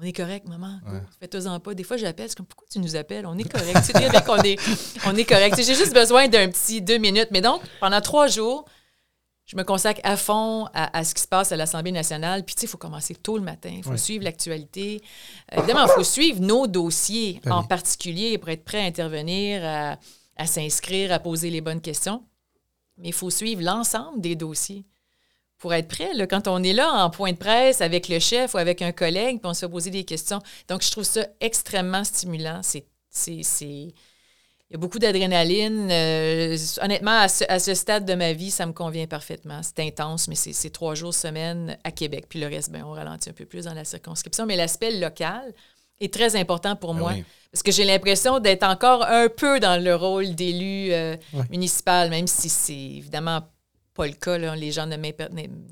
on 0.01 0.05
est 0.05 0.13
correct, 0.13 0.49
maman. 0.49 0.79
Ouais. 0.87 1.01
Fais-toi-en 1.21 1.61
pas. 1.61 1.75
Des 1.75 1.85
fois, 1.85 1.97
j'appelle. 1.97 2.29
C'est 2.29 2.37
comme, 2.37 2.47
pourquoi 2.47 2.67
tu 2.71 2.79
nous 2.79 2.97
appelles? 2.97 3.27
On 3.27 3.37
est 3.37 3.49
correct. 3.49 3.77
Tu 3.85 3.93
sais 3.93 3.99
bien 3.99 4.11
qu'on 4.23 4.39
est, 4.43 4.59
on 5.07 5.15
est 5.15 5.25
correct. 5.25 5.57
J'ai 5.57 5.75
juste 5.75 5.93
besoin 5.93 6.29
d'un 6.29 6.49
petit 6.49 6.81
deux 6.81 6.99
minutes. 6.99 7.29
Mais 7.31 7.41
donc, 7.41 7.61
pendant 7.81 8.01
trois 8.01 8.27
jours, 8.27 8.65
je 9.47 9.57
me 9.57 9.63
consacre 9.65 10.01
à 10.05 10.17
fond 10.17 10.67
à, 10.73 10.97
à 10.97 11.05
ce 11.05 11.15
qui 11.15 11.21
se 11.23 11.29
passe 11.29 11.51
à 11.53 11.57
l'Assemblée 11.57 11.93
nationale. 11.93 12.45
Puis, 12.45 12.55
tu 12.55 12.61
sais, 12.61 12.67
il 12.67 12.71
faut 12.71 12.79
commencer 12.79 13.15
tôt 13.15 13.37
le 13.37 13.43
matin. 13.43 13.71
Il 13.77 13.83
faut 13.83 13.91
Ouais. 13.91 13.97
suivre 13.99 14.25
l'actualité. 14.25 15.03
Euh, 15.53 15.59
évidemment, 15.59 15.85
il 15.87 15.91
faut 15.93 16.05
suivre 16.05 16.41
nos 16.41 16.67
dossiers 16.67 17.41
Ben 17.45 17.53
en 17.53 17.65
particulier 17.65 18.39
pour 18.39 18.49
être 18.49 18.65
prêt 18.65 18.81
à 18.81 18.85
intervenir, 18.85 19.63
à, 19.65 19.99
à 20.37 20.47
s'inscrire, 20.47 21.13
à 21.13 21.19
poser 21.19 21.51
les 21.51 21.61
bonnes 21.61 21.81
questions. 21.81 22.23
Mais 22.97 23.09
il 23.09 23.15
faut 23.15 23.31
suivre 23.31 23.63
l'ensemble 23.63 24.21
des 24.21 24.37
dossiers 24.37 24.85
pour 25.61 25.73
être 25.75 25.87
prêt. 25.89 26.13
là, 26.15 26.27
quand 26.27 26.49
on 26.49 26.63
est 26.65 26.73
là 26.73 26.91
en 27.05 27.11
point 27.11 27.31
de 27.33 27.37
presse 27.37 27.81
avec 27.81 28.09
le 28.09 28.19
chef 28.19 28.55
ou 28.55 28.59
avec 28.59 28.83
un 28.83 28.91
collègue, 28.93 29.39
puis 29.41 29.49
on 29.49 29.55
se 29.55 29.61
fait 29.61 29.69
poser 29.71 29.91
des 29.91 30.03
questions. 30.05 30.41
Donc, 30.69 30.83
je 30.83 30.91
trouve 30.91 31.05
ça 31.05 31.25
extrêmement 31.41 32.03
stimulant. 32.03 32.61
C'est. 32.63 32.85
c'est- 33.11 33.43
c'est- 33.45 33.93
Il 34.73 34.75
y 34.75 34.77
a 34.77 34.79
beaucoup 34.79 35.01
d'adrénaline. 35.01 35.89
Euh, 35.91 36.57
honnêtement, 36.81 37.19
à 37.19 37.27
ce, 37.29 37.43
à 37.49 37.59
ce 37.59 37.75
stade 37.75 38.05
de 38.05 38.15
ma 38.15 38.33
vie, 38.33 38.53
ça 38.53 38.67
me 38.67 38.73
convient 38.73 39.07
parfaitement. 39.09 39.61
C'est 39.65 39.81
intense, 39.85 40.29
mais 40.29 40.37
c'est 40.37 40.53
c'est 40.53 40.71
trois 40.71 40.95
jours 40.95 41.13
semaine 41.13 41.77
à 41.83 41.91
Québec. 41.91 42.27
Puis 42.29 42.39
le 42.41 42.47
reste, 42.47 42.71
ben, 42.71 42.85
on 42.85 42.93
ralentit 42.93 43.31
un 43.31 43.33
peu 43.33 43.47
plus 43.47 43.65
dans 43.65 43.75
la 43.75 43.85
circonscription. 43.85 44.47
Mais 44.47 44.55
l'aspect 44.55 44.93
local 44.93 45.53
est 46.01 46.15
très 46.15 46.37
important 46.37 46.77
pour 46.77 46.95
Ben 46.95 47.01
moi. 47.01 47.13
oui. 47.17 47.25
Parce 47.51 47.65
que 47.65 47.73
j'ai 47.73 47.85
l'impression 47.85 48.39
d'être 48.39 48.63
encore 48.63 49.03
un 49.05 49.29
peu 49.29 49.59
dans 49.59 49.83
le 49.83 49.93
rôle 49.97 50.37
d'élu 50.37 50.93
euh, 50.93 51.17
municipal, 51.51 52.09
même 52.09 52.29
si 52.29 52.49
c'est 52.49 52.73
évidemment 52.73 53.41
pas 53.95 54.07
le 54.07 54.13
cas. 54.15 54.39
là. 54.39 54.55
Les 54.57 54.73
gens 54.73 54.87
ne 54.87 54.97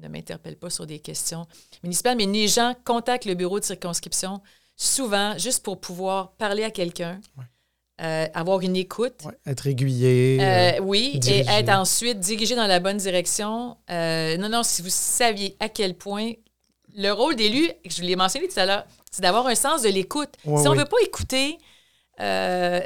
m'interpellent 0.08 0.56
pas 0.58 0.70
sur 0.70 0.86
des 0.86 0.98
questions 0.98 1.46
municipales, 1.82 2.16
mais 2.16 2.26
les 2.26 2.48
gens 2.48 2.74
contactent 2.84 3.24
le 3.26 3.34
bureau 3.34 3.58
de 3.60 3.64
circonscription 3.64 4.40
souvent 4.76 5.36
juste 5.38 5.62
pour 5.64 5.80
pouvoir 5.80 6.32
parler 6.32 6.62
à 6.64 6.70
quelqu'un, 6.70 7.20
Ouais. 7.36 7.44
euh, 8.02 8.26
avoir 8.34 8.60
une 8.60 8.76
écoute. 8.76 9.14
Ouais, 9.24 9.32
Être 9.46 9.66
aiguillé. 9.66 10.38
Euh, 10.40 10.44
euh, 10.44 10.80
oui, 10.82 11.18
dirigé. 11.18 11.40
et 11.50 11.52
être 11.52 11.70
ensuite 11.70 12.20
dirigé 12.20 12.54
dans 12.54 12.66
la 12.68 12.78
bonne 12.80 12.96
direction. 12.98 13.76
Euh, 13.90 14.36
non, 14.36 14.48
non, 14.48 14.62
si 14.62 14.82
vous 14.82 14.88
saviez 14.90 15.56
à 15.58 15.68
quel 15.68 15.94
point 15.94 16.32
le 16.96 17.10
rôle 17.10 17.34
d'élu, 17.36 17.68
je 17.84 18.02
l'ai 18.02 18.14
mentionné 18.16 18.46
tout 18.48 18.58
à 18.60 18.66
l'heure, 18.66 18.84
c'est 19.10 19.22
d'avoir 19.22 19.46
un 19.48 19.54
sens 19.54 19.82
de 19.82 19.88
l'écoute. 19.88 20.30
Ouais, 20.44 20.60
si 20.62 20.68
on 20.68 20.74
ne 20.74 20.78
veut 20.78 20.84
pas 20.84 20.96
écouter, 21.02 21.58
euh, 22.20 22.80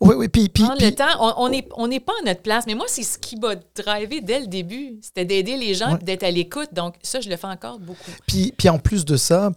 Oui, 0.00 0.14
oui, 0.16 0.28
puis, 0.28 0.48
prendre 0.48 0.80
le 0.82 0.92
temps, 0.94 1.04
on- 1.36 1.48
n'est 1.50 1.68
on 1.76 1.88
pas 2.00 2.12
à 2.22 2.24
notre 2.26 2.40
place. 2.40 2.64
Mais 2.66 2.74
moi, 2.74 2.86
c'est 2.88 3.02
ce 3.02 3.18
qui 3.18 3.36
m'a 3.36 3.54
drivé 3.76 4.22
dès 4.22 4.40
le 4.40 4.46
début. 4.46 4.98
C'était 5.02 5.26
d'aider 5.26 5.56
les 5.58 5.74
gens, 5.74 5.92
Ouais. 5.92 5.98
d'être 5.98 6.22
à 6.22 6.30
l'écoute. 6.30 6.68
Donc, 6.72 6.94
ça, 7.02 7.20
je 7.20 7.28
le 7.28 7.36
fais 7.36 7.46
encore 7.46 7.78
beaucoup. 7.78 8.10
Puis, 8.26 8.54
puis 8.56 8.68
en 8.70 8.78
plus 8.78 9.04
de 9.04 9.16
ça, 9.16 9.50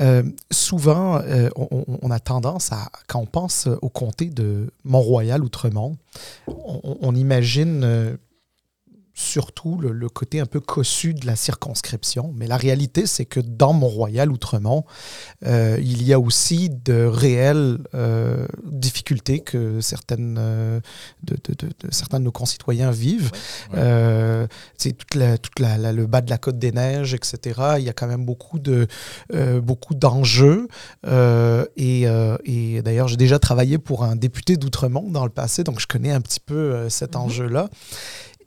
euh, 0.00 0.24
souvent, 0.50 1.18
euh, 1.20 1.48
on, 1.56 2.10
a 2.10 2.18
tendance 2.18 2.72
à, 2.72 2.88
quand 3.06 3.20
on 3.20 3.26
pense 3.26 3.68
au 3.82 3.88
comté 3.88 4.26
de 4.26 4.68
Mont-Royal-Outremont, 4.84 5.96
on, 6.48 6.80
on- 6.82 6.98
on 7.00 7.14
imagine 7.14 7.82
euh, 7.84 8.16
surtout 9.14 9.78
le, 9.78 9.92
le 9.92 10.08
côté 10.08 10.40
un 10.40 10.46
peu 10.46 10.58
cossu 10.60 11.14
de 11.14 11.24
la 11.26 11.36
circonscription. 11.36 12.32
Mais 12.36 12.46
la 12.48 12.56
réalité, 12.56 13.06
c'est 13.06 13.24
que 13.24 13.38
dans 13.40 13.72
Mont-Royal-Outremont, 13.72 14.84
euh, 15.46 15.78
il 15.80 16.02
y 16.02 16.12
a 16.12 16.18
aussi 16.18 16.68
de 16.68 17.04
réelles 17.04 17.78
euh, 17.94 18.46
difficultés 18.64 19.38
que 19.40 19.80
certaines, 19.80 20.36
euh, 20.38 20.80
de, 21.22 21.36
de- 21.44 21.54
de- 21.54 21.68
de- 21.68 21.92
certains 21.94 22.18
de 22.18 22.24
nos 22.24 22.32
concitoyens 22.32 22.90
vivent. 22.90 23.30
Ouais. 23.72 24.46
C'est 24.76 24.92
toute 24.92 25.14
la, 25.14 25.38
toute 25.38 25.60
la, 25.60 25.78
la- 25.78 25.92
le 25.92 26.06
bas 26.06 26.20
de 26.20 26.30
la 26.30 26.38
côte 26.38 26.58
des 26.58 26.72
neiges, 26.72 27.14
etc. 27.14 27.60
Il 27.78 27.84
y 27.84 27.88
a 27.88 27.92
quand 27.92 28.08
même 28.08 28.24
beaucoup 28.24 28.58
de 28.58 28.86
beaucoup 29.62 29.94
d'enjeux. 29.94 30.66
Et 31.76 32.06
et 32.44 32.82
d'ailleurs, 32.82 33.08
j'ai 33.08 33.16
déjà 33.16 33.38
travaillé 33.38 33.78
pour 33.78 34.04
un 34.04 34.16
député 34.16 34.56
d'Outremont 34.56 35.08
dans 35.10 35.24
le 35.24 35.30
passé, 35.30 35.62
donc 35.64 35.78
je 35.80 35.86
connais 35.86 36.10
un 36.10 36.20
petit 36.20 36.40
peu 36.40 36.88
cet 36.88 37.14
Mhm. 37.14 37.20
enjeu-là. 37.22 37.68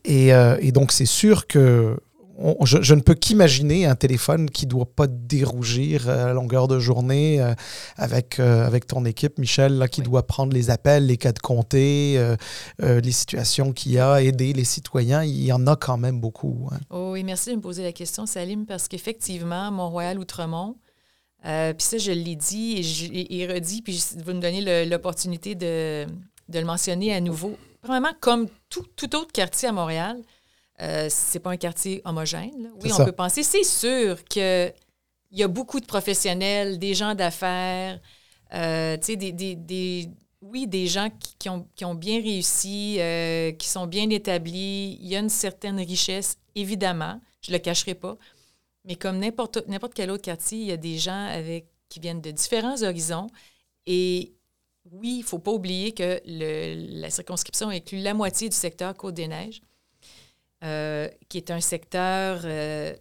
Et, 0.08 0.34
euh, 0.34 0.58
et 0.62 0.72
donc, 0.72 0.92
c'est 0.92 1.06
sûr 1.06 1.48
que 1.48 1.98
on- 2.40 2.66
je, 2.66 2.82
je 2.84 2.94
ne 2.94 3.02
peux 3.02 3.16
qu'imaginer 3.16 3.88
un 3.88 3.96
téléphone 3.96 4.48
qui 4.52 4.66
ne 4.68 4.70
doit 4.70 4.86
pas 4.86 5.08
dérougir 5.08 6.08
à 6.08 6.34
longueur 6.34 6.68
de 6.68 6.78
journée 6.78 7.42
euh, 7.42 7.54
avec, 7.98 8.40
euh, 8.40 8.64
avec 8.66 8.86
ton 8.86 9.06
équipe, 9.06 9.40
Michel, 9.40 9.74
là, 9.80 9.88
qui 9.88 10.02
Oui. 10.02 10.06
doit 10.06 10.28
prendre 10.28 10.54
les 10.54 10.70
appels, 10.70 11.08
les 11.08 11.18
cas 11.18 11.32
de 11.32 11.40
comté, 11.40 12.14
euh, 12.18 12.36
euh, 12.84 13.02
les 13.02 13.12
situations 13.12 13.74
qu'il 13.74 13.94
y 13.94 14.00
a, 14.00 14.22
aider 14.22 14.54
les 14.54 14.66
citoyens. 14.66 15.24
Il 15.24 15.44
y 15.44 15.52
en 15.52 15.66
a 15.66 15.76
quand 15.76 15.98
même 15.98 16.20
beaucoup. 16.22 16.70
hein. 16.72 16.78
Oh 16.92 17.10
oui, 17.14 17.24
merci 17.24 17.50
de 17.50 17.56
me 17.56 17.62
poser 17.62 17.82
la 17.84 17.92
question, 17.92 18.28
Salim, 18.28 18.66
parce 18.68 18.88
qu'effectivement, 18.88 19.72
Mont-Royal-Outremont, 19.72 20.76
euh, 21.48 21.74
puis 21.74 21.84
ça, 21.88 21.98
je 21.98 22.12
l'ai 22.12 22.36
dit 22.36 22.76
et, 22.78 22.84
je, 22.84 23.06
et- 23.12 23.48
redit, 23.48 23.82
puis 23.82 24.00
vous 24.24 24.34
me 24.34 24.40
donnez 24.42 24.86
l'opportunité 24.86 25.56
de, 25.56 26.06
de 26.50 26.60
le 26.60 26.66
mentionner 26.66 27.14
à 27.16 27.20
nouveau. 27.20 27.58
Premièrement, 27.88 28.18
comme 28.20 28.50
tout, 28.68 28.86
tout 28.98 29.16
autre 29.16 29.32
quartier 29.32 29.70
à 29.70 29.72
Montréal, 29.72 30.22
euh, 30.82 31.08
c'est 31.10 31.40
pas 31.40 31.52
un 31.52 31.58
quartier 31.58 32.02
homogène. 32.04 32.64
là. 32.64 32.70
Oui, 32.84 32.92
on 32.92 32.98
ça. 32.98 33.06
peut 33.06 33.14
penser, 33.14 33.44
c'est 33.44 33.64
sûr 33.64 34.26
que 34.26 34.74
il 35.32 35.40
y 35.40 35.44
a 35.44 35.48
beaucoup 35.48 35.80
de 35.80 35.86
professionnels, 35.86 36.80
des 36.80 36.94
gens 36.94 37.16
d'affaires, 37.16 38.02
euh, 38.54 38.98
tu 38.98 39.06
sais, 39.06 39.16
des, 39.16 39.32
des, 39.32 39.56
des, 39.56 40.10
oui, 40.42 40.68
des 40.68 40.88
gens 40.88 41.10
qui, 41.10 41.36
qui, 41.40 41.48
ont, 41.48 41.66
qui 41.78 41.86
ont, 41.86 41.96
bien 41.96 42.22
réussi, 42.22 42.98
euh, 43.00 43.54
qui 43.54 43.70
sont 43.70 43.88
bien 43.88 44.10
établis. 44.10 44.98
Il 45.00 45.08
y 45.08 45.16
a 45.16 45.20
une 45.20 45.30
certaine 45.30 45.80
richesse, 45.80 46.38
évidemment, 46.56 47.22
je 47.40 47.52
ne 47.52 47.58
le 47.58 47.62
cacherai 47.62 47.96
pas. 47.96 48.18
Mais 48.84 48.98
comme 48.98 49.18
n'importe 49.18 49.64
quel 49.96 50.12
autre 50.12 50.24
quartier, 50.24 50.60
il 50.60 50.66
y 50.66 50.74
a 50.74 50.78
des 50.78 50.98
gens 50.98 51.26
avec, 51.28 51.68
qui 51.88 52.02
viennent 52.02 52.22
de 52.22 52.32
différents 52.32 52.84
horizons. 52.84 53.28
Et 53.86 54.34
oui, 54.92 55.16
il 55.16 55.20
ne 55.20 55.26
faut 55.26 55.40
pas 55.40 55.52
oublier 55.52 55.92
que 55.92 56.22
le, 56.26 57.02
la 57.02 57.10
circonscription 57.10 57.70
inclut 57.70 58.00
la 58.00 58.14
moitié 58.14 58.50
du 58.50 58.56
secteur 58.56 58.96
Côte-des-Neiges, 58.96 59.62
euh, 60.64 61.08
qui 61.30 61.38
est 61.38 61.52
un 61.52 61.62
secteur. 61.62 62.42
Euh, 62.46 62.94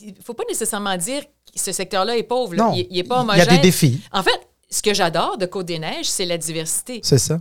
il 0.00 0.14
ne 0.14 0.22
faut 0.22 0.34
pas 0.34 0.44
nécessairement 0.48 0.96
dire 0.96 1.22
que 1.22 1.60
ce 1.60 1.72
secteur-là 1.72 2.16
est 2.16 2.22
pauvre. 2.22 2.54
Non, 2.54 2.72
il 2.72 2.88
n'est 2.90 3.04
pas 3.04 3.20
homogène. 3.20 3.44
Il 3.44 3.52
y 3.52 3.54
a 3.54 3.56
des 3.56 3.62
défis. 3.62 4.00
En 4.10 4.22
fait, 4.22 4.48
ce 4.70 4.82
que 4.82 4.94
j'adore 4.94 5.38
de 5.38 5.46
Côte-des-Neiges, 5.46 6.06
c'est 6.06 6.24
la 6.24 6.38
diversité. 6.38 7.00
C'est 7.02 7.18
ça. 7.18 7.40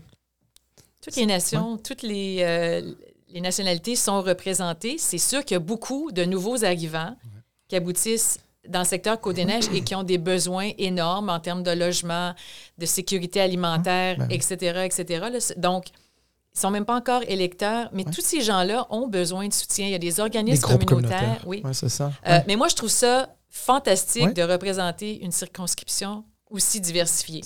Toutes 1.01 1.15
les 1.15 1.25
nations, 1.25 1.73
ouais. 1.73 1.81
toutes 1.83 2.01
les, 2.01 2.37
euh, 2.41 2.93
les, 3.29 3.41
nationalités 3.41 3.95
sont 3.95 4.21
représentées. 4.21 4.97
C'est 4.97 5.19
sûr 5.19 5.45
qu'il 5.45 5.55
y 5.55 5.57
a 5.57 5.59
beaucoup 5.59 6.11
de 6.11 6.25
nouveaux 6.25 6.65
arrivants 6.65 7.15
ouais. 7.23 7.41
qui 7.67 7.75
aboutissent 7.75 8.39
dans 8.67 8.79
le 8.79 8.85
secteur 8.85 9.19
Côte-des-Neiges 9.19 9.69
et 9.73 9.81
qui 9.81 9.95
ont 9.95 10.03
des 10.03 10.17
besoins 10.17 10.71
énormes 10.77 11.29
en 11.29 11.39
termes 11.39 11.63
de 11.63 11.71
logement, 11.71 12.33
de 12.77 12.85
sécurité 12.85 13.41
alimentaire, 13.41 14.17
ben. 14.17 14.27
etc., 14.29 14.81
etc. 14.85 15.25
Là, 15.31 15.39
donc, 15.57 15.89
ils 15.89 16.57
ne 16.57 16.61
sont 16.61 16.71
même 16.71 16.85
pas 16.85 16.95
encore 16.95 17.21
électeurs, 17.27 17.89
mais 17.91 18.05
ouais. 18.05 18.11
tous 18.11 18.21
ces 18.21 18.41
gens-là 18.41 18.87
ont 18.89 19.07
besoin 19.07 19.47
de 19.47 19.53
soutien. 19.53 19.87
Il 19.87 19.91
y 19.91 19.95
a 19.95 19.99
des 19.99 20.19
organismes 20.19 20.67
des 20.77 20.85
communautaires. 20.85 21.41
Oui, 21.45 21.61
ouais, 21.65 21.73
c'est 21.73 21.89
ça. 21.89 22.13
Euh, 22.27 22.39
mais 22.47 22.55
moi, 22.55 22.69
je 22.69 22.75
trouve 22.75 22.89
ça 22.89 23.35
fantastique 23.49 24.33
de 24.33 24.41
représenter 24.41 25.21
une 25.21 25.31
circonscription 25.31 26.23
aussi 26.49 26.79
diversifiée. 26.79 27.41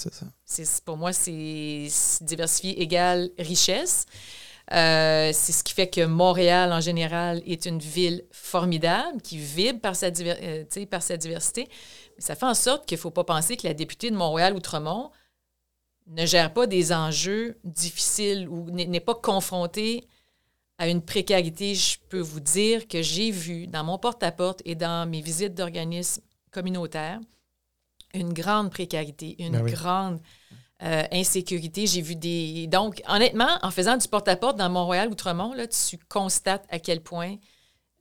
C'est 0.45 0.65
ça. 0.65 0.81
Pour 0.85 0.97
moi, 0.97 1.13
c'est 1.13 1.87
diversifié 2.21 2.81
égale 2.81 3.29
richesse. 3.39 4.05
Euh, 4.71 5.31
c'est 5.33 5.51
ce 5.51 5.63
qui 5.63 5.73
fait 5.73 5.89
que 5.89 6.05
Montréal, 6.05 6.71
en 6.71 6.81
général, 6.81 7.41
est 7.45 7.65
une 7.65 7.79
ville 7.79 8.25
formidable, 8.31 9.21
qui 9.21 9.37
vibre 9.37 9.79
par 9.79 9.95
sa, 9.95 10.11
diver 10.11 10.35
euh, 10.43 10.85
par 10.85 11.01
sa 11.01 11.17
diversité. 11.17 11.67
Mais 12.15 12.23
ça 12.23 12.35
fait 12.35 12.45
en 12.45 12.53
sorte 12.53 12.85
qu'il 12.85 12.97
ne 12.97 13.01
faut 13.01 13.11
pas 13.11 13.23
penser 13.23 13.57
que 13.57 13.67
la 13.67 13.73
députée 13.73 14.11
de 14.11 14.15
Montréal-Outremont 14.15 15.11
ne 16.07 16.25
gère 16.25 16.53
pas 16.53 16.67
des 16.67 16.93
enjeux 16.93 17.57
difficiles 17.63 18.47
ou 18.47 18.69
n'est 18.69 18.99
pas 18.99 19.15
confrontée 19.15 20.07
à 20.77 20.87
une 20.87 21.01
précarité. 21.01 21.73
Je 21.75 21.97
peux 22.09 22.19
vous 22.19 22.39
dire 22.39 22.87
que 22.87 23.01
j'ai 23.01 23.31
vu 23.31 23.67
dans 23.67 23.83
mon 23.83 23.97
porte-à-porte 23.97 24.61
-porte 24.61 24.69
et 24.69 24.75
dans 24.75 25.09
mes 25.09 25.21
visites 25.21 25.55
d'organismes 25.55 26.21
communautaires 26.51 27.19
une 28.13 28.33
grande 28.33 28.71
précarité, 28.71 29.35
une 29.39 29.53
ben 29.53 29.63
oui. 29.63 29.71
grande 29.71 30.19
euh, 30.83 31.03
insécurité. 31.11 31.87
J'ai 31.87 32.01
vu 32.01 32.15
des. 32.15 32.67
Donc, 32.67 33.01
honnêtement, 33.07 33.49
en 33.61 33.71
faisant 33.71 33.97
du 33.97 34.07
porte-à-porte 34.07 34.55
-porte 34.55 34.59
dans 34.59 34.69
Montréal-Outremont, 34.69 35.53
tu 35.67 35.97
constates 36.07 36.65
à 36.69 36.79
quel 36.79 37.01
point 37.01 37.35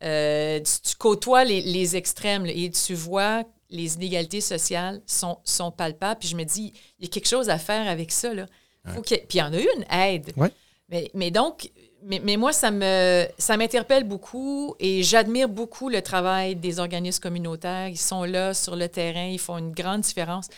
euh, 0.04 0.60
tu, 0.60 0.90
tu, 0.90 0.96
côtoies 0.96 1.44
les, 1.44 1.60
les, 1.60 1.96
extrêmes 1.96 2.44
là, 2.46 2.52
et 2.54 2.70
tu 2.70 2.94
vois 2.94 3.42
les 3.70 3.96
inégalités 3.96 4.40
sociales 4.40 5.02
sont, 5.06 5.38
sont 5.44 5.70
palpables. 5.70 6.20
Puis 6.20 6.28
je 6.28 6.36
me 6.36 6.44
dis, 6.44 6.72
il 6.98 7.04
y 7.04 7.08
a 7.08 7.10
quelque 7.10 7.28
chose 7.28 7.48
à 7.48 7.58
faire 7.58 7.88
avec 7.88 8.12
ça. 8.12 8.32
Là. 8.32 8.46
Faut 8.86 9.00
ouais. 9.00 9.24
Puis 9.28 9.38
il 9.38 9.38
y 9.38 9.42
en 9.42 9.52
a 9.52 9.60
eu 9.60 9.68
une 9.76 9.84
aide. 9.92 10.32
Ouais. 10.36 10.52
Mais, 10.88 11.10
mais 11.14 11.30
donc, 11.30 11.70
mais, 12.04 12.20
mais, 12.22 12.36
moi, 12.36 12.52
ça 12.52 12.70
me 12.70 13.26
ça 13.38 13.56
m'interpelle 13.56 14.04
beaucoup 14.04 14.74
et 14.78 15.02
j'admire 15.02 15.48
beaucoup 15.48 15.88
le 15.88 16.00
travail 16.00 16.54
des 16.54 16.78
organismes 16.78 17.20
communautaires. 17.20 17.88
Ils 17.88 17.98
sont 17.98 18.22
là 18.22 18.54
sur 18.54 18.76
le 18.76 18.88
terrain, 18.88 19.26
ils 19.26 19.40
font 19.40 19.58
une 19.58 19.72
grande 19.72 20.02
différence 20.02 20.48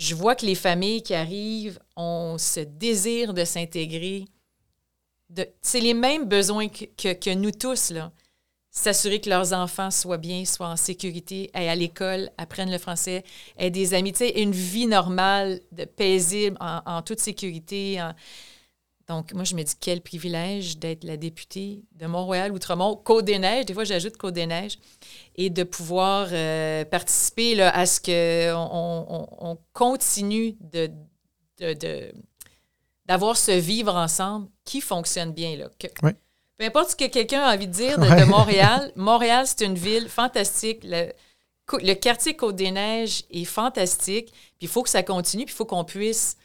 je 0.00 0.14
vois 0.14 0.34
que 0.34 0.46
les 0.46 0.54
familles 0.54 1.02
qui 1.02 1.14
arrivent 1.14 1.78
ont 1.94 2.36
ce 2.38 2.60
désir 2.60 3.34
de 3.34 3.44
s'intégrer. 3.44 4.24
C'est 5.60 5.80
les 5.80 5.92
mêmes 5.92 6.24
besoins 6.24 6.68
que, 6.68 7.12
que, 7.12 7.34
nous 7.34 7.50
tous. 7.50 7.92
S'assurer 8.70 9.20
que 9.20 9.28
leurs 9.28 9.52
enfants 9.52 9.90
soient 9.90 10.16
bien, 10.16 10.46
soient 10.46 10.68
en 10.68 10.76
sécurité, 10.76 11.50
aillent 11.52 11.68
à 11.68 11.74
l'école, 11.74 12.30
apprennent 12.38 12.70
le 12.70 12.78
français, 12.78 13.24
aient 13.58 13.70
des 13.70 13.92
amis, 13.92 14.14
une 14.36 14.52
vie 14.52 14.86
normale, 14.86 15.60
paisible, 15.96 16.56
en, 16.60 17.02
toute 17.02 17.20
sécurité. 17.20 18.00
Donc, 19.10 19.32
moi, 19.32 19.42
je 19.42 19.56
me 19.56 19.62
dis, 19.64 19.74
quel 19.80 20.02
privilège 20.02 20.78
d'être 20.78 21.02
la 21.02 21.16
députée 21.16 21.82
de 21.96 22.06
Montréal-Outremont, 22.06 22.94
Côte-des-Neiges, 22.94 23.66
des 23.66 23.74
fois 23.74 23.82
j'ajoute 23.82 24.16
Côte-des-Neiges, 24.16 24.78
et 25.34 25.50
de 25.50 25.64
pouvoir 25.64 26.28
euh, 26.30 26.84
participer 26.84 27.56
là, 27.56 27.76
à 27.76 27.86
ce 27.86 28.00
qu'on 28.00 28.68
on, 28.72 29.26
on 29.50 29.58
continue 29.72 30.56
de, 30.60 30.92
de, 31.58 31.72
de, 31.72 32.12
d'avoir 33.04 33.36
ce 33.36 33.50
vivre 33.50 33.96
ensemble 33.96 34.46
qui 34.64 34.80
fonctionne 34.80 35.32
bien. 35.32 35.56
Là. 35.56 35.68
Que, 35.76 35.88
oui. 36.04 36.12
Peu 36.56 36.66
importe 36.66 36.90
ce 36.90 36.96
que 36.96 37.06
quelqu'un 37.06 37.42
a 37.42 37.52
envie 37.52 37.66
de 37.66 37.72
dire 37.72 37.98
de, 37.98 38.04
de 38.04 38.24
Montréal, 38.26 38.92
Montréal, 38.96 39.44
c'est 39.44 39.64
une 39.64 39.74
ville 39.74 40.08
fantastique. 40.08 40.82
Le, 40.84 41.10
le 41.82 41.94
quartier 41.94 42.36
Côte-des-Neiges 42.36 43.24
est 43.28 43.44
fantastique, 43.44 44.30
puis 44.30 44.54
il 44.60 44.68
faut 44.68 44.84
que 44.84 44.88
ça 44.88 45.02
continue, 45.02 45.46
puis 45.46 45.54
il 45.54 45.56
faut 45.56 45.64
qu'on 45.64 45.84
puisse 45.84 46.36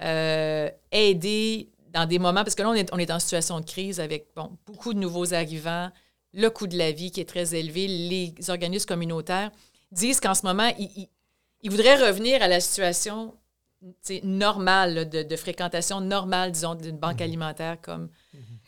euh, 0.00 0.70
aider 0.90 1.68
dans 1.94 2.06
des 2.06 2.18
moments, 2.18 2.42
parce 2.42 2.56
que 2.56 2.62
là, 2.62 2.70
on 2.70 2.74
est, 2.74 2.92
on 2.92 2.98
est 2.98 3.10
en 3.10 3.20
situation 3.20 3.60
de 3.60 3.64
crise 3.64 4.00
avec 4.00 4.26
bon, 4.34 4.50
beaucoup 4.66 4.92
de 4.92 4.98
nouveaux 4.98 5.32
arrivants, 5.32 5.90
le 6.32 6.48
coût 6.50 6.66
de 6.66 6.76
la 6.76 6.90
vie 6.90 7.12
qui 7.12 7.20
est 7.20 7.28
très 7.28 7.54
élevé. 7.54 7.86
Les 7.86 8.50
organismes 8.50 8.86
communautaires 8.86 9.52
disent 9.92 10.18
qu'en 10.18 10.34
ce 10.34 10.44
moment, 10.44 10.70
ils, 10.76 10.90
ils, 10.96 11.08
ils, 11.62 11.70
voudraient 11.70 11.96
revenir 11.96 12.42
à 12.42 12.48
la 12.48 12.58
situation 12.58 13.34
normale 14.24 14.94
là, 14.94 15.04
de, 15.04 15.22
de, 15.22 15.36
fréquentation 15.36 16.00
normale, 16.00 16.50
disons, 16.50 16.74
d'une 16.74 16.98
banque 16.98 17.20
alimentaire 17.20 17.80
comme, 17.80 18.08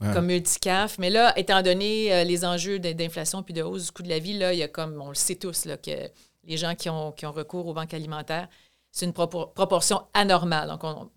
ouais. 0.01 0.13
comme 0.13 0.27
Multicaf. 0.27 0.99
Mais 0.99 1.11
là, 1.11 1.37
étant 1.37 1.63
donné 1.63 2.13
euh, 2.13 2.23
les 2.23 2.45
enjeux 2.45 2.79
d'inflation 2.79 3.43
puis 3.43 3.55
de 3.55 3.63
hausse 3.63 3.87
du 3.87 3.93
coût 3.93 4.03
de 4.05 4.09
la 4.09 4.21
vie, 4.21 4.39
là, 4.39 4.53
il 4.53 4.59
y 4.61 4.63
a 4.63 4.69
comme, 4.69 5.01
on 5.03 5.09
le 5.09 5.15
sait 5.15 5.35
tous, 5.35 5.65
là, 5.65 5.77
que 5.77 6.11
les 6.45 6.57
gens 6.57 6.77
qui 6.77 6.89
ont, 6.89 7.11
qui 7.11 7.27
ont 7.27 7.33
recours 7.33 7.67
aux 7.67 7.75
banques 7.75 7.95
alimentaires, 7.95 8.49
c'est 8.93 9.05
une 9.05 9.13
propor 9.13 9.53
proportion 9.53 10.03
anormale. 10.15 10.69
Donc, 10.69 10.85
on, 10.85 11.11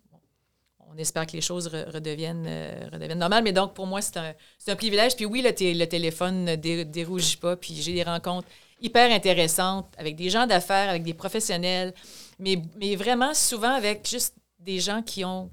on 0.92 0.98
espère 0.98 1.26
que 1.26 1.34
les 1.34 1.42
choses 1.42 1.68
re 1.68 1.92
redeviennent, 1.94 2.46
euh, 2.48 2.90
redeviennent 2.92 3.20
normales. 3.20 3.44
Mais 3.44 3.54
donc, 3.54 3.74
pour 3.74 3.88
moi, 3.88 4.02
c'est 4.02 4.18
un, 4.18 4.34
un, 4.68 4.76
privilège. 4.76 5.16
Puis 5.16 5.26
oui, 5.26 5.42
le, 5.42 5.50
le 5.52 5.86
téléphone 5.86 6.46
ne 6.46 6.56
dé 6.56 6.86
dérougit 6.86 7.38
pas. 7.38 7.56
Puis 7.56 7.76
j'ai 7.76 7.94
des 7.94 8.04
rencontres 8.04 8.48
hyper 8.82 9.12
intéressantes 9.12 9.94
avec 9.98 10.16
des 10.16 10.30
gens 10.30 10.48
d'affaires, 10.48 10.90
avec 10.90 11.04
des 11.04 11.14
professionnels, 11.14 11.94
mais, 12.40 12.62
mais 12.78 12.96
vraiment 12.96 13.34
souvent 13.34 13.74
avec 13.74 14.08
juste 14.08 14.36
des 14.60 14.80
gens 14.80 15.02
qui 15.02 15.24
ont 15.26 15.52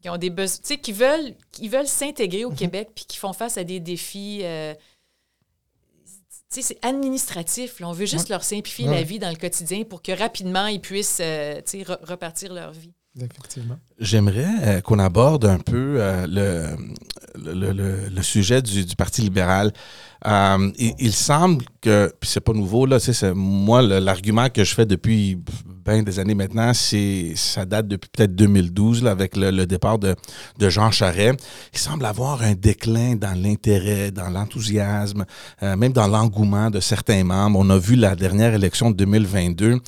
qui 0.00 0.08
ont 0.08 0.16
des 0.16 0.30
besoins, 0.30 0.58
tu 0.58 0.66
sais, 0.68 0.78
qui 0.78 0.92
veulent, 0.92 1.34
qui 1.50 1.68
veulent 1.68 1.88
s'intégrer 1.88 2.44
au 2.44 2.50
mm 2.50 2.54
-hmm. 2.54 2.58
Québec 2.58 2.88
puis 2.94 3.04
qui 3.04 3.16
font 3.16 3.32
face 3.32 3.58
à 3.58 3.64
des 3.64 3.80
défis. 3.80 4.40
Euh, 4.44 4.74
tu 6.50 6.62
sais, 6.62 6.62
c'est 6.62 6.86
administratif. 6.86 7.80
Là. 7.80 7.88
On 7.88 7.92
veut 7.92 8.06
juste 8.06 8.28
ouais. 8.28 8.34
leur 8.34 8.44
simplifier 8.44 8.88
ouais. 8.88 8.94
la 8.94 9.02
vie 9.02 9.18
dans 9.18 9.30
le 9.30 9.36
quotidien 9.36 9.82
pour 9.84 10.00
que 10.00 10.12
rapidement 10.12 10.66
ils 10.68 10.80
puissent, 10.80 11.20
euh, 11.20 11.60
re 11.84 11.98
repartir 12.08 12.54
leur 12.54 12.72
vie. 12.72 12.94
J'aimerais 13.98 14.46
euh, 14.62 14.80
qu'on 14.80 14.98
aborde 14.98 15.44
un 15.44 15.58
peu 15.58 15.96
euh, 15.98 16.76
le, 17.36 18.08
le, 18.08 18.22
sujet 18.22 18.62
du, 18.62 18.84
Parti 18.96 19.22
libéral. 19.22 19.72
Euh, 20.26 20.70
il, 20.76 21.12
semble 21.12 21.64
que, 21.80 22.12
puis 22.20 22.28
c'est 22.30 22.40
pas 22.40 22.52
nouveau, 22.52 22.86
là, 22.86 23.00
c'est 23.00 23.34
moi, 23.34 23.82
l'argument 23.82 24.48
que 24.50 24.62
je 24.62 24.74
fais 24.74 24.86
depuis 24.86 25.38
bien 25.84 26.02
des 26.02 26.18
années 26.18 26.34
maintenant, 26.34 26.74
c'est 26.74 27.32
ça 27.34 27.64
date 27.64 27.88
depuis 27.88 28.10
peut-être 28.10 28.34
2012, 28.34 29.02
là, 29.02 29.10
avec 29.10 29.36
le, 29.36 29.64
départ 29.66 29.98
de, 29.98 30.14
de, 30.58 30.68
Jean 30.68 30.90
Charest. 30.90 31.40
Il 31.72 31.78
semble 31.78 32.04
avoir 32.04 32.42
un 32.42 32.54
déclin 32.54 33.16
dans 33.16 33.36
l'intérêt, 33.40 34.10
dans 34.10 34.28
l'enthousiasme, 34.28 35.24
même 35.62 35.92
dans 35.92 36.06
l'engouement 36.06 36.70
de 36.70 36.80
certains 36.80 37.24
membres. 37.24 37.58
On 37.58 37.70
a 37.70 37.78
vu 37.78 37.96
la 37.96 38.14
dernière 38.14 38.54
élection 38.54 38.90
de 38.90 38.96
2022 38.96 39.80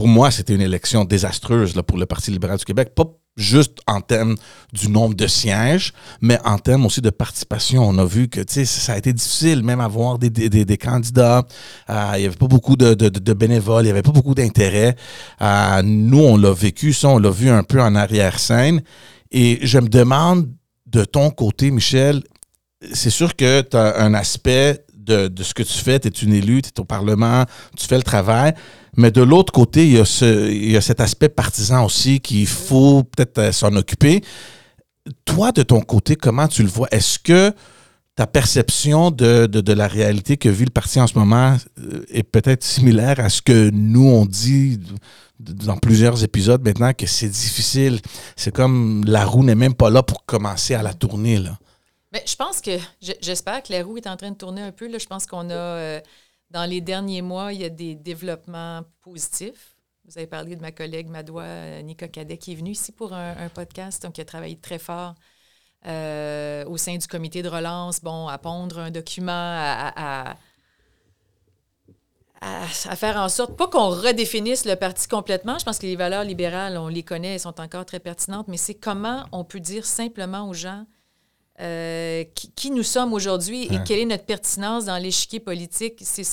pour 0.00 0.08
moi, 0.08 0.30
c'était 0.30 0.54
une 0.54 0.62
élection 0.62 1.04
désastreuse 1.04 1.74
pour 1.86 1.98
le 1.98 2.06
Parti 2.06 2.30
libéral 2.30 2.56
du 2.56 2.64
Québec. 2.64 2.94
Pas 2.94 3.04
juste 3.36 3.80
en 3.86 4.00
termes 4.00 4.34
du 4.72 4.88
nombre 4.88 5.14
de 5.14 5.26
sièges, 5.26 5.92
mais 6.22 6.38
en 6.46 6.56
termes 6.56 6.86
aussi 6.86 7.02
de 7.02 7.10
participation. 7.10 7.86
On 7.86 7.98
a 7.98 8.06
vu 8.06 8.28
que 8.28 8.40
ça 8.64 8.94
a 8.94 8.96
été 8.96 9.12
difficile 9.12 9.62
même 9.62 9.78
avoir 9.78 10.18
des, 10.18 10.78
candidats. 10.78 11.46
Euh, 11.90 12.12
il 12.14 12.20
n'y 12.20 12.26
avait 12.28 12.34
pas 12.34 12.46
beaucoup 12.46 12.76
de, 12.76 13.34
bénévoles, 13.34 13.82
il 13.82 13.88
n'y 13.88 13.90
avait 13.90 14.00
pas 14.00 14.10
beaucoup 14.10 14.34
d'intérêt. 14.34 14.96
Euh, 15.42 15.82
nous, 15.82 16.20
on 16.24 16.38
l'a 16.38 16.54
vécu, 16.54 16.94
ça, 16.94 17.10
on 17.10 17.18
l'a 17.18 17.30
vu 17.30 17.50
un 17.50 17.62
peu 17.62 17.82
en 17.82 17.94
arrière-scène. 17.94 18.80
Et 19.30 19.58
je 19.60 19.78
me 19.80 19.88
demande, 19.90 20.48
de 20.86 21.04
ton 21.04 21.28
côté, 21.28 21.70
Michel, 21.70 22.22
c'est 22.94 23.10
sûr 23.10 23.36
que 23.36 23.60
tu 23.60 23.76
as 23.76 24.00
un 24.00 24.14
aspect 24.14 24.82
de, 25.04 25.42
ce 25.42 25.54
que 25.54 25.62
tu 25.62 25.78
fais, 25.78 25.98
tu 25.98 26.08
es 26.08 26.10
une 26.10 26.34
élue, 26.34 26.62
tu 26.62 26.68
es 26.68 26.80
au 26.80 26.84
Parlement, 26.84 27.44
tu 27.76 27.86
fais 27.86 27.96
le 27.96 28.02
travail, 28.02 28.54
mais 28.96 29.10
de 29.10 29.22
l'autre 29.22 29.52
côté, 29.52 29.86
il 29.86 30.70
y, 30.70 30.76
a 30.76 30.80
cet 30.80 31.00
aspect 31.00 31.28
partisan 31.28 31.84
aussi 31.84 32.20
qu'il 32.20 32.46
faut 32.46 33.04
peut-être 33.04 33.38
euh, 33.38 33.52
s'en 33.52 33.74
occuper. 33.76 34.22
Toi, 35.24 35.52
de 35.52 35.62
ton 35.62 35.80
côté, 35.80 36.16
comment 36.16 36.48
tu 36.48 36.62
le 36.62 36.68
vois? 36.68 36.88
Est-ce 36.90 37.18
que 37.18 37.52
ta 38.16 38.26
perception 38.26 39.10
de, 39.10 39.72
la 39.72 39.88
réalité 39.88 40.36
que 40.36 40.48
vit 40.48 40.64
le 40.64 40.70
parti 40.70 41.00
en 41.00 41.06
ce 41.06 41.18
moment 41.18 41.56
euh, 41.78 42.04
est 42.10 42.22
peut-être 42.22 42.64
similaire 42.64 43.20
à 43.20 43.28
ce 43.28 43.40
que 43.40 43.70
nous, 43.70 44.06
on 44.06 44.26
dit 44.26 44.78
dans 45.38 45.78
plusieurs 45.78 46.22
épisodes 46.22 46.62
maintenant, 46.62 46.92
que 46.92 47.06
c'est 47.06 47.28
difficile? 47.28 48.00
C'est 48.36 48.52
comme 48.52 49.04
la 49.06 49.24
roue 49.24 49.44
n'est 49.44 49.54
même 49.54 49.74
pas 49.74 49.88
là 49.88 50.02
pour 50.02 50.26
commencer 50.26 50.74
à 50.74 50.82
la 50.82 50.92
tourner. 50.92 51.40
Mais 52.12 52.24
je 52.26 52.34
pense 52.34 52.60
que, 52.60 52.76
j'espère 53.20 53.62
que 53.62 53.72
la 53.72 53.84
roue 53.84 53.96
est 53.98 54.06
en 54.06 54.16
train 54.16 54.30
de 54.30 54.36
tourner 54.36 54.62
un 54.62 54.72
peu. 54.72 54.88
Là. 54.88 54.98
Je 54.98 55.06
pense 55.06 55.26
qu'on 55.26 55.48
a, 55.50 55.54
euh, 55.54 56.00
dans 56.50 56.64
les 56.68 56.80
derniers 56.80 57.22
mois, 57.22 57.52
il 57.52 57.60
y 57.60 57.64
a 57.64 57.68
des 57.68 57.94
développements 57.94 58.82
positifs. 59.02 59.76
Vous 60.06 60.18
avez 60.18 60.26
parlé 60.26 60.56
de 60.56 60.60
ma 60.60 60.72
collègue 60.72 61.08
Madoua 61.08 61.44
euh, 61.44 61.82
Nika 61.82 62.08
Cadet 62.08 62.36
qui 62.36 62.52
est 62.52 62.56
venue 62.56 62.72
ici 62.72 62.90
pour 62.90 63.12
un, 63.12 63.48
podcast, 63.50 64.02
donc 64.02 64.14
qui 64.14 64.20
a 64.20 64.24
travaillé 64.24 64.56
très 64.58 64.80
fort 64.80 65.14
euh, 65.86 66.64
au 66.66 66.76
sein 66.76 66.96
du 66.96 67.06
comité 67.06 67.42
de 67.42 67.48
relance, 67.48 68.00
bon, 68.00 68.26
à 68.26 68.38
pondre 68.38 68.80
un 68.80 68.90
document, 68.90 69.30
à, 69.32 70.36
à, 72.40 72.66
faire 72.66 73.18
en 73.18 73.28
sorte, 73.28 73.56
pas 73.56 73.68
qu'on 73.68 73.90
redéfinisse 73.90 74.64
le 74.64 74.74
parti 74.74 75.06
complètement, 75.06 75.58
je 75.58 75.64
pense 75.64 75.78
que 75.78 75.86
les 75.86 75.96
valeurs 75.96 76.24
libérales, 76.24 76.76
on 76.76 76.88
les 76.88 77.02
connaît, 77.02 77.34
elles 77.34 77.40
sont 77.40 77.60
encore 77.60 77.84
très 77.84 78.00
pertinentes, 78.00 78.48
mais 78.48 78.56
c'est 78.56 78.74
comment 78.74 79.26
on 79.30 79.44
peut 79.44 79.60
dire 79.60 79.84
simplement 79.84 80.48
aux 80.48 80.54
gens 80.54 80.86
euh, 81.60 82.24
qui, 82.56 82.70
nous 82.70 82.82
sommes 82.82 83.12
aujourd'hui 83.12 83.64
et 83.64 83.78
quelle 83.84 83.98
est 83.98 84.06
notre 84.06 84.24
pertinence 84.24 84.86
dans 84.86 84.96
l'échiquier 84.96 85.40
politique? 85.40 86.02
C'est 86.02 86.24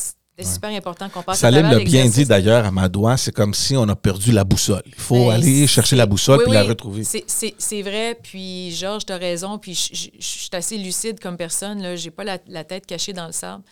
super 0.43 0.69
important 0.69 1.09
qu'on 1.09 1.23
passe 1.23 1.39
Salim 1.39 1.69
l'a 1.69 1.79
bien 1.79 2.07
dit 2.07 2.25
d'ailleurs 2.25 2.65
à 2.65 2.71
Madoua, 2.71 3.17
c'est 3.17 3.31
comme 3.31 3.53
si 3.53 3.75
on 3.75 3.89
a 3.89 3.95
perdu 3.95 4.31
la 4.31 4.43
boussole. 4.43 4.83
Il 4.85 4.93
faut 4.93 5.27
ben, 5.27 5.35
aller 5.35 5.67
chercher 5.67 5.95
la 5.95 6.05
boussole 6.05 6.43
et 6.47 6.51
la 6.51 6.63
retrouver. 6.63 7.03
C'est 7.03 7.81
vrai, 7.81 8.17
puis 8.21 8.71
Georges, 8.71 9.05
tu 9.05 9.13
as 9.13 9.17
raison, 9.17 9.57
puis 9.57 9.73
je 9.73 10.09
suis 10.19 10.49
assez 10.53 10.77
lucide 10.77 11.19
comme 11.19 11.37
personne, 11.37 11.95
je 11.95 12.05
n'ai 12.05 12.11
pas 12.11 12.23
la, 12.23 12.63
tête 12.63 12.85
cachée 12.85 13.13
dans 13.13 13.25
le 13.25 13.33
sable. 13.33 13.63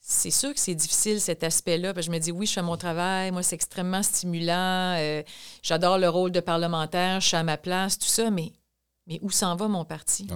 C'est 0.00 0.30
sûr 0.30 0.54
que 0.54 0.60
c'est 0.60 0.74
difficile 0.74 1.20
cet 1.20 1.44
aspect-là. 1.44 1.92
Je 2.00 2.10
me 2.10 2.18
dis, 2.18 2.32
oui, 2.32 2.46
je 2.46 2.52
fais 2.52 2.62
mon 2.62 2.78
travail, 2.78 3.30
moi, 3.30 3.42
c'est 3.42 3.56
extrêmement 3.56 4.02
stimulant, 4.02 4.94
euh, 4.96 5.22
j'adore 5.62 5.98
le 5.98 6.08
rôle 6.08 6.30
de 6.32 6.40
parlementaire, 6.40 7.20
je 7.20 7.28
suis 7.28 7.36
à 7.36 7.42
ma 7.42 7.58
place, 7.58 7.98
tout 7.98 8.06
ça, 8.06 8.30
mais, 8.30 8.52
mais 9.06 9.18
où 9.20 9.30
s'en 9.30 9.54
va 9.56 9.68
mon 9.68 9.84
parti? 9.84 10.26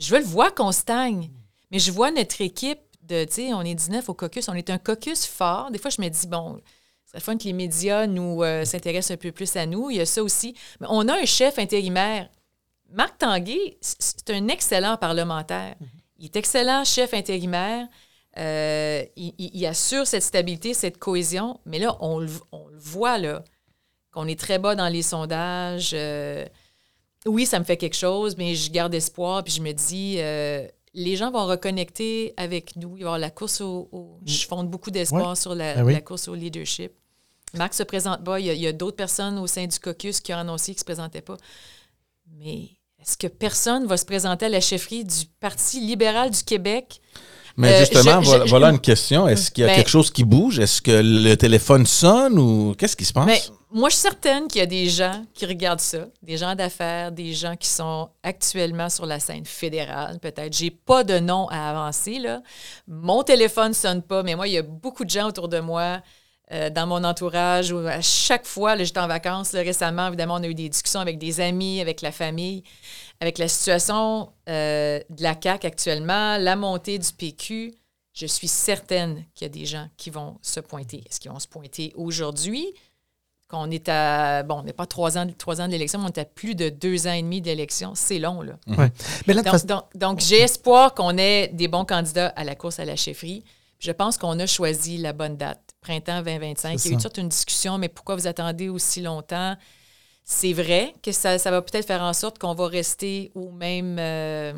Je 0.00 0.14
veux 0.14 0.20
le 0.20 0.26
voir 0.26 0.54
qu'on 0.54 0.72
stagne. 0.72 1.30
Mais 1.70 1.78
je 1.78 1.92
vois 1.92 2.10
notre 2.10 2.40
équipe 2.40 2.80
de, 3.02 3.24
tu 3.24 3.34
sais, 3.34 3.54
on 3.54 3.62
est 3.62 3.74
19 3.74 4.08
au 4.08 4.14
caucus, 4.14 4.48
on 4.48 4.54
est 4.54 4.70
un 4.70 4.78
caucus 4.78 5.26
fort. 5.26 5.70
Des 5.70 5.78
fois, 5.78 5.90
je 5.90 6.00
me 6.00 6.08
dis, 6.08 6.26
bon, 6.26 6.60
c'est 7.04 7.20
fun 7.20 7.36
que 7.36 7.44
les 7.44 7.52
médias 7.52 8.06
nous 8.06 8.42
euh, 8.42 8.64
s'intéressent 8.64 9.12
un 9.12 9.16
peu 9.16 9.32
plus 9.32 9.54
à 9.56 9.66
nous. 9.66 9.90
Il 9.90 9.96
y 9.96 10.00
a 10.00 10.06
ça 10.06 10.22
aussi. 10.22 10.54
Mais 10.80 10.86
on 10.90 11.06
a 11.08 11.20
un 11.20 11.24
chef 11.24 11.58
intérimaire. 11.58 12.28
Marc 12.92 13.18
Tanguay, 13.18 13.78
c'est 13.80 14.30
un 14.30 14.48
excellent 14.48 14.96
parlementaire. 14.96 15.76
Il 16.18 16.26
est 16.26 16.36
excellent 16.36 16.84
chef 16.84 17.14
intérimaire. 17.14 17.86
Euh, 18.38 19.04
il, 19.16 19.66
assure 19.66 20.06
cette 20.06 20.22
stabilité, 20.22 20.74
cette 20.74 20.98
cohésion. 20.98 21.60
Mais 21.66 21.78
là, 21.78 21.96
on, 22.00 22.18
le 22.18 22.28
voit, 22.76 23.18
là, 23.18 23.42
qu'on 24.12 24.26
est 24.26 24.38
très 24.38 24.58
bas 24.58 24.74
dans 24.74 24.88
les 24.88 25.02
sondages. 25.02 25.90
Euh, 25.94 26.44
oui, 27.26 27.46
ça 27.46 27.58
me 27.58 27.64
fait 27.64 27.76
quelque 27.76 27.96
chose, 27.96 28.36
mais 28.38 28.54
je 28.54 28.70
garde 28.70 28.94
espoir, 28.94 29.44
puis 29.44 29.52
je 29.52 29.60
me 29.60 29.72
dis, 29.72 30.16
euh, 30.18 30.66
les 30.94 31.16
gens 31.16 31.30
vont 31.30 31.46
reconnecter 31.46 32.34
avec 32.36 32.76
nous. 32.76 32.96
Il 32.96 33.00
va 33.00 33.00
y 33.00 33.02
avoir 33.02 33.18
la 33.18 33.30
course 33.30 33.60
au. 33.60 33.88
je 34.24 34.46
fonde 34.46 34.68
beaucoup 34.68 34.90
d'espoir 34.90 35.36
sur 35.36 35.54
ben 35.54 35.86
la, 35.86 36.00
course 36.00 36.28
au 36.28 36.34
leadership. 36.34 36.92
Marc 37.54 37.74
se 37.74 37.82
présente 37.82 38.24
pas. 38.24 38.40
Il 38.40 38.46
y 38.46 38.66
a, 38.66 38.72
d'autres 38.72 38.96
personnes 38.96 39.38
au 39.38 39.46
sein 39.46 39.66
du 39.66 39.78
caucus 39.78 40.20
qui 40.20 40.32
ont 40.32 40.38
annoncé 40.38 40.66
qu'ils 40.66 40.76
ne 40.76 40.80
se 40.80 40.84
présentaient 40.84 41.20
pas. 41.20 41.36
Mais 42.38 42.70
est-ce 43.00 43.16
que 43.16 43.26
personne 43.26 43.86
va 43.86 43.96
se 43.96 44.04
présenter 44.04 44.46
à 44.46 44.48
la 44.48 44.60
chefferie 44.60 45.04
du 45.04 45.26
Parti 45.40 45.80
libéral 45.80 46.30
du 46.30 46.42
Québec? 46.42 47.00
Mais 47.56 47.72
euh, 47.72 47.80
justement, 47.80 48.20
voilà, 48.46 48.70
une 48.70 48.80
question. 48.80 49.28
Est-ce 49.28 49.50
qu'il 49.50 49.62
y 49.62 49.64
a 49.64 49.70
ben 49.70 49.76
quelque 49.76 49.90
chose 49.90 50.10
qui 50.10 50.24
bouge? 50.24 50.58
Est-ce 50.58 50.80
que 50.80 51.02
le 51.02 51.34
téléphone 51.34 51.86
sonne 51.86 52.38
ou 52.38 52.74
qu'est-ce 52.78 52.96
qui 52.96 53.04
se 53.04 53.12
passe? 53.12 53.26
Mais 53.26 53.40
moi, 53.72 53.88
je 53.88 53.94
suis 53.94 54.02
certaine 54.02 54.48
qu'il 54.48 54.58
y 54.58 54.62
a 54.62 54.66
des 54.66 54.88
gens 54.88 55.24
qui 55.32 55.46
regardent 55.46 55.80
ça, 55.80 56.06
des 56.22 56.36
gens 56.36 56.54
d'affaires, 56.54 57.12
des 57.12 57.32
gens 57.32 57.56
qui 57.56 57.68
sont 57.68 58.10
actuellement 58.22 58.88
sur 58.88 59.06
la 59.06 59.20
scène 59.20 59.46
fédérale, 59.46 60.18
peut-être. 60.18 60.52
J'ai 60.52 60.70
pas 60.70 61.04
de 61.04 61.18
nom 61.18 61.48
à 61.48 61.70
avancer, 61.70 62.18
là. 62.18 62.42
Mon 62.88 63.22
téléphone 63.22 63.72
sonne 63.72 64.02
pas, 64.02 64.22
mais 64.22 64.34
moi, 64.34 64.48
il 64.48 64.54
y 64.54 64.58
a 64.58 64.62
beaucoup 64.62 65.04
de 65.04 65.10
gens 65.10 65.28
autour 65.28 65.48
de 65.48 65.60
moi, 65.60 66.02
euh, 66.52 66.68
dans 66.68 66.86
mon 66.86 67.04
entourage, 67.04 67.70
où 67.70 67.78
à 67.78 68.00
chaque 68.00 68.44
fois, 68.44 68.76
j'étais 68.76 68.98
en 68.98 69.06
vacances 69.06 69.52
récemment, 69.52 70.08
évidemment, 70.08 70.34
on 70.34 70.42
a 70.42 70.48
eu 70.48 70.54
des 70.54 70.68
discussions 70.68 71.00
avec 71.00 71.18
des 71.18 71.40
amis, 71.40 71.80
avec 71.80 72.00
la 72.00 72.10
famille, 72.10 72.64
avec 73.20 73.38
la 73.38 73.46
situation 73.46 74.32
euh, 74.48 74.98
de 75.10 75.22
la 75.22 75.36
CAQ 75.40 75.66
actuellement, 75.66 76.38
la 76.38 76.56
montée 76.56 76.98
du 76.98 77.12
PQ. 77.12 77.72
Je 78.12 78.26
suis 78.26 78.48
certaine 78.48 79.24
qu'il 79.34 79.44
y 79.44 79.50
a 79.50 79.52
des 79.52 79.64
gens 79.64 79.88
qui 79.96 80.10
vont 80.10 80.38
se 80.42 80.58
pointer. 80.58 81.04
Est-ce 81.08 81.20
qu'ils 81.20 81.30
vont 81.30 81.38
se 81.38 81.46
pointer 81.46 81.92
aujourd'hui? 81.94 82.74
Qu'on 83.50 83.70
est 83.70 83.88
à, 83.88 84.44
bon, 84.44 84.60
on 84.60 84.62
n'est 84.62 84.72
pas 84.72 84.86
trois 84.86 85.18
ans, 85.18 85.26
trois 85.36 85.60
ans 85.60 85.66
de 85.66 85.72
l'élection, 85.72 85.98
mais 85.98 86.06
on 86.06 86.08
est 86.08 86.18
à 86.18 86.24
plus 86.24 86.54
de 86.54 86.68
deux 86.68 87.06
ans 87.08 87.12
et 87.12 87.22
demi 87.22 87.40
d'élection. 87.40 87.92
C'est 87.94 88.18
long, 88.18 88.42
là. 88.42 88.52
Mais 89.26 89.34
donc, 89.94 90.20
j'ai 90.20 90.40
espoir 90.40 90.94
qu'on 90.94 91.18
ait 91.18 91.48
des 91.48 91.68
bons 91.68 91.84
candidats 91.84 92.28
à 92.28 92.44
la 92.44 92.54
course 92.54 92.78
à 92.78 92.84
la 92.84 92.96
chefferie. 92.96 93.44
Je 93.80 93.90
pense 93.90 94.18
qu'on 94.18 94.38
a 94.38 94.46
choisi 94.46 94.98
la 94.98 95.12
bonne 95.12 95.36
date, 95.36 95.60
printemps 95.80 96.22
2025. 96.22 96.84
Il 96.84 96.90
y 96.90 96.94
a 96.94 96.96
eu 96.96 97.00
toute 97.00 97.18
une 97.18 97.28
discussion, 97.28 97.78
mais 97.78 97.88
pourquoi 97.88 98.14
vous 98.14 98.26
attendez 98.26 98.68
aussi 98.68 99.00
longtemps? 99.00 99.56
C'est 100.22 100.52
vrai 100.52 100.94
que 101.02 101.10
ça, 101.10 101.36
va 101.38 101.62
peut-être 101.62 101.86
faire 101.86 102.02
en 102.02 102.12
sorte 102.12 102.38
qu'on 102.38 102.54
va 102.54 102.68
rester 102.68 103.32
au 103.34 103.50
même, 103.50 103.96
euh, 103.98 104.52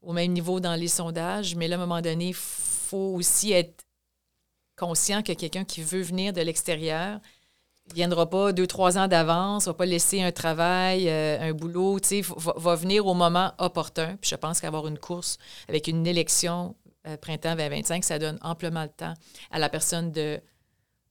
au 0.00 0.12
même 0.12 0.32
niveau 0.32 0.60
dans 0.60 0.74
les 0.74 0.88
sondages, 0.88 1.54
mais 1.54 1.68
là, 1.68 1.76
à 1.76 1.78
un 1.78 1.82
moment 1.82 2.00
donné, 2.00 2.28
il 2.28 2.34
faut 2.34 3.14
aussi 3.14 3.52
être 3.52 3.84
conscient 4.76 5.22
que 5.22 5.32
quelqu'un 5.32 5.64
qui 5.64 5.82
veut 5.82 6.02
venir 6.02 6.32
de 6.32 6.40
l'extérieur, 6.40 7.20
ne 7.90 7.94
viendra 7.94 8.28
pas 8.28 8.52
deux, 8.52 8.66
trois 8.66 8.98
ans 8.98 9.08
d'avance, 9.08 9.66
va 9.66 9.74
pas 9.74 9.86
laisser 9.86 10.22
un 10.22 10.32
travail, 10.32 11.08
euh, 11.08 11.38
un 11.40 11.52
boulot, 11.52 12.00
tu 12.00 12.22
sais, 12.22 12.22
va, 12.22 12.74
venir 12.74 13.06
au 13.06 13.14
moment 13.14 13.52
opportun. 13.58 14.16
Puis 14.20 14.30
je 14.30 14.36
pense 14.36 14.60
qu'avoir 14.60 14.86
une 14.86 14.98
course 14.98 15.38
avec 15.68 15.86
une 15.86 16.06
élection 16.06 16.74
euh, 17.06 17.16
printemps 17.16 17.54
2025, 17.54 18.04
ça 18.04 18.18
donne 18.18 18.38
amplement 18.42 18.82
le 18.82 18.88
temps 18.88 19.14
à 19.50 19.58
la 19.58 19.68
personne 19.68 20.12
de, 20.12 20.40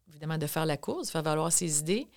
évidemment, 0.09 0.38
de 0.38 0.47
faire 0.47 0.65
la 0.65 0.78
course, 0.78 1.07
de 1.07 1.11
faire 1.11 1.24
valoir 1.24 1.51
ses 1.51 1.80
idées. 1.80 2.07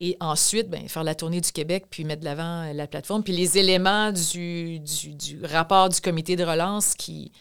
Et 0.00 0.16
ensuite, 0.20 0.68
ben, 0.68 0.86
faire 0.88 1.04
la 1.04 1.14
tournée 1.14 1.40
du 1.40 1.52
Québec, 1.52 1.86
puis 1.88 2.04
mettre 2.04 2.20
de 2.20 2.26
l'avant 2.26 2.64
euh, 2.64 2.72
la 2.74 2.86
plateforme. 2.86 3.22
Puis 3.22 3.32
les 3.32 3.56
éléments 3.56 4.12
du, 4.12 4.80
du, 4.80 5.44
rapport 5.44 5.88
du 5.88 6.00
comité 6.00 6.36
de 6.36 6.44
relance 6.44 6.94
qui, 6.94 7.32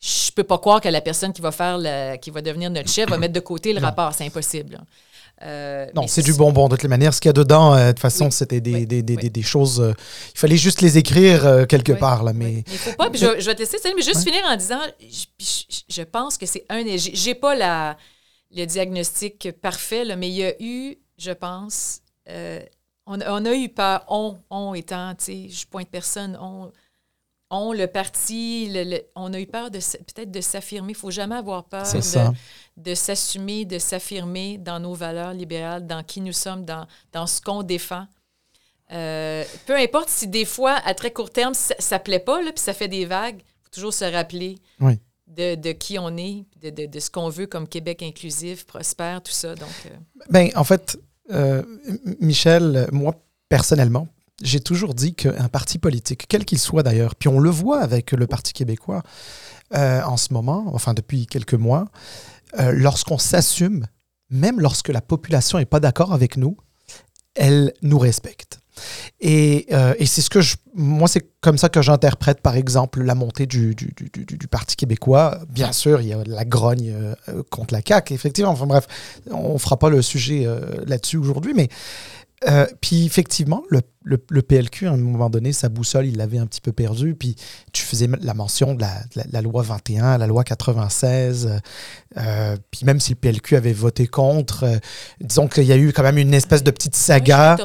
je 0.00 0.30
peux 0.30 0.44
pas 0.44 0.58
croire 0.58 0.80
que 0.80 0.88
la 0.88 1.00
personne 1.00 1.32
qui 1.32 1.40
va 1.40 1.50
faire 1.50 2.20
qui 2.20 2.30
va 2.30 2.42
devenir 2.42 2.70
notre 2.70 2.90
chef 2.90 3.08
va 3.08 3.16
mettre 3.16 3.32
de 3.32 3.40
côté 3.40 3.72
le 3.72 3.80
rapport. 3.80 4.12
C'est 4.12 4.26
impossible. 4.26 4.78
Euh, 5.42 5.86
non, 5.94 6.06
c'est 6.06 6.22
du 6.22 6.32
bonbon 6.32 6.68
de 6.68 6.74
toutes 6.74 6.82
les 6.82 6.88
manières. 6.88 7.12
Ce 7.12 7.20
qu'il 7.20 7.28
y 7.28 7.30
a 7.30 7.32
dedans, 7.32 7.74
euh, 7.74 7.88
de 7.88 7.92
toute 7.92 8.00
façon, 8.00 8.30
c'était 8.30 8.60
des, 8.60 8.86
des, 8.86 9.02
des, 9.02 9.16
des, 9.16 9.42
choses. 9.42 9.80
Euh, 9.80 9.92
il 10.34 10.38
fallait 10.38 10.56
juste 10.56 10.80
les 10.80 10.96
écrire 10.96 11.66
quelque 11.68 11.92
part. 11.92 12.22
Là, 12.22 12.32
mais... 12.32 12.64
Faut 12.66 12.92
pas. 12.92 13.10
je, 13.12 13.44
vais 13.44 13.54
tester 13.54 13.78
ça, 13.78 13.90
mais 13.94 14.02
juste 14.02 14.24
finir 14.24 14.42
en 14.46 14.56
disant 14.56 14.80
je, 15.00 15.24
je 15.88 16.02
pense 16.02 16.38
que 16.38 16.46
c'est 16.46 16.64
un. 16.70 16.82
J'ai 16.96 17.34
pas 17.34 17.54
la, 17.54 17.96
le 18.54 18.64
diagnostic 18.64 19.50
parfait, 19.60 20.04
là, 20.04 20.16
mais 20.16 20.28
il 20.28 20.36
y 20.36 20.44
a 20.44 20.54
eu, 20.62 20.96
je 21.18 21.32
pense, 21.32 22.00
on, 23.06 23.20
on, 23.20 23.44
a 23.44 23.54
eu 23.54 23.68
peur, 23.68 24.04
on, 24.08 24.38
on 24.50 24.74
étant, 24.74 25.14
tu 25.14 25.24
sais, 25.24 25.48
je 25.48 25.66
pointe 25.66 25.88
personne, 25.90 26.38
on 26.40 26.70
on, 27.54 27.72
le 27.72 27.86
parti, 27.86 28.72
on 29.14 29.32
a 29.32 29.40
eu 29.40 29.46
peur 29.46 29.70
de 29.70 29.78
peut-être 29.78 30.30
de 30.30 30.40
s'affirmer. 30.40 30.92
Il 30.92 30.96
ne 30.96 30.98
faut 30.98 31.10
jamais 31.10 31.36
avoir 31.36 31.64
peur 31.64 31.86
de, 32.76 32.94
s'assumer, 32.94 33.64
de 33.64 33.78
s'affirmer 33.78 34.58
dans 34.58 34.80
nos 34.80 34.94
valeurs 34.94 35.32
libérales, 35.32 35.86
dans 35.86 36.02
qui 36.02 36.20
nous 36.20 36.32
sommes, 36.32 36.64
dans, 36.64 36.86
dans 37.12 37.26
ce 37.26 37.40
qu'on 37.40 37.62
défend. 37.62 38.06
Euh, 38.92 39.44
peu 39.66 39.76
importe 39.76 40.08
si 40.08 40.28
des 40.28 40.44
fois, 40.44 40.74
à 40.84 40.94
très 40.94 41.10
court 41.10 41.30
terme, 41.30 41.54
ça 41.54 41.98
ne 41.98 42.02
plaît 42.02 42.18
pas, 42.18 42.40
puis 42.40 42.52
ça 42.56 42.74
fait 42.74 42.88
des 42.88 43.06
vagues, 43.06 43.38
il 43.40 43.62
faut 43.62 43.70
toujours 43.70 43.94
se 43.94 44.04
rappeler 44.04 44.56
de, 45.26 45.72
qui 45.72 45.98
on 45.98 46.16
est, 46.16 46.44
de, 46.62 47.00
ce 47.00 47.10
qu'on 47.10 47.28
veut 47.28 47.46
comme 47.46 47.66
Québec 47.66 48.02
inclusif, 48.02 48.66
prospère, 48.66 49.22
tout 49.22 49.32
ça. 49.32 49.54
Donc, 49.54 49.68
euh. 49.86 49.96
ben, 50.30 50.50
en 50.54 50.64
fait, 50.64 50.98
euh, 51.30 51.62
Michel, 52.20 52.88
moi, 52.92 53.14
personnellement, 53.48 54.08
j'ai 54.42 54.60
toujours 54.60 54.94
dit 54.94 55.14
qu'un 55.14 55.48
parti 55.48 55.78
politique, 55.78 56.26
quel 56.28 56.44
qu'il 56.44 56.58
soit 56.58 56.82
d'ailleurs, 56.82 57.14
puis 57.14 57.28
on 57.28 57.38
le 57.38 57.50
voit 57.50 57.80
avec 57.80 58.12
le 58.12 58.26
Parti 58.26 58.52
québécois 58.52 59.02
euh, 59.74 60.02
en 60.02 60.16
ce 60.16 60.32
moment, 60.32 60.66
enfin 60.72 60.94
depuis 60.94 61.26
quelques 61.26 61.54
mois, 61.54 61.86
euh, 62.58 62.72
lorsqu'on 62.72 63.18
s'assume, 63.18 63.86
même 64.30 64.60
lorsque 64.60 64.88
la 64.88 65.00
population 65.00 65.58
n'est 65.58 65.66
pas 65.66 65.80
d'accord 65.80 66.12
avec 66.12 66.36
nous, 66.36 66.56
elle 67.34 67.72
nous 67.82 67.98
respecte. 67.98 68.58
Et, 69.20 69.66
euh, 69.72 69.94
et 69.98 70.06
c'est 70.06 70.20
ce 70.20 70.30
que 70.30 70.40
je, 70.40 70.56
moi, 70.74 71.06
c'est 71.06 71.24
comme 71.40 71.58
ça 71.58 71.68
que 71.68 71.80
j'interprète, 71.80 72.40
par 72.40 72.56
exemple, 72.56 73.02
la 73.02 73.14
montée 73.14 73.46
du, 73.46 73.76
du, 73.76 73.92
du, 73.94 74.48
Parti 74.48 74.74
québécois. 74.74 75.38
Bien 75.48 75.70
sûr, 75.70 76.00
il 76.00 76.08
y 76.08 76.12
a 76.12 76.18
la 76.26 76.44
grogne 76.44 76.92
contre 77.50 77.72
la 77.72 77.80
CAQ, 77.86 78.14
effectivement. 78.14 78.50
Enfin 78.50 78.66
bref, 78.66 78.88
on 79.30 79.52
ne 79.54 79.58
fera 79.58 79.78
pas 79.78 79.90
le 79.90 80.02
sujet 80.02 80.48
là-dessus 80.86 81.18
aujourd'hui, 81.18 81.54
mais 81.54 81.68
Euh, 82.46 82.66
puis 82.80 83.06
effectivement, 83.06 83.62
le, 83.70 83.80
le, 84.02 84.22
le, 84.28 84.42
PLQ, 84.42 84.86
à 84.86 84.92
un 84.92 84.96
moment 84.96 85.30
donné, 85.30 85.52
sa 85.52 85.68
boussole, 85.68 86.06
il 86.06 86.16
l'avait 86.16 86.38
un 86.38 86.46
petit 86.46 86.60
peu 86.60 86.72
perdu. 86.72 87.14
Puis 87.14 87.36
tu 87.72 87.82
faisais 87.84 88.08
la 88.20 88.34
mention 88.34 88.74
de 88.74 88.82
la, 88.82 89.02
la, 89.30 89.40
loi 89.40 89.62
21, 89.62 90.18
la 90.18 90.26
loi 90.26 90.44
96. 90.44 91.60
Euh, 92.16 92.56
puis 92.70 92.84
même 92.84 93.00
si 93.00 93.12
le 93.12 93.16
PLQ 93.16 93.56
avait 93.56 93.72
voté 93.72 94.06
contre, 94.06 94.64
euh, 94.64 94.76
disons 95.20 95.48
qu'il 95.48 95.64
y 95.64 95.72
a 95.72 95.76
eu 95.76 95.92
quand 95.92 96.02
même 96.02 96.18
une 96.18 96.34
espèce 96.34 96.62
de 96.62 96.70
petite 96.70 96.96
saga. 96.96 97.56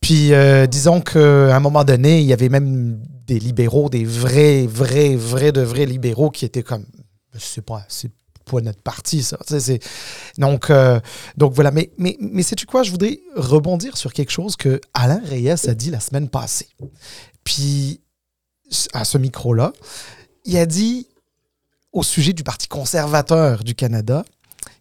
puis 0.00 0.32
disons 0.68 1.00
qu'à 1.00 1.56
un 1.56 1.60
moment 1.60 1.84
donné, 1.84 2.20
il 2.20 2.26
y 2.26 2.32
avait 2.32 2.48
même 2.48 3.00
des 3.26 3.38
libéraux, 3.38 3.88
des 3.88 4.04
vrais, 4.04 4.66
vrais, 4.66 5.16
vrais 5.16 5.52
de 5.52 5.60
vrais 5.60 5.86
libéraux 5.86 6.30
qui 6.30 6.44
étaient 6.44 6.62
comme, 6.62 6.86
c'est 7.38 7.64
pas, 7.64 7.84
pour 8.46 8.62
notre 8.62 8.80
parti, 8.80 9.22
ça. 9.22 9.38
Donc, 10.38 10.70
euh, 10.70 11.00
donc 11.36 11.52
voilà. 11.52 11.70
Mais, 11.70 11.90
mais, 11.98 12.16
mais 12.20 12.42
sais-tu 12.42 12.64
quoi? 12.64 12.82
Je 12.84 12.90
voudrais 12.90 13.20
rebondir 13.34 13.96
sur 13.98 14.12
quelque 14.14 14.30
chose 14.30 14.56
que 14.56 14.80
Alain 14.94 15.20
Reyes 15.24 15.68
a 15.68 15.74
dit 15.74 15.90
la 15.90 16.00
semaine 16.00 16.28
passée. 16.28 16.68
Puis, 17.44 18.00
à 18.94 19.04
ce 19.04 19.18
micro-là, 19.18 19.72
il 20.44 20.56
a 20.56 20.64
dit 20.64 21.08
au 21.92 22.02
sujet 22.02 22.32
du 22.32 22.44
Parti 22.44 22.68
conservateur 22.68 23.64
du 23.64 23.74
Canada 23.74 24.24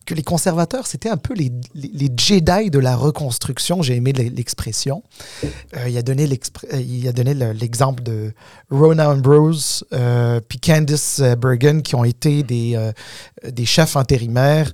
que 0.05 0.13
les 0.13 0.23
conservateurs, 0.23 0.87
c'était 0.87 1.09
un 1.09 1.17
peu 1.17 1.33
les, 1.33 1.51
les, 1.73 2.09
Jedi 2.15 2.69
de 2.69 2.79
la 2.79 2.95
reconstruction. 2.95 3.81
J'ai 3.81 3.95
aimé 3.95 4.13
l'expression. 4.13 5.03
Euh, 5.43 5.89
il 5.89 5.97
a 5.97 6.01
donné 6.01 6.27
l'exemple 7.53 8.03
de 8.03 8.33
Rona 8.69 9.09
Ambrose 9.09 9.83
euh, 9.93 10.39
puis 10.47 10.59
Candice 10.59 11.21
Bergen, 11.37 11.81
qui 11.81 11.95
ont 11.95 12.03
été 12.03 12.43
des, 12.43 12.73
euh, 12.75 12.91
des 13.49 13.65
chefs 13.65 13.97
intérimaires. 13.97 14.71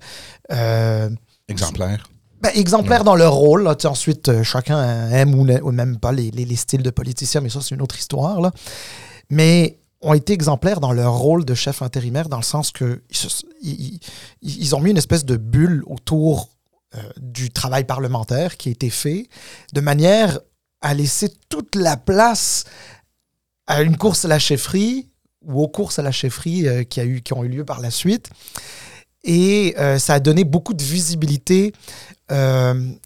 exemplaires. 1.48 2.10
Ben, 2.42 2.52
exemplaires 2.56 3.04
dans 3.04 3.16
leur 3.16 3.34
rôle. 3.34 3.64
Là. 3.64 3.76
Ensuite, 3.86 4.44
chacun 4.44 5.10
aime 5.12 5.36
ou, 5.36 5.72
même 5.72 6.00
pas 6.00 6.12
les, 6.12 6.32
les, 6.32 6.56
styles 6.56 6.82
de 6.84 6.90
politiciens, 6.90 7.40
mais 7.40 7.50
ça, 7.50 7.62
c'est 7.62 7.76
une 7.76 7.82
autre 7.82 7.98
histoire. 7.98 8.42
Là. 8.42 8.52
Mais 9.30 9.81
ont 10.02 10.14
été 10.14 10.34
exemplaires 10.34 10.80
dans 10.80 10.92
leur 10.92 11.14
rôle 11.14 11.46
de 11.46 11.54
chef 11.54 11.82
intérimaire, 11.82 12.28
dans 12.28 12.38
le 12.38 12.44
sens 12.44 12.72
que 12.72 13.02
ils, 13.62 14.76
ont 14.76 14.80
mis 14.80 14.92
une 14.92 14.98
espèce 14.98 15.26
de 15.26 15.38
bulle 15.38 15.84
autour 15.86 16.50
euh, 16.96 17.02
du 17.18 17.52
travail 17.52 17.84
parlementaire 17.84 18.58
qui 18.58 18.70
a 18.70 18.72
été 18.72 18.90
fait, 18.90 19.28
de 19.74 19.82
manière 19.82 20.40
à 20.82 20.94
laisser 20.94 21.32
toute 21.50 21.76
la 21.76 21.98
place 21.98 22.66
à 23.68 23.84
une 23.84 23.96
course 23.96 24.26
à 24.26 24.28
la 24.28 24.40
chefferie 24.40 25.08
ou 25.46 25.62
aux 25.62 25.68
courses 25.68 26.00
à 26.00 26.02
la 26.02 26.12
chefferie 26.12 26.68
euh, 26.68 26.84
qui, 26.84 27.00
a 27.00 27.06
eu, 27.06 27.22
qui 27.22 27.34
ont 27.34 27.44
eu 27.44 27.50
lieu 27.50 27.66
par 27.66 27.80
la 27.80 27.92
suite. 27.92 28.30
Et 29.24 29.76
euh, 29.78 30.00
ça 30.00 30.16
a 30.16 30.20
donné 30.20 30.44
beaucoup 30.44 30.74
de 30.74 30.84
visibilité 30.84 31.74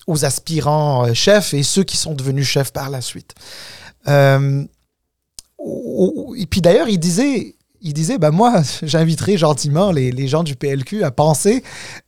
aux 0.05 0.23
aspirants 0.23 1.11
chefs 1.15 1.55
et 1.55 1.63
ceux 1.63 1.83
qui 1.83 1.97
sont 1.97 2.13
devenus 2.13 2.45
chefs 2.45 2.71
par 2.71 2.91
la 2.91 3.01
suite 3.01 3.33
et 5.59 6.45
puis 6.45 6.61
d'ailleurs, 6.61 6.89
il 6.89 6.99
disait, 6.99 7.55
il 7.81 7.93
disait, 7.93 8.17
ben 8.17 8.31
moi, 8.31 8.61
j'inviterai 8.83 9.37
gentiment 9.37 9.91
les, 9.91 10.11
les, 10.11 10.27
gens 10.27 10.43
du 10.43 10.55
PLQ 10.55 11.03
à 11.03 11.11
penser, 11.11 11.63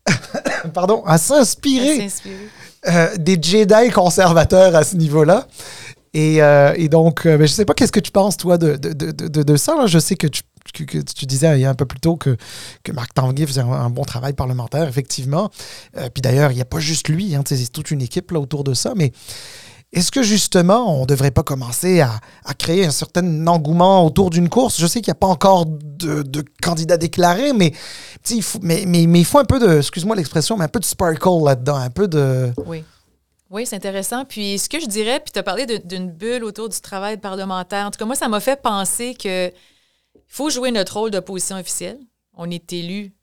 pardon, 0.74 1.04
à 1.06 1.18
s'inspirer 1.18 2.08
euh, 2.88 3.16
des 3.18 3.38
Jedi 3.42 3.92
conservateurs 3.92 4.76
à 4.76 4.84
ce 4.84 4.96
niveau-là. 4.96 5.48
Et, 6.14 6.42
euh, 6.42 6.74
et, 6.76 6.90
donc, 6.90 7.26
euh, 7.26 7.38
ben, 7.38 7.46
je 7.46 7.52
ne 7.52 7.56
sais 7.56 7.66
pas, 7.66 7.74
qu'est-ce 7.74 7.92
que 7.92 8.00
tu 8.00 8.12
penses, 8.12 8.38
toi, 8.38 8.58
de, 8.58 8.76
de, 8.76 8.94
de, 8.94 9.44
de 9.44 9.56
ça? 9.56 9.86
Je 9.86 10.00
sais 10.00 10.16
que 10.16 10.26
tu, 10.26 10.42
que, 10.74 10.98
tu 10.98 11.26
disais 11.26 11.58
il 11.58 11.62
y 11.62 11.66
a 11.66 11.70
un 11.70 11.76
peu 11.76 11.86
plus 11.86 12.00
tôt 12.00 12.16
que, 12.16 12.38
que 12.84 12.92
Marc 12.92 13.14
Tanguay 13.14 13.46
faisait 13.46 13.62
un, 13.62 13.90
bon 13.90 14.04
travail 14.04 14.34
parlementaire, 14.34 14.88
effectivement. 14.88 15.52
puis 16.14 16.22
d'ailleurs, 16.22 16.52
il 16.52 16.56
n'y 16.56 16.62
a 16.62 16.66
pas 16.66 16.80
juste 16.80 17.08
lui, 17.10 17.36
hein, 17.36 17.44
c'est 17.46 17.72
toute 17.72 17.92
une 17.92 18.02
équipe 18.02 18.32
là, 18.32 18.40
autour 18.40 18.64
de 18.64 18.74
ça. 18.74 18.94
Mais 18.96 19.12
est-ce 19.94 20.12
que 20.12 20.22
justement, 20.22 20.98
on 20.98 21.02
ne 21.02 21.06
devrait 21.06 21.32
pas 21.32 21.44
commencer 21.44 22.02
à, 22.02 22.20
créer 22.58 22.86
un 22.86 22.92
certain 22.92 23.48
engouement 23.48 24.06
autour 24.06 24.30
d'une 24.30 24.50
course? 24.50 24.80
Je 24.80 24.86
sais 24.86 25.02
qu'il 25.02 25.12
n'y 25.12 25.18
a 25.18 25.20
pas 25.20 25.28
encore 25.28 25.66
de, 25.66 26.44
candidats 26.62 26.98
déclarés, 26.98 27.54
mais, 27.54 27.74
il 28.30 28.44
faut, 28.44 28.60
un 29.40 29.46
peu 29.46 29.60
de, 29.60 29.78
excuse-moi 29.78 30.16
l'expression, 30.16 30.58
mais 30.58 30.66
un 30.66 30.70
peu 30.70 30.80
de 30.80 30.86
sparkle 30.86 31.44
là-dedans, 31.46 31.78
un 31.78 31.90
peu 31.90 32.08
de... 32.08 32.52
Oui. 32.66 32.84
Oui, 33.50 33.66
c'est 33.66 33.78
intéressant. 33.78 34.26
Puis 34.26 34.60
ce 34.60 34.68
que 34.68 34.80
je 34.80 34.88
dirais, 34.88 35.22
puis 35.22 35.32
tu 35.32 35.40
as 35.40 35.44
parlé 35.44 35.66
d'une 35.66 36.12
bulle 36.12 36.44
autour 36.44 36.68
du 36.68 36.82
travail 36.82 37.18
parlementaire. 37.18 37.86
En 37.86 37.92
tout 37.92 37.98
cas, 37.98 38.04
moi, 38.04 38.16
ça 38.16 38.28
m'a 38.28 38.42
fait 38.42 38.62
penser 38.62 39.16
que 39.16 39.54
faut 40.28 40.50
jouer 40.50 40.72
notre 40.72 40.98
rôle 40.98 41.12
d'opposition 41.12 41.56
officielle. 41.56 41.98
On 42.34 42.52
est 42.52 42.74
élu 42.74 43.14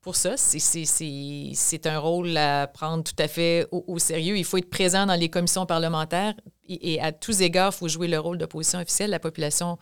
pour 0.00 0.16
ça. 0.16 0.36
C'est 0.36 1.86
un 1.86 1.98
rôle 1.98 2.36
à 2.36 2.66
prendre 2.66 3.04
tout 3.04 3.14
à 3.18 3.28
fait 3.28 3.66
au, 3.70 3.98
sérieux. 3.98 4.36
Il 4.36 4.44
faut 4.44 4.56
être 4.56 4.70
présent 4.70 5.06
dans 5.06 5.14
les 5.14 5.28
commissions 5.28 5.66
parlementaires 5.66 6.34
et, 6.68 7.00
à 7.00 7.12
tous 7.12 7.40
égards, 7.42 7.72
il 7.74 7.78
faut 7.78 7.88
jouer 7.88 8.08
le 8.08 8.18
rôle 8.18 8.38
d'opposition 8.38 8.78
officielle. 8.80 9.10
La 9.10 9.18
population 9.18 9.78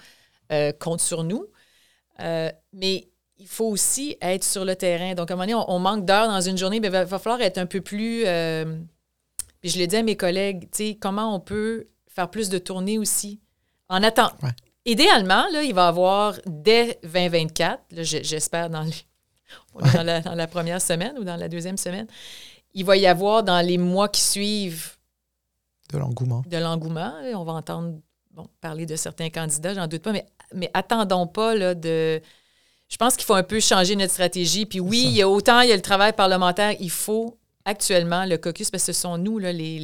euh, 0.52 0.72
compte 0.72 1.00
sur 1.00 1.24
nous. 1.24 1.46
Euh, 2.20 2.50
mais 2.72 3.08
il 3.38 3.46
faut 3.46 3.66
aussi 3.66 4.16
être 4.20 4.44
sur 4.44 4.64
le 4.64 4.74
terrain. 4.74 5.14
Donc, 5.14 5.30
à 5.30 5.34
un 5.34 5.36
moment 5.36 5.46
donné, 5.46 5.64
on, 5.68 5.78
manque 5.78 6.04
d'heures 6.04 6.28
dans 6.28 6.40
une 6.40 6.58
journée, 6.58 6.80
mais 6.80 6.88
il 6.88 6.92
va, 6.92 7.06
falloir 7.06 7.40
être 7.40 7.58
un 7.58 7.66
peu 7.66 7.80
plus. 7.80 8.24
Euh, 8.26 8.64
puis 9.60 9.70
je 9.70 9.78
l'ai 9.78 9.86
dit 9.86 9.96
à 9.96 10.02
mes 10.02 10.16
collègues, 10.16 10.62
tu 10.72 10.88
sais, 10.88 10.98
comment 11.00 11.34
on 11.34 11.40
peut 11.40 11.88
faire 12.08 12.30
plus 12.30 12.48
de 12.48 12.58
tournées 12.58 12.98
aussi. 12.98 13.40
En 13.88 14.02
attendant. 14.02 14.34
Idéalement, 14.84 15.46
là, 15.52 15.62
il 15.62 15.74
va 15.74 15.84
y 15.84 15.88
avoir 15.88 16.34
dès 16.46 16.98
2024, 17.02 17.82
j'espère 18.02 18.70
dans 18.70 18.82
les 18.82 18.92
dans 19.74 20.34
la, 20.34 20.46
première 20.46 20.80
semaine 20.82 21.18
ou 21.18 21.24
dans 21.24 21.36
la 21.36 21.48
deuxième 21.48 21.76
semaine. 21.76 22.06
Il 22.74 22.84
va 22.84 22.96
y 22.96 23.06
avoir 23.06 23.42
dans 23.42 23.64
les 23.64 23.78
mois 23.78 24.08
qui 24.08 24.20
suivent 24.20 24.98
de 25.92 25.98
l'engouement. 25.98 26.42
De 26.46 26.58
l'engouement. 26.58 27.14
On 27.34 27.44
va 27.44 27.52
entendre 27.52 27.98
bon, 28.30 28.46
parler 28.60 28.86
de 28.86 28.96
certains 28.96 29.30
candidats, 29.30 29.74
j'en 29.74 29.86
doute 29.86 30.02
pas, 30.02 30.12
mais, 30.12 30.26
mais 30.54 30.70
attendons 30.74 31.26
pas 31.26 31.54
là, 31.54 31.74
de. 31.74 32.20
Je 32.88 32.96
pense 32.96 33.16
qu'il 33.16 33.26
faut 33.26 33.34
un 33.34 33.42
peu 33.42 33.60
changer 33.60 33.96
notre 33.96 34.12
stratégie. 34.12 34.64
Puis 34.64 34.80
oui, 34.80 35.02
il 35.04 35.12
y 35.12 35.22
a 35.22 35.28
autant 35.28 35.60
il 35.60 35.68
y 35.68 35.72
a 35.72 35.76
le 35.76 35.82
travail 35.82 36.14
parlementaire, 36.14 36.74
il 36.80 36.90
faut 36.90 37.38
actuellement 37.64 38.24
le 38.24 38.38
caucus, 38.38 38.70
parce 38.70 38.84
que 38.86 38.92
ce 38.92 39.00
sont 39.00 39.18
nous, 39.18 39.38
là, 39.38 39.52
les, 39.52 39.78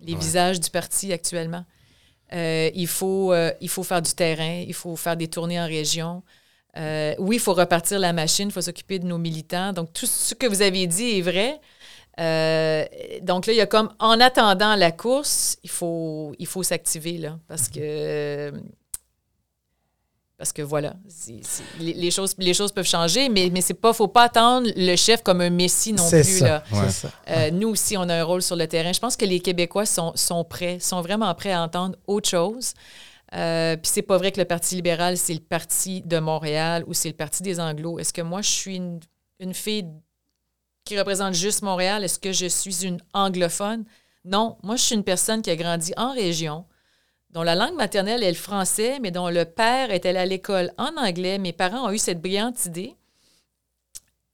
les, 0.00 0.14
visages 0.14 0.60
du 0.60 0.70
parti 0.70 1.12
actuellement. 1.12 1.64
Euh, 2.32 2.70
il, 2.74 2.86
faut, 2.86 3.32
euh, 3.32 3.52
il 3.60 3.68
faut 3.68 3.82
faire 3.82 4.00
du 4.00 4.12
terrain, 4.14 4.62
il 4.66 4.74
faut 4.74 4.94
faire 4.94 5.16
des 5.16 5.28
tournées 5.28 5.60
en 5.60 5.66
région. 5.66 6.22
Euh, 6.76 7.14
oui, 7.18 7.36
il 7.36 7.40
faut 7.40 7.54
repartir 7.54 7.98
la 7.98 8.12
machine, 8.12 8.48
il 8.48 8.52
faut 8.52 8.60
s'occuper 8.60 8.98
de 8.98 9.06
nos 9.06 9.18
militants. 9.18 9.72
Donc, 9.72 9.92
tout 9.92 10.06
ce 10.06 10.34
que 10.34 10.46
vous 10.46 10.62
avez 10.62 10.86
dit 10.86 11.18
est 11.18 11.22
vrai. 11.22 11.60
Euh, 12.20 12.84
donc 13.22 13.46
là, 13.46 13.52
il 13.52 13.56
y 13.56 13.60
a 13.60 13.66
comme, 13.66 13.90
en 13.98 14.20
attendant 14.20 14.76
la 14.76 14.92
course, 14.92 15.56
il 15.62 15.70
faut, 15.70 16.32
il 16.38 16.46
faut 16.46 16.62
s'activer, 16.62 17.18
là, 17.18 17.38
parce 17.48 17.68
que, 17.68 18.52
parce 20.38 20.52
que 20.52 20.62
voilà, 20.62 20.94
les, 21.80 22.10
choses, 22.10 22.34
les 22.38 22.54
choses 22.54 22.72
peuvent 22.72 22.86
changer, 22.86 23.28
mais, 23.28 23.50
mais 23.52 23.60
c'est 23.60 23.74
pas, 23.74 23.92
faut 23.92 24.08
pas 24.08 24.24
attendre 24.24 24.68
le 24.76 24.96
chef 24.96 25.22
comme 25.22 25.40
un 25.40 25.50
messie 25.50 25.92
non 25.92 26.08
plus. 26.08 26.40
là. 26.40 26.62
Euh, 27.30 27.50
nous 27.50 27.68
aussi, 27.68 27.96
on 27.96 28.08
a 28.08 28.14
un 28.14 28.24
rôle 28.24 28.42
sur 28.42 28.56
le 28.56 28.66
terrain. 28.66 28.92
Je 28.92 29.00
pense 29.00 29.16
que 29.16 29.24
les 29.24 29.40
Québécois 29.40 29.86
sont, 29.86 30.12
sont 30.16 30.44
prêts, 30.44 30.78
sont 30.80 31.00
vraiment 31.02 31.32
prêts 31.34 31.52
à 31.52 31.62
entendre 31.62 31.96
autre 32.06 32.28
chose. 32.28 32.74
Euh, 33.34 33.76
Puis 33.76 33.90
c'est 33.90 34.02
pas 34.02 34.16
vrai 34.16 34.32
que 34.32 34.40
le 34.40 34.44
Parti 34.44 34.76
libéral, 34.76 35.16
c'est 35.16 35.34
le 35.34 35.40
parti 35.40 36.02
de 36.02 36.18
Montréal 36.18 36.84
ou 36.86 36.94
c'est 36.94 37.08
le 37.08 37.14
parti 37.14 37.42
des 37.42 37.60
Anglos. 37.60 37.98
Est-ce 37.98 38.12
que 38.12 38.22
moi, 38.22 38.42
je 38.42 38.50
suis 38.50 38.76
une, 38.76 39.54
fille 39.54 39.86
qui 40.84 40.98
représente 40.98 41.34
juste 41.34 41.62
Montréal? 41.62 42.04
Est-ce 42.04 42.18
que 42.18 42.32
je 42.32 42.46
suis 42.46 42.84
une 42.84 43.00
anglophone? 43.12 43.84
Non, 44.24 44.56
moi, 44.62 44.76
je 44.76 44.82
suis 44.82 44.94
une 44.94 45.04
personne 45.04 45.42
qui 45.42 45.50
a 45.50 45.56
grandi 45.56 45.92
en 45.96 46.12
région, 46.12 46.64
dont 47.30 47.42
la 47.42 47.54
langue 47.54 47.74
maternelle 47.74 48.22
est 48.22 48.30
le 48.30 48.36
français, 48.36 48.98
mais 49.02 49.10
dont 49.10 49.28
le 49.28 49.44
père 49.44 49.90
était 49.90 50.16
à 50.16 50.24
l'école 50.24 50.72
en 50.78 50.96
anglais. 50.96 51.38
Mes 51.38 51.52
parents 51.52 51.88
ont 51.88 51.92
eu 51.92 51.98
cette 51.98 52.20
brillante 52.20 52.64
idée 52.66 52.96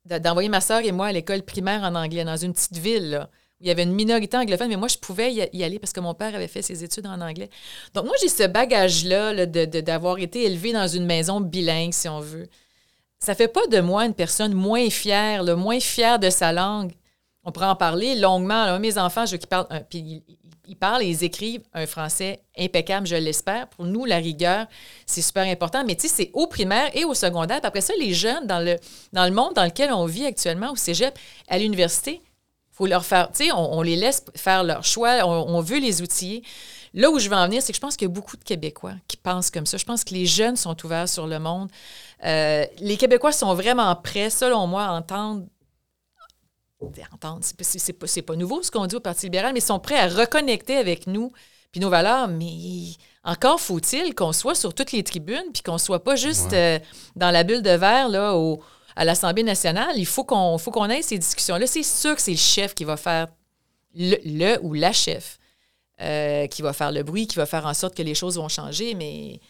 d'envoyer 0.05 0.49
ma 0.49 0.61
sœur 0.61 0.81
et 0.81 0.93
moi 0.93 1.07
à 1.07 1.13
l'école 1.13 1.43
primaire 1.43 1.83
en 1.83 1.95
anglais 1.95 2.25
dans 2.25 2.37
une 2.37 2.53
petite 2.53 2.79
ville. 2.79 3.29
Il 3.61 3.67
y 3.67 3.71
avait 3.71 3.83
une 3.83 3.93
minorité 3.93 4.37
anglophone, 4.37 4.69
mais 4.69 4.77
moi, 4.77 4.89
je 4.89 4.97
pouvais 4.97 5.33
y 5.33 5.65
aller 5.65 5.79
parce 5.79 5.93
que 5.93 6.01
mon 6.01 6.15
père 6.15 6.35
avait 6.35 6.49
fait 6.49 6.63
ses 6.63 6.83
études 6.83 7.07
en 7.07 7.21
anglais. 7.21 7.51
Donc, 7.95 8.07
moi, 8.07 8.15
j'ai 8.21 8.29
ce 8.29 8.47
bagage-là 8.47 9.47
d'avoir 9.47 10.19
été 10.19 10.45
élevé 10.45 10.73
dans 10.73 10.89
une 10.89 11.05
maison 11.05 11.41
bilingue, 11.41 11.93
si 11.93 12.09
on 12.09 12.21
veut. 12.21 12.49
Ça 13.19 13.35
fait 13.35 13.49
pas 13.49 13.67
de 13.67 13.81
moi 13.81 14.07
une 14.07 14.15
personne 14.15 14.55
moins 14.55 14.89
fière, 14.89 15.43
le 15.43 15.57
moins 15.57 15.79
fière 15.79 16.19
de 16.19 16.31
sa 16.31 16.53
langue. 16.53 16.93
On 17.45 17.53
pourrait 17.53 17.67
en 17.67 17.77
parler 17.77 18.15
longuement. 18.15 18.79
mes 18.79 18.97
enfants, 18.97 19.27
je 19.27 19.37
parlent, 19.37 19.67
puis 19.91 20.23
ils, 20.67 20.77
parlent 20.77 21.03
et 21.03 21.09
ils 21.09 21.23
écrivent 21.23 21.63
un 21.75 21.87
français 21.87 22.41
impeccable, 22.59 23.07
je 23.07 23.17
l'espère. 23.17 23.69
Pour 23.69 23.85
nous, 23.85 24.07
la 24.07 24.17
rigueur, 24.17 24.67
c'est 25.05 25.21
super 25.21 25.45
important. 25.45 25.85
Mais 25.85 25.97
tu 25.97 26.09
sais, 26.09 26.15
c'est 26.15 26.31
au 26.33 26.47
primaire 26.47 26.91
et 26.95 27.05
au 27.05 27.13
secondaire. 27.13 27.61
Après 27.63 27.83
ça, 27.83 27.93
les 27.99 28.15
jeunes, 28.15 28.47
dans 28.47 28.61
le, 28.61 28.77
dans 29.13 29.27
le 29.27 29.33
monde 29.33 29.53
dans 29.53 29.65
lequel 29.65 29.93
on 29.93 30.07
vit 30.07 30.25
actuellement, 30.25 30.73
au 30.73 30.77
cégep, 30.77 31.19
à 31.49 31.59
l'université, 31.59 32.23
faut 32.81 32.87
leur 32.87 33.05
faire, 33.05 33.31
tu 33.31 33.45
sais, 33.45 33.53
on, 33.53 33.83
les 33.83 33.95
laisse 33.95 34.25
faire 34.35 34.65
leur 34.65 34.85
choix, 34.85 35.19
on, 35.27 35.61
veut 35.61 35.79
les 35.79 36.01
outiller. 36.01 36.43
Là 36.95 37.11
où 37.11 37.19
je 37.19 37.29
veux 37.29 37.37
en 37.37 37.45
venir, 37.45 37.61
c'est 37.61 37.73
que 37.73 37.77
je 37.77 37.81
pense 37.81 37.95
qu'il 37.95 38.09
y 38.09 38.11
a 38.11 38.15
beaucoup 38.15 38.39
de 38.39 38.43
Québécois 38.43 38.95
qui 39.07 39.19
pensent 39.19 39.51
comme 39.51 39.67
ça. 39.67 39.77
Je 39.77 39.85
pense 39.85 40.03
que 40.03 40.15
les 40.15 40.25
jeunes 40.25 40.57
sont 40.57 40.75
ouverts 40.83 41.09
sur 41.09 41.27
le 41.27 41.39
monde. 41.39 41.69
Euh, 42.25 42.65
les 42.79 42.97
Québécois 42.97 43.33
sont 43.33 43.55
vraiment 43.55 43.95
prêts, 43.97 44.31
selon 44.31 44.67
moi, 44.67 44.85
à 44.85 44.93
entendre 44.93 45.45
entendre. 47.13 47.41
C'est 47.43 48.23
pas, 48.23 48.37
nouveau 48.37 48.63
ce 48.63 48.71
qu'on 48.71 48.87
dit 48.87 48.97
au 48.97 49.01
Parti 49.01 49.27
libéral, 49.27 49.53
mais 49.53 49.59
ils 49.59 49.63
sont 49.63 49.79
prêts 49.79 49.99
à 49.99 50.09
reconnecter 50.09 50.79
avec 50.79 51.07
nous 51.07 51.31
puis 51.73 51.83
nos 51.83 51.91
valeurs. 51.91 52.29
Mais 52.29 52.95
encore 53.25 53.61
faut-il 53.61 54.15
qu'on 54.15 54.33
soit 54.33 54.55
sur 54.55 54.73
toutes 54.73 54.93
les 54.93 55.05
tribunes 55.05 55.53
puis 55.53 55.63
qu'on 55.63 55.77
soit 55.77 56.03
pas 56.03 56.17
juste 56.17 56.55
euh, 56.55 56.79
dans 57.15 57.31
la 57.31 57.45
bulle 57.45 57.61
de 57.61 57.73
verre 57.73 58.09
là, 58.09 58.35
au, 58.35 58.63
à 59.01 59.05
l'Assemblée 59.05 59.43
nationale. 59.43 59.95
Il 59.97 60.07
faut 60.07 60.25
qu'on, 60.25 60.59
faut 60.59 60.71
qu'on 60.71 60.91
ait 60.91 61.01
ces 61.01 61.19
discussions-là. 61.19 61.67
C'est 61.67 61.83
sûr 61.83 62.15
que 62.15 62.21
c'est 62.21 62.33
le 62.33 62.37
chef 62.37 62.75
qui 62.75 62.85
va 62.85 62.99
faire 62.99 63.29
le, 63.95 64.17
le 64.25 64.59
ou 64.63 64.75
la 64.75 64.93
chef 64.93 65.39
euh, 66.03 66.47
qui 66.49 66.61
va 66.61 66.75
faire 66.75 66.93
le 66.93 67.03
bruit, 67.03 67.27
qui 67.27 67.37
va 67.37 67.47
faire 67.47 67.65
en 67.65 67.73
sorte 67.73 67.97
que 67.97 68.03
les 68.03 68.15
choses 68.15 68.37
vont 68.37 68.49
changer, 68.49 68.95
mais 68.95 69.41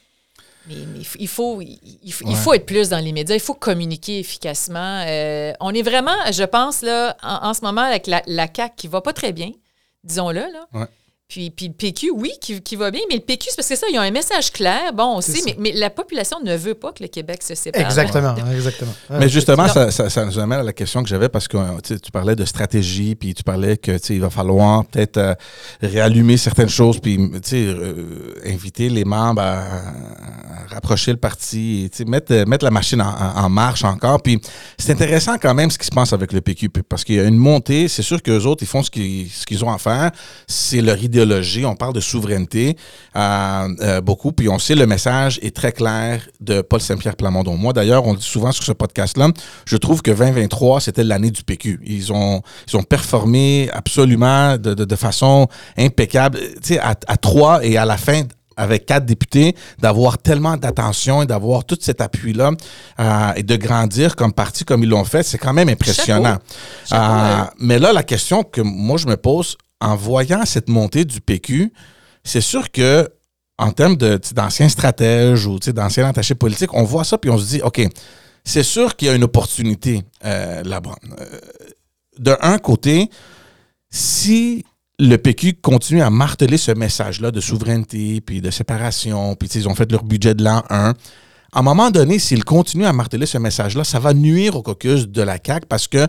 mais, 0.68 0.74
mais 0.92 1.00
il, 1.18 1.26
faut, 1.26 1.60
il, 1.62 1.80
il 2.02 2.12
faut, 2.12 2.24
il 2.28 2.36
faut 2.36 2.52
être 2.52 2.66
plus 2.66 2.90
dans 2.90 3.02
les 3.02 3.12
médias, 3.12 3.34
il 3.34 3.40
faut 3.40 3.54
communiquer 3.54 4.20
efficacement. 4.20 5.04
Euh, 5.06 5.52
on 5.58 5.74
est 5.74 5.82
vraiment, 5.82 6.14
je 6.30 6.44
pense, 6.44 6.82
là, 6.82 7.16
en, 7.22 7.48
en 7.48 7.54
ce 7.54 7.62
moment, 7.62 7.80
avec 7.80 8.06
la, 8.06 8.22
la 8.26 8.46
CAQ 8.54 8.74
qui 8.76 8.86
va 8.86 9.00
pas 9.00 9.14
très 9.14 9.32
bien, 9.32 9.50
disons-le. 10.04 10.42
Là. 10.42 10.68
Ouais. 10.74 10.86
Puis, 11.30 11.50
puis 11.50 11.68
le 11.68 11.74
PQ, 11.74 12.10
oui, 12.12 12.32
qui, 12.40 12.60
qui 12.60 12.74
va 12.74 12.90
bien, 12.90 13.02
mais 13.08 13.14
le 13.14 13.20
PQ, 13.20 13.50
c'est 13.50 13.56
parce 13.56 13.68
que 13.68 13.76
ça, 13.76 13.86
ils 13.88 13.96
ont 13.96 14.02
un 14.02 14.10
message 14.10 14.50
clair. 14.50 14.92
Bon, 14.92 15.18
on 15.18 15.20
sait, 15.20 15.38
mais, 15.46 15.54
mais 15.60 15.72
la 15.72 15.88
population 15.88 16.38
ne 16.42 16.56
veut 16.56 16.74
pas 16.74 16.90
que 16.90 17.04
le 17.04 17.08
Québec 17.08 17.44
se 17.44 17.54
sépare. 17.54 17.82
Exactement, 17.82 18.34
exactement. 18.52 18.90
Mais 19.10 19.28
justement, 19.28 19.68
ça, 19.68 19.92
ça, 19.92 20.10
ça 20.10 20.24
nous 20.24 20.36
amène 20.40 20.58
à 20.58 20.64
la 20.64 20.72
question 20.72 21.04
que 21.04 21.08
j'avais 21.08 21.28
parce 21.28 21.46
que 21.46 21.56
tu 21.82 21.94
sais, 21.94 22.00
tu 22.00 22.10
parlais 22.10 22.34
de 22.34 22.44
stratégie, 22.44 23.14
puis 23.14 23.32
tu 23.32 23.44
parlais 23.44 23.76
que 23.76 23.92
tu 23.92 23.98
sais, 24.02 24.14
il 24.14 24.20
va 24.20 24.28
falloir 24.28 24.84
peut-être 24.86 25.18
euh, 25.18 25.34
réallumer 25.80 26.36
certaines 26.36 26.68
choses, 26.68 26.98
puis 26.98 27.16
tu 27.16 27.38
sais, 27.44 27.64
euh, 27.64 28.34
inviter 28.44 28.88
les 28.88 29.04
membres 29.04 29.42
à, 29.42 29.60
à 29.60 30.74
rapprocher 30.74 31.12
le 31.12 31.18
parti, 31.18 31.84
et, 31.84 31.90
tu 31.90 31.98
sais, 31.98 32.04
mettre, 32.06 32.32
euh, 32.32 32.44
mettre 32.44 32.64
la 32.64 32.72
machine 32.72 33.00
en, 33.00 33.48
marche 33.48 33.84
encore. 33.84 34.20
Puis 34.20 34.40
c'est 34.78 34.90
intéressant 34.90 35.36
quand 35.38 35.54
même 35.54 35.70
ce 35.70 35.78
qui 35.78 35.86
se 35.86 35.92
passe 35.92 36.12
avec 36.12 36.32
le 36.32 36.40
PQ, 36.40 36.70
puis 36.70 36.82
parce 36.82 37.04
qu'il 37.04 37.14
y 37.14 37.20
a 37.20 37.24
une 37.24 37.36
montée. 37.36 37.86
C'est 37.86 38.02
sûr 38.02 38.20
qu'eux 38.20 38.42
autres, 38.46 38.64
ils 38.64 38.68
font 38.68 38.82
ce 38.82 38.90
qu'ils 38.90 39.30
ce 39.30 39.46
qu'ils 39.46 39.64
ont 39.64 39.72
à 39.72 39.78
faire. 39.78 40.10
C'est 40.48 40.80
leur 40.80 40.96
On 41.64 41.76
parle 41.76 41.92
de 41.92 42.00
souveraineté 42.00 42.76
euh, 43.16 43.68
euh, 43.80 44.00
beaucoup, 44.00 44.32
puis 44.32 44.48
on 44.48 44.58
sait 44.58 44.74
le 44.74 44.86
message 44.86 45.38
est 45.42 45.54
très 45.54 45.72
clair 45.72 46.22
de 46.40 46.60
Paul 46.60 46.80
Saint-Pierre 46.80 47.16
Plamondon. 47.16 47.56
Moi, 47.56 47.72
d'ailleurs, 47.72 48.06
on 48.06 48.12
le 48.12 48.18
dit 48.18 48.24
souvent 48.24 48.52
sur 48.52 48.64
ce 48.64 48.72
podcast-là, 48.72 49.28
je 49.66 49.76
trouve 49.76 50.02
que 50.02 50.10
2023, 50.10 50.80
c'était 50.80 51.04
l'année 51.04 51.30
du 51.30 51.42
PQ. 51.42 51.80
Ils 51.86 52.12
ont, 52.12 52.42
ils 52.68 52.76
ont 52.76 52.82
performé 52.82 53.68
absolument 53.72 54.56
de, 54.56 54.74
de, 54.74 54.84
de 54.84 54.96
façon 54.96 55.48
impeccable. 55.76 56.38
Tu 56.62 56.74
sais, 56.74 56.78
à, 56.78 56.94
à 57.06 57.16
trois 57.16 57.64
et 57.64 57.76
à 57.76 57.84
la 57.84 57.96
fin, 57.96 58.22
avec 58.60 58.86
quatre 58.86 59.06
députés, 59.06 59.56
d'avoir 59.78 60.18
tellement 60.18 60.56
d'attention 60.56 61.22
et 61.22 61.26
d'avoir 61.26 61.64
tout 61.64 61.78
cet 61.80 62.00
appui-là 62.00 62.52
euh, 62.98 63.32
et 63.36 63.42
de 63.42 63.56
grandir 63.56 64.16
comme 64.16 64.32
parti 64.32 64.64
comme 64.64 64.82
ils 64.82 64.88
l'ont 64.88 65.04
fait, 65.04 65.22
c'est 65.22 65.38
quand 65.38 65.54
même 65.54 65.68
impressionnant. 65.68 66.36
Chapeau 66.86 67.02
Euh, 67.02 67.44
mais 67.58 67.78
là, 67.78 67.92
la 67.92 68.02
question 68.02 68.42
que 68.42 68.60
moi 68.60 68.98
je 68.98 69.06
me 69.06 69.16
pose 69.16 69.56
en 69.80 69.96
voyant 69.96 70.44
cette 70.44 70.68
montée 70.68 71.04
du 71.04 71.20
PQ, 71.20 71.72
c'est 72.24 72.40
sûr 72.40 72.70
que 72.70 73.08
en 73.58 73.72
termes 73.72 73.96
d'anciens 73.96 74.68
stratèges 74.68 75.46
ou 75.46 75.58
d'anciens 75.58 76.08
attachés 76.08 76.34
politiques, 76.34 76.72
on 76.72 76.84
voit 76.84 77.04
ça 77.04 77.18
puis 77.18 77.30
on 77.30 77.36
se 77.36 77.46
dit, 77.46 77.60
OK, 77.62 77.80
c'est 78.44 78.62
sûr 78.62 78.96
qu'il 78.96 79.08
y 79.08 79.10
a 79.10 79.14
une 79.14 79.24
opportunité 79.24 80.02
euh, 80.24 80.62
là-bas. 80.62 80.96
Euh, 81.20 81.38
de 82.18 82.36
un 82.40 82.58
côté, 82.58 83.10
si 83.90 84.64
le 84.98 85.16
PQ 85.16 85.54
continue 85.54 86.02
à 86.02 86.10
marteler 86.10 86.56
ce 86.56 86.72
message-là 86.72 87.30
de 87.30 87.40
souveraineté, 87.40 88.20
puis 88.20 88.40
de 88.40 88.50
séparation, 88.50 89.34
puis 89.34 89.48
ils 89.48 89.68
ont 89.68 89.74
fait 89.74 89.90
leur 89.92 90.04
budget 90.04 90.34
de 90.34 90.44
l'an 90.44 90.62
1, 90.70 90.94
à 91.52 91.58
un 91.58 91.62
moment 91.62 91.90
donné, 91.90 92.18
s'ils 92.18 92.44
continuent 92.44 92.86
à 92.86 92.92
marteler 92.92 93.26
ce 93.26 93.38
message-là, 93.38 93.82
ça 93.82 93.98
va 93.98 94.14
nuire 94.14 94.56
au 94.56 94.62
caucus 94.62 95.08
de 95.08 95.22
la 95.22 95.38
CAQ 95.44 95.66
parce 95.66 95.88
que, 95.88 96.06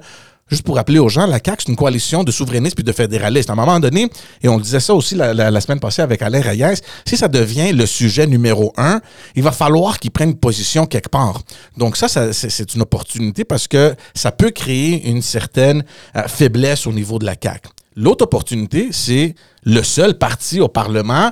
juste 0.51 0.63
pour 0.63 0.75
rappeler 0.75 0.99
aux 0.99 1.09
gens, 1.09 1.25
la 1.25 1.39
CAQ, 1.43 1.63
c'est 1.65 1.71
une 1.71 1.77
coalition 1.77 2.23
de 2.23 2.31
souverainistes 2.31 2.75
puis 2.75 2.83
de 2.83 2.91
fédéralistes. 2.91 3.49
À 3.49 3.53
un 3.53 3.55
moment 3.55 3.79
donné, 3.79 4.09
et 4.43 4.49
on 4.49 4.57
le 4.57 4.61
disait 4.61 4.81
ça 4.81 4.93
aussi 4.93 5.15
la, 5.15 5.61
semaine 5.61 5.79
passée 5.79 6.01
avec 6.01 6.21
Alain 6.21 6.41
Reyes, 6.41 6.81
si 7.07 7.15
ça 7.17 7.27
devient 7.27 7.71
le 7.71 7.85
sujet 7.85 8.27
numéro 8.27 8.73
un, 8.77 8.99
il 9.35 9.43
va 9.43 9.51
falloir 9.51 9.97
qu'ils 9.99 10.11
prennent 10.11 10.35
position 10.35 10.85
quelque 10.85 11.09
part. 11.09 11.41
Donc 11.77 11.95
ça, 11.95 12.07
c'est 12.33 12.75
une 12.75 12.81
opportunité 12.81 13.45
parce 13.45 13.67
que 13.67 13.95
ça 14.13 14.31
peut 14.31 14.51
créer 14.51 15.09
une 15.09 15.21
certaine 15.21 15.83
euh, 16.15 16.27
faiblesse 16.27 16.85
au 16.85 16.91
niveau 16.91 17.17
de 17.17 17.25
la 17.25 17.35
CAQ. 17.41 17.69
L'autre 17.95 18.25
opportunité, 18.25 18.89
c'est 18.91 19.35
le 19.63 19.83
seul 19.83 20.17
parti 20.17 20.59
au 20.59 20.67
Parlement 20.67 21.31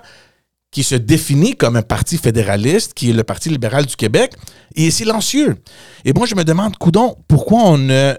qui 0.71 0.83
se 0.83 0.95
définit 0.95 1.55
comme 1.55 1.75
un 1.75 1.81
parti 1.81 2.17
fédéraliste, 2.17 2.93
qui 2.93 3.09
est 3.09 3.13
le 3.13 3.23
Parti 3.23 3.49
libéral 3.49 3.85
du 3.85 3.95
Québec, 3.95 4.33
et 4.75 4.87
est 4.87 4.91
silencieux. 4.91 5.57
Et 6.05 6.13
moi, 6.13 6.27
je 6.27 6.35
me 6.35 6.43
demande, 6.43 6.77
coudon, 6.77 7.17
pourquoi 7.27 7.63
on 7.63 7.77
ne... 7.77 8.13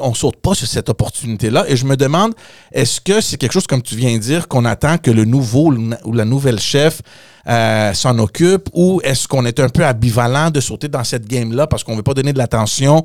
on 0.00 0.14
saute 0.14 0.36
pas 0.36 0.54
sur 0.54 0.66
cette 0.66 0.88
opportunité-là. 0.88 1.64
Et 1.68 1.76
je 1.76 1.84
me 1.84 1.96
demande, 1.96 2.34
est-ce 2.72 3.00
que 3.00 3.20
c'est 3.20 3.36
quelque 3.36 3.52
chose, 3.52 3.66
comme 3.66 3.82
tu 3.82 3.96
viens 3.96 4.12
de 4.14 4.18
dire, 4.18 4.48
qu'on 4.48 4.64
attend 4.64 4.98
que 4.98 5.10
le 5.10 5.24
nouveau 5.24 5.72
ou 6.04 6.12
la 6.12 6.24
nouvelle 6.24 6.58
chef 6.60 7.00
euh, 7.48 7.92
s'en 7.94 8.18
occupe, 8.18 8.68
ou 8.72 9.00
est-ce 9.04 9.28
qu'on 9.28 9.44
est 9.44 9.60
un 9.60 9.68
peu 9.68 9.84
ambivalent 9.84 10.50
de 10.50 10.60
sauter 10.60 10.88
dans 10.88 11.04
cette 11.04 11.26
game-là 11.26 11.66
parce 11.66 11.84
qu'on 11.84 11.92
ne 11.92 11.96
veut 11.98 12.02
pas 12.02 12.14
donner 12.14 12.32
de 12.32 12.38
l'attention 12.38 13.04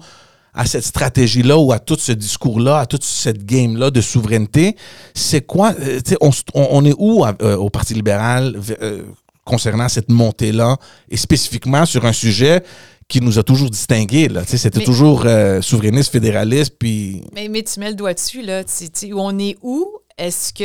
à 0.54 0.66
cette 0.66 0.84
stratégie-là 0.86 1.58
ou 1.58 1.72
à 1.72 1.80
tout 1.80 1.98
ce 2.00 2.12
discours-là, 2.12 2.80
à 2.80 2.86
toute 2.86 3.04
cette 3.04 3.46
game-là 3.46 3.92
de 3.92 4.02
souveraineté, 4.02 4.76
c'est 5.14 5.42
quoi? 5.46 5.74
euh, 5.80 6.00
on, 6.22 6.32
on- 6.54 6.86
est 6.86 6.96
où 6.98 7.24
euh, 7.26 7.56
au 7.58 7.70
Parti 7.70 7.94
libéral 7.94 8.56
concernant 9.46 9.90
cette 9.90 10.10
montée-là 10.10 10.78
et 11.10 11.18
spécifiquement 11.18 11.86
sur 11.86 12.06
un 12.06 12.14
sujet 12.14 12.64
qui 13.10 13.20
nous 13.22 13.38
a 13.40 13.44
toujours 13.44 13.70
distingués? 13.70 14.30
là. 14.30 14.44
Tu 14.44 14.52
sais, 14.52 14.58
C'était 14.58 14.80
Mais- 14.80 14.86
toujours 14.86 15.24
euh, 15.26 15.62
souverainiste, 15.62 16.12
fédéraliste, 16.12 16.76
puis... 16.80 17.24
Mais, 17.34 17.50
mais 17.50 17.64
tu 17.64 17.80
mets 17.80 17.90
le 17.90 17.96
doigt 17.96 18.14
dessus, 18.14 18.42
là. 18.44 18.64
Tu- 18.64 18.90
tu- 18.90 19.14
on 19.14 19.38
est 19.40 19.58
où? 19.64 19.90
Est-ce 20.18 20.52
que 20.54 20.64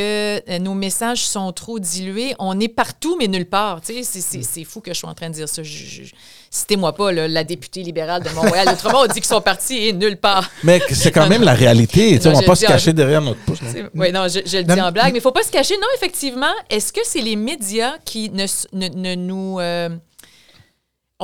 euh, 0.51 0.59
nos 0.59 0.75
messages 0.75 1.25
sont 1.25 1.53
trop 1.53 1.79
dilués? 1.79 2.35
On 2.41 2.59
est 2.59 2.67
partout, 2.69 3.17
mais 3.21 3.29
nulle 3.29 3.47
part. 3.47 3.81
Tu 3.81 3.95
sais, 3.95 4.03
c'est- 4.03 4.21
c'est 4.21 4.43
c'est 4.43 4.65
fou 4.65 4.81
que 4.81 4.93
je 4.93 4.99
sois 4.99 5.09
en 5.11 5.15
train 5.15 5.29
de 5.31 5.35
dire 5.35 5.49
ça. 5.49 5.63
Je- 5.63 5.85
je- 5.85 6.03
Citez-moi 6.51 6.93
pas 6.93 7.11
là, 7.13 7.27
la 7.29 7.43
députée 7.45 7.83
libérale 7.83 8.23
de 8.25 8.31
Montréal. 8.31 8.69
Autrement, 8.73 9.01
on 9.03 9.07
dit 9.07 9.15
qu'ils 9.15 9.25
sont 9.25 9.41
partis 9.41 9.77
et 9.89 9.93
nulle 9.93 10.17
part. 10.19 10.51
Mais 10.65 10.81
c'est 10.91 11.11
quand 11.13 11.29
même 11.29 11.43
la 11.43 11.55
réalité. 11.55 12.17
tu 12.17 12.23
sais, 12.23 12.29
Non, 12.29 12.35
on 12.35 12.39
va 12.39 12.43
je 12.43 12.47
pas 12.47 12.55
se 12.57 12.65
en- 12.65 12.69
cacher 12.69 12.93
derrière 12.93 13.21
notre 13.23 13.41
pouce. 13.41 13.61
non? 13.63 13.89
Oui, 13.95 14.13
non, 14.13 14.27
je, 14.29 14.41
je 14.45 14.59
le 14.59 14.65
dis 14.65 14.81
en 14.81 14.91
blague, 14.93 15.07
mais 15.07 15.11
il 15.11 15.15
ne 15.17 15.21
faut 15.21 15.33
pas 15.33 15.43
se 15.45 15.51
cacher. 15.51 15.75
Non, 15.77 15.87
effectivement, 15.97 16.53
est-ce 16.69 16.93
que 16.93 17.01
c'est 17.05 17.21
les 17.23 17.37
médias 17.37 17.95
qui 18.05 18.31
ne, 18.31 18.47
ne- 18.73 18.89
ne 18.89 19.15
nous... 19.15 19.59
euh, 19.61 19.89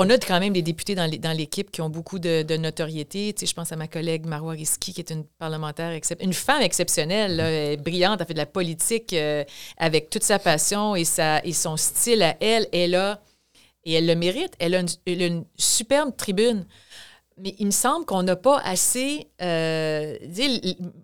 on 0.02 0.08
a 0.08 0.16
quand 0.16 0.40
même 0.40 0.54
des 0.54 0.62
députés 0.62 0.94
dans 0.94 1.36
l'équipe 1.36 1.70
qui 1.70 1.82
ont 1.82 1.90
beaucoup 1.90 2.18
de, 2.18 2.56
notoriété. 2.56 3.34
Tu 3.34 3.44
je 3.44 3.52
pense 3.52 3.70
à 3.70 3.76
ma 3.76 3.86
collègue 3.86 4.24
Marois 4.24 4.52
Risky, 4.52 4.94
qui 4.94 5.00
est 5.00 5.10
une 5.10 5.24
parlementaire, 5.38 5.92
une 6.20 6.32
femme 6.32 6.62
exceptionnelle, 6.62 7.76
brillante, 7.82 8.18
elle 8.22 8.26
fait 8.26 8.32
de 8.32 8.38
la 8.38 8.46
politique 8.46 9.12
euh, 9.12 9.44
avec 9.76 10.08
toute 10.08 10.22
sa 10.22 10.38
passion 10.38 10.96
et, 10.96 11.04
son 11.04 11.76
style 11.76 12.22
à 12.22 12.34
elle. 12.40 12.66
Elle 12.72 12.94
a, 12.94 13.20
et 13.84 13.92
elle 13.92 14.06
le 14.06 14.14
mérite, 14.14 14.54
elle 14.58 14.74
a 14.74 14.82
une 15.06 15.44
superbe 15.58 16.16
tribune. 16.16 16.64
Mais 17.42 17.54
il 17.58 17.66
me 17.66 17.70
semble 17.70 18.04
qu'on 18.04 18.22
n'a 18.22 18.36
pas 18.36 18.58
assez... 18.64 19.26
euh, 19.40 20.16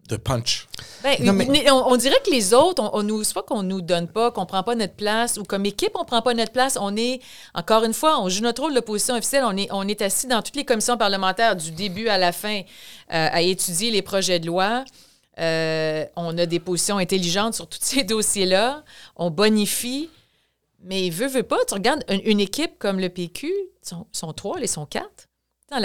De 0.09 0.17
punch. 0.17 0.69
ben, 1.03 1.17
Non, 1.21 1.33
mais- 1.33 1.47
mais- 1.47 1.71
on, 1.71 1.89
on 1.89 1.97
dirait 1.97 2.21
que 2.25 2.31
les 2.31 2.53
autres, 2.53 2.83
on, 2.83 2.91
on 2.99 3.03
nous, 3.03 3.25
soit 3.25 3.43
qu'on 3.43 3.63
nous 3.63 3.81
donne 3.81 4.07
pas, 4.09 4.31
qu'on 4.31 4.45
prend 4.45 4.63
pas 4.63 4.75
notre 4.75 4.95
place, 4.95 5.39
ou 5.39 5.45
comme 5.45 5.65
équipe, 5.65 5.93
on 5.95 6.05
prend 6.05 6.21
pas 6.21 6.35
notre 6.35 6.53
place. 6.53 6.77
On 6.81 6.95
est, 6.97 7.21
encore 7.55 7.85
une 7.85 7.95
fois, 7.95 8.21
on 8.21 8.29
joue 8.29 8.43
notre 8.43 8.63
rôle 8.63 8.75
d'opposition 8.75 9.15
officielle. 9.15 9.45
On 9.47 9.57
est, 9.57 9.69
on 9.73 9.89
est 9.89 10.03
assis 10.03 10.27
dans 10.27 10.43
toutes 10.43 10.57
les 10.57 10.65
commissions 10.67 10.99
parlementaires 10.99 11.57
du 11.57 11.71
début 11.71 12.09
à 12.09 12.19
la 12.19 12.33
fin 12.33 12.61
euh, 12.61 12.63
à 13.09 13.41
étudier 13.41 13.91
les 13.91 14.03
projets 14.03 14.39
de 14.39 14.47
loi. 14.47 14.85
Euh, 15.39 16.05
on 16.17 16.37
a 16.39 16.45
des 16.47 16.61
positions 16.61 16.99
intelligentes 16.99 17.55
sur 17.55 17.67
tous 17.69 17.79
ces 17.81 18.05
dossiers-là. 18.05 18.85
On 19.17 19.31
bonifie. 19.31 20.11
Mais 20.85 21.09
veut, 21.11 21.27
veut 21.27 21.43
pas, 21.43 21.57
tu 21.67 21.75
regardes 21.75 22.05
une, 22.09 22.21
une 22.25 22.41
équipe 22.41 22.79
comme 22.79 23.01
le 23.01 23.09
PQ, 23.09 23.47
ils 23.49 23.89
sont, 23.89 24.07
sont 24.13 24.33
trois, 24.35 24.61
ils 24.61 24.69
sont 24.69 24.87
quatre. 24.87 25.27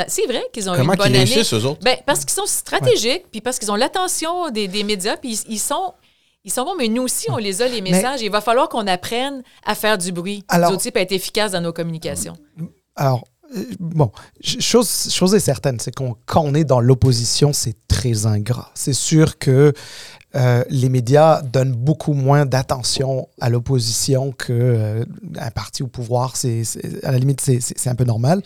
C'est 0.08 0.26
vrai 0.28 0.44
qu'ils 0.54 0.70
ont 0.70 0.76
Comment 0.76 0.94
une 0.94 0.98
bonne 0.98 1.08
qu'ils 1.08 1.16
année. 1.18 1.26
réussissent, 1.34 1.54
eux 1.54 1.66
autres? 1.66 1.80
Ben, 1.84 1.98
parce 2.06 2.20
qu'ils 2.22 2.32
sont 2.36 2.46
stratégiques, 2.46 3.26
puis 3.32 3.42
parce 3.42 3.58
qu'ils 3.60 3.72
ont 3.72 3.76
l'attention 3.76 4.50
des, 4.52 4.68
des 4.68 4.84
médias, 4.84 5.18
puis 5.18 5.34
ils, 5.48 5.54
ils 5.54 5.60
sont. 5.60 5.94
Ils 6.44 6.52
sont 6.52 6.64
bons, 6.66 6.74
mais 6.76 6.88
nous 6.88 7.04
aussi, 7.04 7.30
on 7.30 7.38
les 7.38 7.62
a, 7.62 7.68
les 7.68 7.82
messages. 7.82 8.22
Il 8.24 8.32
va 8.32 8.42
falloir 8.42 8.68
qu'on 8.68 8.88
apprenne 8.88 9.44
à 9.64 9.76
faire 9.76 10.00
du 10.00 10.12
bruit. 10.12 10.44
Alors- 10.48 10.72
autres, 10.72 10.82
à 10.98 11.02
être 11.02 11.12
efficaces 11.12 11.52
dans 11.52 11.62
nos 11.62 11.72
communications. 11.72 12.34
Alors, 12.96 13.24
euh, 13.56 13.64
bon, 13.80 14.12
ch- 14.44 14.60
chose, 14.60 14.90
chose 15.14 15.36
est 15.36 15.40
certaine, 15.40 15.80
c'est 15.80 15.94
qu'on 15.94 16.16
quand 16.26 16.42
on 16.42 16.56
est 16.56 16.64
dans 16.64 16.80
l'opposition, 16.80 17.54
c'est 17.54 17.76
très 17.88 18.26
ingrat. 18.26 18.72
C'est 18.74 18.94
sûr 18.94 19.38
que 19.38 19.72
euh, 20.36 20.64
les 20.70 20.88
médias 20.88 21.42
donnent 21.42 21.74
beaucoup 21.74 22.14
moins 22.14 22.46
d'attention 22.46 23.28
à 23.42 23.50
l'opposition 23.50 24.32
qu'un 24.32 24.54
euh, 24.54 25.06
parti 25.54 25.84
au 25.84 25.88
pouvoir. 25.88 26.38
C'est, 26.38 26.64
à 27.04 27.12
la 27.12 27.20
limite, 27.20 27.42
c'est, 27.42 27.88
un 27.90 27.96
peu 27.96 28.06
normal. 28.06 28.42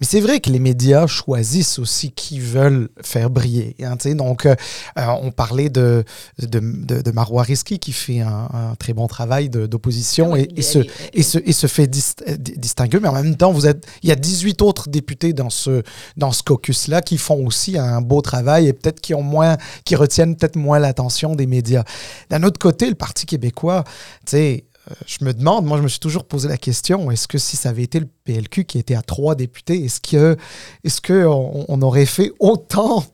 Mais 0.00 0.06
c'est 0.06 0.20
vrai 0.20 0.40
que 0.40 0.48
les 0.48 0.58
médias 0.58 1.06
choisissent 1.06 1.78
aussi 1.78 2.12
qui 2.12 2.40
veulent 2.40 2.88
faire 3.02 3.28
briller. 3.28 3.76
Hein, 3.82 3.96
donc, 4.14 4.46
euh, 4.46 4.54
on 4.96 5.30
parlait 5.30 5.68
de, 5.68 6.04
de, 6.38 6.60
de, 6.60 7.10
Marois 7.10 7.42
Risky 7.42 7.78
qui 7.78 7.92
fait 7.92 8.20
un, 8.20 8.74
très 8.78 8.94
bon 8.94 9.06
travail 9.06 9.50
d'opposition 9.50 10.36
et, 10.36 10.48
et, 10.56 10.62
se, 10.62 10.78
et, 11.12 11.22
se, 11.22 11.38
et 11.44 11.52
se 11.52 11.66
fait 11.66 11.88
distinguer. 11.88 13.00
Mais 13.00 13.08
en 13.08 13.12
même 13.12 13.36
temps, 13.36 13.52
vous 13.52 13.66
êtes, 13.66 13.86
il 14.02 14.08
y 14.08 14.12
a 14.12 14.16
18 14.16 14.62
autres 14.62 14.88
députés 14.88 15.32
dans 15.32 15.50
ce, 15.50 15.82
dans 16.16 16.32
ce 16.32 16.42
caucus-là 16.42 17.02
qui 17.02 17.18
font 17.18 17.44
aussi 17.46 17.76
un 17.76 18.00
beau 18.00 18.22
travail 18.22 18.68
et 18.68 18.72
peut-être 18.72 19.00
qui 19.00 19.14
ont 19.14 19.22
moins, 19.22 19.56
qui 19.84 19.94
retiennent 19.96 20.36
peut-être 20.36 20.56
moins 20.56 20.78
l'attention 20.78 21.17
des 21.36 21.46
médias. 21.46 21.84
D'un 22.30 22.42
autre 22.42 22.58
côté, 22.58 22.88
le 22.88 22.94
Parti 22.94 23.26
québécois, 23.26 23.84
tu 24.26 24.30
sais, 24.30 24.64
euh, 24.90 24.94
je 25.06 25.24
me 25.24 25.32
demande, 25.32 25.66
moi 25.66 25.78
je 25.78 25.82
me 25.82 25.88
suis 25.88 26.00
toujours 26.00 26.24
posé 26.24 26.48
la 26.48 26.56
question, 26.56 27.10
est-ce 27.10 27.28
que 27.28 27.38
si 27.38 27.56
ça 27.56 27.70
avait 27.70 27.82
été 27.82 28.00
le 28.00 28.08
PLQ 28.24 28.64
qui 28.64 28.78
était 28.78 28.94
à 28.94 29.02
trois 29.02 29.34
députés, 29.34 29.84
est-ce 29.84 30.00
que 30.00 30.36
qu'on 31.06 31.64
on 31.68 31.82
aurait 31.82 32.06
fait 32.06 32.32
autant 32.38 33.04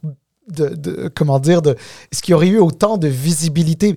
de, 0.48 1.10
comment 1.14 1.38
dire, 1.38 1.62
de, 1.62 1.76
est-ce 2.12 2.22
qu'il 2.22 2.32
y 2.32 2.34
aurait 2.34 2.48
eu 2.48 2.58
autant 2.58 2.98
de 2.98 3.08
visibilité? 3.08 3.96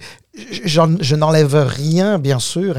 Je 0.64 1.16
n'enlève 1.16 1.56
rien, 1.56 2.20
bien 2.20 2.40
sûr, 2.40 2.78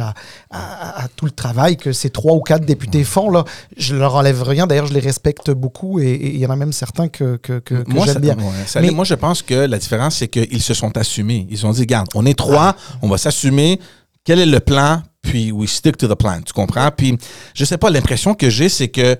à, 0.50 1.08
tout 1.16 1.24
le 1.24 1.30
travail 1.30 1.76
que 1.76 1.92
ces 1.92 2.10
trois 2.10 2.34
ou 2.34 2.40
quatre 2.40 2.64
députés 2.64 3.04
font. 3.04 3.30
Là. 3.30 3.44
Je 3.76 3.94
ne 3.94 4.00
leur 4.00 4.14
enlève 4.14 4.42
rien. 4.42 4.66
D'ailleurs, 4.66 4.86
je 4.86 4.94
les 4.94 5.00
respecte 5.00 5.50
beaucoup 5.50 6.00
et 6.00 6.14
il 6.14 6.38
y 6.38 6.46
en 6.46 6.50
a 6.50 6.56
même 6.56 6.72
certains 6.72 7.08
que, 7.08 7.36
que, 7.36 7.58
que, 7.58 7.84
moi, 7.88 8.06
j'aime 8.06 8.18
bien. 8.18 8.36
Mais, 8.80 8.90
moi, 8.90 9.04
je 9.04 9.14
pense 9.14 9.42
que 9.42 9.54
la 9.54 9.78
différence, 9.78 10.16
c'est 10.16 10.28
qu'ils 10.28 10.62
se 10.62 10.74
sont 10.74 10.96
assumés. 10.96 11.46
Ils 11.50 11.66
ont 11.66 11.72
dit, 11.72 11.80
regarde, 11.80 12.08
on 12.14 12.24
est 12.26 12.38
trois, 12.38 12.76
on 13.02 13.08
va 13.08 13.18
s'assumer. 13.18 13.80
Quel 14.24 14.38
est 14.38 14.46
le 14.46 14.60
plan? 14.60 15.02
Puis 15.22 15.50
we 15.52 15.68
stick 15.68 15.96
to 15.96 16.06
the 16.06 16.14
plan. 16.14 16.40
Tu 16.42 16.52
comprends? 16.52 16.90
Puis, 16.96 17.18
je 17.54 17.64
sais 17.64 17.78
pas, 17.78 17.90
l'impression 17.90 18.34
que 18.34 18.48
j'ai, 18.50 18.68
c'est 18.68 18.88
que 18.88 19.16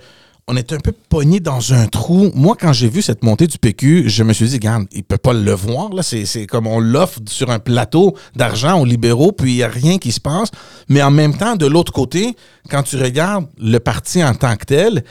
on 0.48 0.56
est 0.56 0.72
un 0.72 0.78
peu 0.78 0.92
pogné 0.92 1.40
dans 1.40 1.74
un 1.74 1.86
trou. 1.86 2.30
Moi, 2.34 2.56
quand 2.58 2.72
j'ai 2.72 2.88
vu 2.88 3.02
cette 3.02 3.22
montée 3.22 3.46
du 3.46 3.58
PQ, 3.58 4.08
je 4.08 4.22
me 4.22 4.32
suis 4.32 4.46
dit, 4.46 4.54
regarde, 4.54 4.86
il 4.92 5.04
peut 5.04 5.18
pas 5.18 5.34
le 5.34 5.52
voir. 5.52 5.92
Là, 5.92 6.02
c'est, 6.02 6.46
comme 6.46 6.66
on 6.66 6.80
l'offre 6.80 7.20
sur 7.28 7.50
un 7.50 7.58
plateau 7.58 8.16
d'argent 8.34 8.80
aux 8.80 8.86
libéraux, 8.86 9.32
puis 9.32 9.52
il 9.52 9.56
n'y 9.56 9.62
a 9.62 9.68
rien 9.68 9.98
qui 9.98 10.10
se 10.10 10.20
passe. 10.20 10.50
Mais 10.88 11.02
en 11.02 11.10
même 11.10 11.36
temps, 11.36 11.54
de 11.54 11.66
l'autre 11.66 11.92
côté, 11.92 12.34
quand 12.70 12.82
tu 12.82 12.96
regardes 12.96 13.46
le 13.60 13.78
parti 13.78 14.24
en 14.24 14.34
tant 14.34 14.56
que 14.56 14.64
tel, 14.64 15.04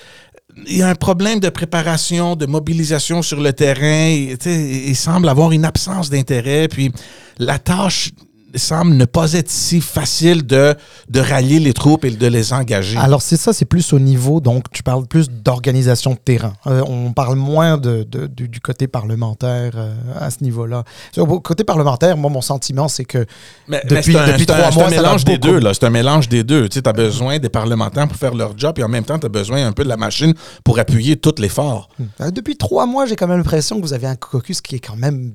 il 0.66 0.78
y 0.78 0.82
a 0.82 0.90
un 0.90 0.96
problème 0.96 1.40
de 1.40 1.50
préparation, 1.50 2.36
de 2.36 2.48
mobilisation 2.48 3.22
sur 3.22 3.40
le 3.40 3.54
terrain. 3.54 4.10
il 4.10 4.96
semble 4.96 5.30
avoir 5.30 5.52
une 5.52 5.66
absence 5.66 6.10
d'intérêt. 6.10 6.68
Puis 6.68 6.92
la 7.38 7.60
tâche 7.60 8.10
semble 8.56 8.94
ne 8.94 9.06
pas 9.06 9.34
être 9.34 9.50
si 9.50 9.82
facile 9.82 10.46
de, 10.46 10.76
de 11.10 11.20
rallier 11.20 11.60
les 11.60 11.74
troupes 11.74 12.06
et 12.06 12.12
de 12.12 12.28
les 12.28 12.54
engager. 12.54 12.98
Alors, 12.98 13.22
c'est 13.22 13.38
ça, 13.38 13.54
c'est 13.54 13.66
plus 13.66 13.94
au 13.94 14.00
niveau, 14.00 14.40
donc 14.40 14.70
tu 14.72 14.84
parles 14.84 15.06
plus 15.06 15.30
d'organisation 15.30 16.12
de 16.12 16.18
terrain. 16.18 16.54
Euh, 16.68 16.82
on 16.88 17.14
parle 17.14 17.36
moins 17.36 17.78
de, 17.78 18.04
du, 18.04 18.60
côté 18.62 18.88
parlementaire 18.88 19.74
euh, 19.76 19.94
à 20.20 20.30
ce 20.32 20.44
niveau-là. 20.44 20.84
Au 21.18 21.40
côté 21.40 21.64
parlementaire, 21.64 22.18
moi, 22.18 22.30
mon 22.30 22.42
sentiment, 22.42 22.88
c'est 22.88 23.06
que 23.06 23.26
depuis, 23.68 24.14
depuis 24.14 24.46
trois 24.46 24.72
mois, 24.72 24.90
c'est 24.90 24.98
un 24.98 25.02
mélange 25.02 25.26
des 25.26 25.38
deux. 25.38 25.60
C'est 25.74 25.84
un 25.86 25.90
mélange 25.90 26.30
des 26.30 26.44
deux. 26.44 26.70
Tu 26.70 26.82
as 26.84 26.94
besoin 26.94 27.40
des 27.40 27.50
parlementaires 27.50 28.08
pour 28.08 28.18
faire 28.18 28.34
leur 28.34 28.58
job 28.58 28.80
et 28.80 28.84
en 28.84 28.90
même 28.90 29.04
temps, 29.04 29.20
tu 29.20 29.26
as 29.26 29.30
besoin 29.30 29.66
un 29.66 29.72
peu 29.72 29.84
de 29.84 29.90
la 29.90 29.98
machine 29.98 30.34
pour 30.64 30.80
appuyer 30.80 31.18
tout 31.18 31.36
l'effort. 31.38 31.90
Hmm. 32.00 32.32
Depuis 32.32 32.58
trois 32.58 32.86
mois, 32.86 33.06
j'ai 33.06 33.16
quand 33.16 33.28
même 33.28 33.38
l'impression 33.38 33.78
que 33.78 33.82
vous 33.82 33.94
avez 33.94 34.08
un 34.08 34.16
caucus 34.16 34.62
qui 34.62 34.76
est 34.76 34.80
quand 34.80 34.96
même 34.96 35.34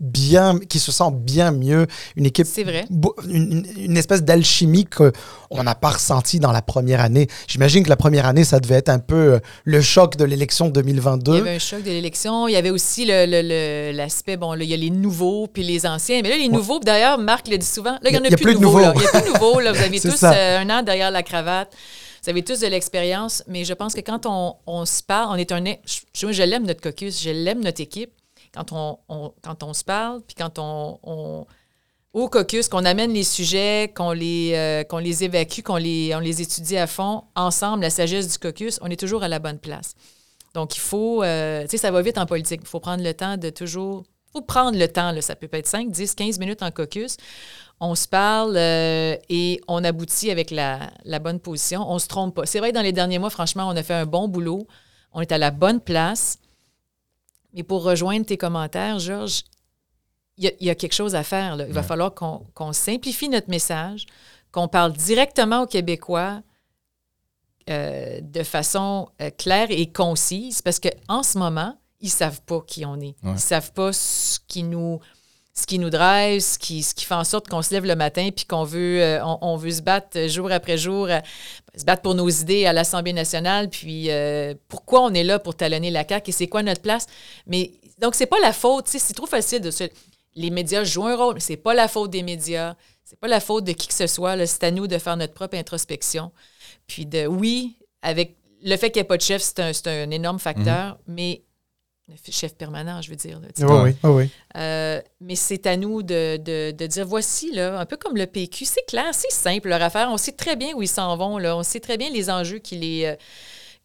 bien, 0.00 0.58
qui 0.68 0.78
se 0.78 0.92
sent 0.92 1.10
bien 1.12 1.50
mieux. 1.50 1.86
Une 2.16 2.26
équipe. 2.26 2.46
C'est 2.46 2.64
vrai. 2.64 2.84
Une, 3.28 3.96
espèce 3.96 4.22
d'alchimie 4.22 4.86
qu'on 4.86 5.62
n'a 5.62 5.74
pas 5.74 5.90
ressenti 5.90 6.38
dans 6.40 6.52
la 6.52 6.62
première 6.62 7.00
année. 7.00 7.28
J'imagine 7.46 7.84
que 7.84 7.88
la 7.88 7.96
première 7.96 8.26
année, 8.26 8.44
ça 8.44 8.60
devait 8.60 8.76
être 8.76 8.88
un 8.88 8.98
peu 8.98 9.34
euh, 9.34 9.38
le 9.64 9.80
choc 9.80 10.16
de 10.16 10.24
l'élection 10.24 10.68
2022. 10.68 11.32
Il 11.32 11.38
y 11.38 11.40
avait 11.40 11.56
un 11.56 11.58
choc 11.58 11.82
de 11.82 11.90
l'élection. 11.90 12.48
Il 12.48 12.52
y 12.52 12.56
avait 12.56 12.70
aussi 12.70 13.04
l'aspect, 13.04 14.36
bon, 14.36 14.54
il 14.54 14.64
y 14.64 14.74
a 14.74 14.76
les 14.76 14.90
nouveaux 14.90 15.46
puis 15.46 15.62
les 15.62 15.86
anciens. 15.86 16.20
Mais 16.22 16.30
là, 16.30 16.36
les 16.36 16.48
nouveaux, 16.48 16.80
d'ailleurs, 16.80 17.18
Marc 17.18 17.48
le 17.48 17.58
dit 17.58 17.66
souvent, 17.66 17.92
là, 17.92 18.10
il 18.10 18.12
n'y 18.12 18.18
en 18.18 18.24
a, 18.24 18.36
plus, 18.36 18.54
de 18.54 18.60
nouveaux. 18.60 18.78
Il 18.78 18.82
n'y 18.82 18.88
a 18.88 18.92
plus 18.92 19.20
de 19.20 19.32
nouveaux. 19.32 19.60
Là. 19.60 19.72
Vous 19.82 19.82
avez 19.82 20.00
tous 20.00 20.22
euh, 20.22 20.58
un 20.60 20.70
an 20.70 20.82
derrière 20.82 21.10
la 21.10 21.22
cravate. 21.22 21.72
Vous 22.22 22.30
avez 22.30 22.42
tous 22.42 22.60
de 22.60 22.68
l'expérience, 22.68 23.42
mais 23.48 23.64
je 23.64 23.74
pense 23.74 23.94
que 23.94 24.00
quand 24.00 24.26
on, 24.26 24.54
on 24.66 24.84
se 24.86 25.02
parle, 25.02 25.30
on 25.32 25.34
est 25.34 25.50
un. 25.50 25.64
Je, 25.64 26.32
je 26.32 26.42
l'aime, 26.44 26.64
notre 26.64 26.80
caucus, 26.80 27.20
je 27.20 27.30
l'aime, 27.30 27.64
notre 27.64 27.80
équipe 27.80 28.12
quand 28.54 28.72
on, 28.72 28.98
quand 29.42 29.62
on 29.62 29.72
se 29.72 29.84
parle, 29.84 30.20
puis 30.22 30.34
quand 30.34 30.58
on, 30.58 31.46
au 32.12 32.28
caucus, 32.28 32.68
qu'on 32.68 32.84
amène 32.84 33.12
les 33.12 33.24
sujets, 33.24 33.90
qu'on 33.94 34.12
les, 34.12 34.52
euh, 34.54 35.00
les 35.00 35.24
évacue, 35.24 35.62
qu'on 35.62 35.76
les, 35.76 36.14
on 36.14 36.20
les 36.20 36.42
étudie 36.42 36.76
à 36.76 36.86
fond, 36.86 37.24
ensemble, 37.34 37.82
la 37.82 37.90
sagesse 37.90 38.28
du 38.28 38.38
caucus, 38.38 38.78
on 38.82 38.90
est 38.90 39.00
toujours 39.00 39.22
à 39.22 39.28
la 39.28 39.38
bonne 39.38 39.58
place. 39.58 39.94
Donc, 40.54 40.76
il 40.76 40.80
faut, 40.80 41.22
euh, 41.22 41.62
tu 41.62 41.70
sais, 41.70 41.76
ça 41.78 41.90
va 41.90 42.02
vite 42.02 42.18
en 42.18 42.26
politique. 42.26 42.60
Il 42.62 42.68
faut 42.68 42.80
prendre 42.80 43.02
le 43.02 43.14
temps 43.14 43.38
de 43.38 43.48
toujours, 43.48 44.04
il 44.28 44.32
faut 44.38 44.42
prendre 44.42 44.78
le 44.78 44.86
temps, 44.86 45.12
là, 45.12 45.22
ça 45.22 45.34
peut 45.34 45.48
être 45.52 45.66
5, 45.66 45.90
10, 45.90 46.14
15 46.14 46.38
minutes 46.38 46.62
en 46.62 46.70
caucus. 46.70 47.16
On 47.80 47.94
se 47.94 48.06
parle 48.06 48.56
euh, 48.56 49.16
et 49.30 49.60
on 49.66 49.82
aboutit 49.82 50.30
avec 50.30 50.50
la, 50.50 50.90
la, 51.04 51.18
bonne 51.18 51.40
position. 51.40 51.90
On 51.90 51.94
ne 51.94 51.98
se 51.98 52.06
trompe 52.06 52.34
pas. 52.34 52.46
C'est 52.46 52.58
vrai 52.58 52.72
dans 52.72 52.82
les 52.82 52.92
derniers 52.92 53.18
mois, 53.18 53.30
franchement, 53.30 53.66
on 53.66 53.74
a 53.74 53.82
fait 53.82 53.94
un 53.94 54.06
bon 54.06 54.28
boulot. 54.28 54.68
On 55.14 55.20
est 55.20 55.32
à 55.32 55.38
la 55.38 55.50
bonne 55.50 55.80
place. 55.80 56.38
Mais 57.54 57.62
pour 57.62 57.82
rejoindre 57.82 58.26
tes 58.26 58.36
commentaires, 58.36 58.98
Georges, 58.98 59.44
il 60.38 60.50
y, 60.60 60.70
a 60.70 60.74
quelque 60.74 60.94
chose 60.94 61.14
à 61.14 61.22
faire. 61.22 61.56
Il 61.60 61.72
va 61.72 61.82
falloir 61.82 62.14
qu'on 62.14 62.72
simplifie 62.72 63.28
notre 63.28 63.50
message, 63.50 64.06
qu'on 64.50 64.66
parle 64.66 64.92
directement 64.92 65.62
aux 65.62 65.66
Québécois 65.66 66.42
euh, 67.70 68.20
de 68.20 68.42
façon 68.42 69.08
euh, 69.20 69.30
claire 69.30 69.68
et 69.70 69.92
concise, 69.92 70.62
parce 70.62 70.80
qu'en 70.80 71.22
ce 71.22 71.38
moment, 71.38 71.76
ils 72.00 72.06
ne 72.06 72.10
savent 72.10 72.40
pas 72.42 72.60
qui 72.66 72.84
on 72.84 72.98
est. 73.00 73.14
Ils 73.22 73.32
ne 73.32 73.36
savent 73.36 73.72
pas 73.72 73.92
ce 73.92 74.40
qui 74.48 74.64
nous 74.64 74.98
ce 75.54 75.66
qui 75.66 75.78
nous 75.78 75.90
drive, 75.90 76.40
ce 76.40 76.58
qui, 76.58 76.82
ce 76.82 76.94
qui 76.94 77.04
fait 77.04 77.14
en 77.14 77.24
sorte 77.24 77.48
qu'on 77.48 77.60
se 77.60 77.72
lève 77.74 77.84
le 77.84 77.94
matin 77.94 78.30
puis 78.34 78.46
qu'on 78.46 78.64
veut, 78.64 79.02
euh, 79.02 79.22
on, 79.22 79.56
veut 79.56 79.70
se 79.70 79.82
battre 79.82 80.26
jour 80.26 80.50
après 80.50 80.78
jour, 80.78 81.08
euh, 81.08 81.20
se 81.76 81.84
battre 81.84 82.00
pour 82.00 82.14
nos 82.14 82.28
idées 82.28 82.64
à 82.64 82.72
l'Assemblée 82.72 83.12
nationale, 83.12 83.68
puis 83.68 84.10
euh, 84.10 84.54
pourquoi 84.68 85.02
on 85.02 85.12
est 85.12 85.24
là 85.24 85.38
pour 85.38 85.54
talonner 85.54 85.90
la 85.90 86.08
CAQ 86.08 86.30
et 86.30 86.32
c'est 86.32 86.46
quoi 86.46 86.62
notre 86.62 86.80
place? 86.80 87.06
Mais 87.46 87.72
donc, 87.98 88.14
c'est 88.14 88.26
pas 88.26 88.40
la 88.40 88.52
faute, 88.52 88.88
c'est 88.88 89.14
trop 89.14 89.26
facile 89.26 89.60
de 89.60 89.70
se... 89.70 89.84
Les 90.34 90.48
médias 90.48 90.84
jouent 90.84 91.06
un 91.06 91.16
rôle, 91.16 91.34
mais 91.34 91.40
c'est 91.40 91.58
pas 91.58 91.74
la 91.74 91.86
faute 91.88 92.10
des 92.10 92.22
médias, 92.22 92.74
c'est 93.04 93.20
pas 93.20 93.28
la 93.28 93.40
faute 93.40 93.64
de 93.64 93.72
qui 93.72 93.88
que 93.88 93.94
ce 93.94 94.06
soit, 94.06 94.46
c'est 94.46 94.64
à 94.64 94.70
nous 94.70 94.86
de 94.86 94.96
faire 94.96 95.18
notre 95.18 95.34
propre 95.34 95.58
introspection. 95.58 96.32
Puis 96.86 97.04
de, 97.04 97.26
oui, 97.26 97.76
avec 98.00 98.38
le 98.62 98.76
fait 98.78 98.90
qu'il 98.90 99.00
n'y 99.00 99.04
ait 99.04 99.08
pas 99.08 99.18
de 99.18 99.22
chef, 99.22 99.42
c'est 99.42 99.60
un, 99.60 99.70
un, 99.86 100.10
énorme 100.10 100.38
facteur, 100.38 100.94
mm-hmm. 100.94 100.98
mais 101.08 101.42
chef 102.30 102.54
permanent, 102.54 103.00
je 103.02 103.10
veux 103.10 103.16
dire. 103.16 103.40
oui, 103.60 103.94
oui, 104.02 104.30
euh, 104.56 105.00
mais 105.20 105.34
c'est 105.34 105.66
à 105.66 105.76
nous 105.76 106.02
de, 106.02 106.36
de, 106.36 106.86
dire 106.86 107.06
voici, 107.06 107.52
là, 107.52 107.78
un 107.78 107.86
peu 107.86 107.96
comme 107.96 108.16
le 108.16 108.26
PQ, 108.26 108.64
c'est 108.64 108.86
clair, 108.86 109.10
c'est 109.12 109.32
simple 109.32 109.68
leur 109.68 109.82
affaire. 109.82 110.08
On 110.10 110.16
sait 110.16 110.32
très 110.32 110.56
bien 110.56 110.74
où 110.74 110.82
ils 110.82 110.88
s'en 110.88 111.16
vont, 111.16 111.38
là. 111.38 111.56
on 111.56 111.62
sait 111.62 111.80
très 111.80 111.96
bien 111.96 112.10
les 112.10 112.30
enjeux 112.30 112.58
qui 112.58 112.76
les, 112.76 113.04
euh, 113.04 113.16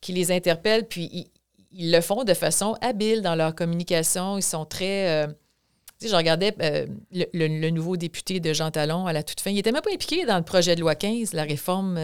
qui 0.01 0.13
les 0.13 0.31
interpellent, 0.31 0.87
puis 0.87 1.29
ils, 1.71 1.91
le 1.91 2.01
font 2.01 2.23
de 2.23 2.33
façon 2.33 2.75
habile 2.81 3.21
dans 3.21 3.35
leur 3.35 3.53
communication. 3.53 4.37
Ils 4.37 4.43
sont 4.43 4.65
très. 4.65 5.09
Euh, 5.09 5.27
je 6.01 6.15
regardais 6.15 6.53
le, 7.11 7.69
nouveau 7.69 7.97
député 7.97 8.39
de 8.39 8.53
Jean 8.53 8.71
Talon 8.71 9.07
à 9.07 9.13
la 9.13 9.23
toute 9.23 9.41
fin. 9.41 9.49
Il 9.49 9.55
n'était 9.55 9.71
même 9.71 9.81
pas 9.81 9.91
impliqué 9.91 10.25
dans 10.25 10.37
le 10.37 10.43
projet 10.43 10.75
de 10.75 10.81
loi 10.81 10.95
15, 10.95 11.33
la 11.33 11.43
réforme. 11.43 11.99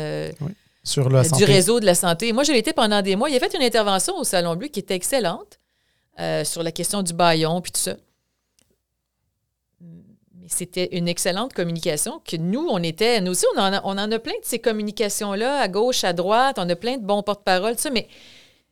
Sur 0.83 1.09
la 1.09 1.23
du 1.23 1.45
réseau 1.45 1.79
de 1.79 1.85
la 1.85 1.95
santé. 1.95 2.33
Moi, 2.33 2.43
je 2.43 2.51
l'étais 2.51 2.73
pendant 2.73 3.01
des 3.01 3.15
mois. 3.15 3.29
Il 3.29 3.35
a 3.37 3.39
fait 3.39 3.55
une 3.55 3.63
intervention 3.63 4.17
au 4.17 4.25
Salon 4.25 4.55
Bleu 4.55 4.67
qui 4.67 4.79
était 4.81 4.95
excellente. 4.95 5.59
Euh, 6.19 6.43
sur 6.43 6.61
la 6.61 6.71
question 6.71 7.01
du 7.01 7.11
baillon, 7.11 7.59
puis 7.59 7.71
tout 7.71 7.81
ça. 7.81 7.95
Mais 9.81 10.47
c'était 10.47 10.95
une 10.95 11.07
excellente 11.07 11.53
communication 11.53 12.21
que 12.23 12.35
nous, 12.35 12.67
on 12.69 12.83
était, 12.83 13.19
nous 13.19 13.31
aussi, 13.31 13.45
on 13.55 13.59
en 13.59 13.73
a, 13.73 13.81
on 13.83 13.97
en 13.97 14.11
a 14.11 14.19
plein 14.19 14.33
de 14.39 14.45
ces 14.45 14.59
communications-là, 14.59 15.59
à 15.59 15.67
gauche, 15.67 16.03
à 16.03 16.13
droite, 16.13 16.59
on 16.59 16.69
a 16.69 16.75
plein 16.75 16.97
de 16.97 17.03
bons 17.03 17.23
porte-parole, 17.23 17.75
tout 17.75 17.81
ça, 17.81 17.89
mais 17.89 18.07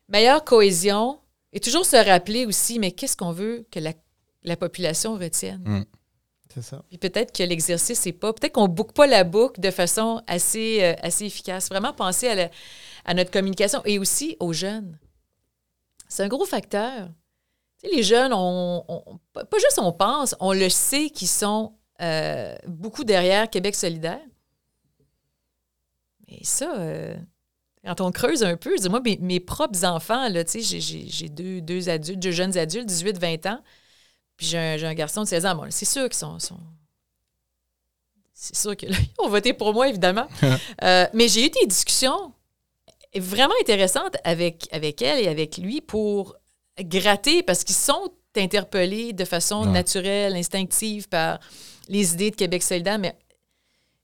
meilleure 0.07 0.43
cohésion 0.43 1.19
et 1.51 1.59
toujours 1.59 1.83
se 1.83 1.95
rappeler 1.95 2.45
aussi, 2.45 2.77
mais 2.77 2.91
qu'est-ce 2.91 3.17
qu'on 3.17 3.31
veut 3.31 3.65
que 3.71 3.79
la, 3.79 4.55
population 4.55 5.15
retienne? 5.15 5.63
Mm. 5.65 5.85
C'est 6.53 6.61
ça. 6.61 6.83
Puis 6.89 6.99
peut-être 6.99 7.35
que 7.35 7.41
l'exercice 7.41 8.05
n'est 8.05 8.13
pas, 8.13 8.33
peut-être 8.33 8.53
qu'on 8.53 8.67
ne 8.67 8.73
boucle 8.73 8.93
pas 8.93 9.07
la 9.07 9.23
boucle 9.23 9.59
de 9.61 9.71
façon 9.71 10.21
assez, 10.27 10.83
euh, 10.83 10.93
assez 11.01 11.25
efficace. 11.25 11.69
Vraiment 11.69 11.93
penser 11.93 12.27
à, 12.27 12.51
à 13.05 13.13
notre 13.15 13.31
communication 13.31 13.81
et 13.85 13.97
aussi 13.97 14.37
aux 14.39 14.53
jeunes. 14.53 14.99
C'est 16.07 16.21
un 16.23 16.27
gros 16.27 16.45
facteur 16.45 17.09
les 17.84 18.03
jeunes, 18.03 18.32
on, 18.34 18.84
pas 19.34 19.57
juste 19.59 19.79
on 19.79 19.91
pense, 19.91 20.36
on 20.39 20.53
le 20.53 20.69
sait 20.69 21.09
qu'ils 21.09 21.27
sont 21.27 21.73
euh, 22.01 22.55
beaucoup 22.67 23.03
derrière 23.03 23.49
Québec 23.49 23.75
solidaire. 23.75 24.21
Mais 26.27 26.39
ça, 26.43 26.75
euh, 26.77 27.15
quand 27.84 28.01
on 28.01 28.11
creuse 28.11 28.43
un 28.43 28.57
peu, 28.57 28.75
dis-moi, 28.77 29.01
mes, 29.19 29.39
propres 29.39 29.84
enfants, 29.86 30.29
là, 30.29 30.43
j'ai, 30.45 31.29
deux, 31.29 31.61
deux 31.61 31.89
adultes, 31.89 32.19
deux 32.19 32.32
jeunes 32.32 32.57
adultes, 32.57 32.89
18-20 32.89 33.49
ans, 33.49 33.61
Puis 34.38 34.47
j'ai 34.47 34.57
un, 34.57 34.93
garçon 34.93 35.23
de 35.23 35.27
16 35.27 35.45
ans. 35.45 35.55
Bon, 35.55 35.67
c'est 35.69 35.86
sûr 35.86 36.03
qu'ils 36.03 36.13
sont. 36.13 36.39
sont- 36.39 36.59
C'est 38.34 38.55
sûr 38.55 38.75
qu'ils 38.75 38.95
ont 39.19 39.29
voté 39.29 39.53
pour 39.53 39.73
moi, 39.73 39.88
évidemment. 39.89 40.27
Euh, 40.84 41.05
mais 41.13 41.27
j'ai 41.27 41.45
eu 41.45 41.49
des 41.49 41.67
discussions 41.67 42.34
vraiment 43.15 43.53
intéressantes 43.61 44.15
avec, 44.23 44.67
avec 44.71 45.01
elle 45.03 45.23
et 45.23 45.27
avec 45.27 45.57
lui 45.57 45.82
pour 45.82 46.36
gratter 46.80 47.43
parce 47.43 47.63
qu'ils 47.63 47.76
sont 47.76 48.11
interpellés 48.36 49.13
de 49.13 49.26
façon 49.26 49.63
Ouais. 49.65 49.72
naturelle, 49.72 50.36
instinctive 50.36 51.07
par 51.09 51.39
les 51.89 52.13
idées 52.13 52.32
de 52.32 52.36
Québec 52.36 52.63
solidaire. 52.63 52.97
Mais, 52.99 53.15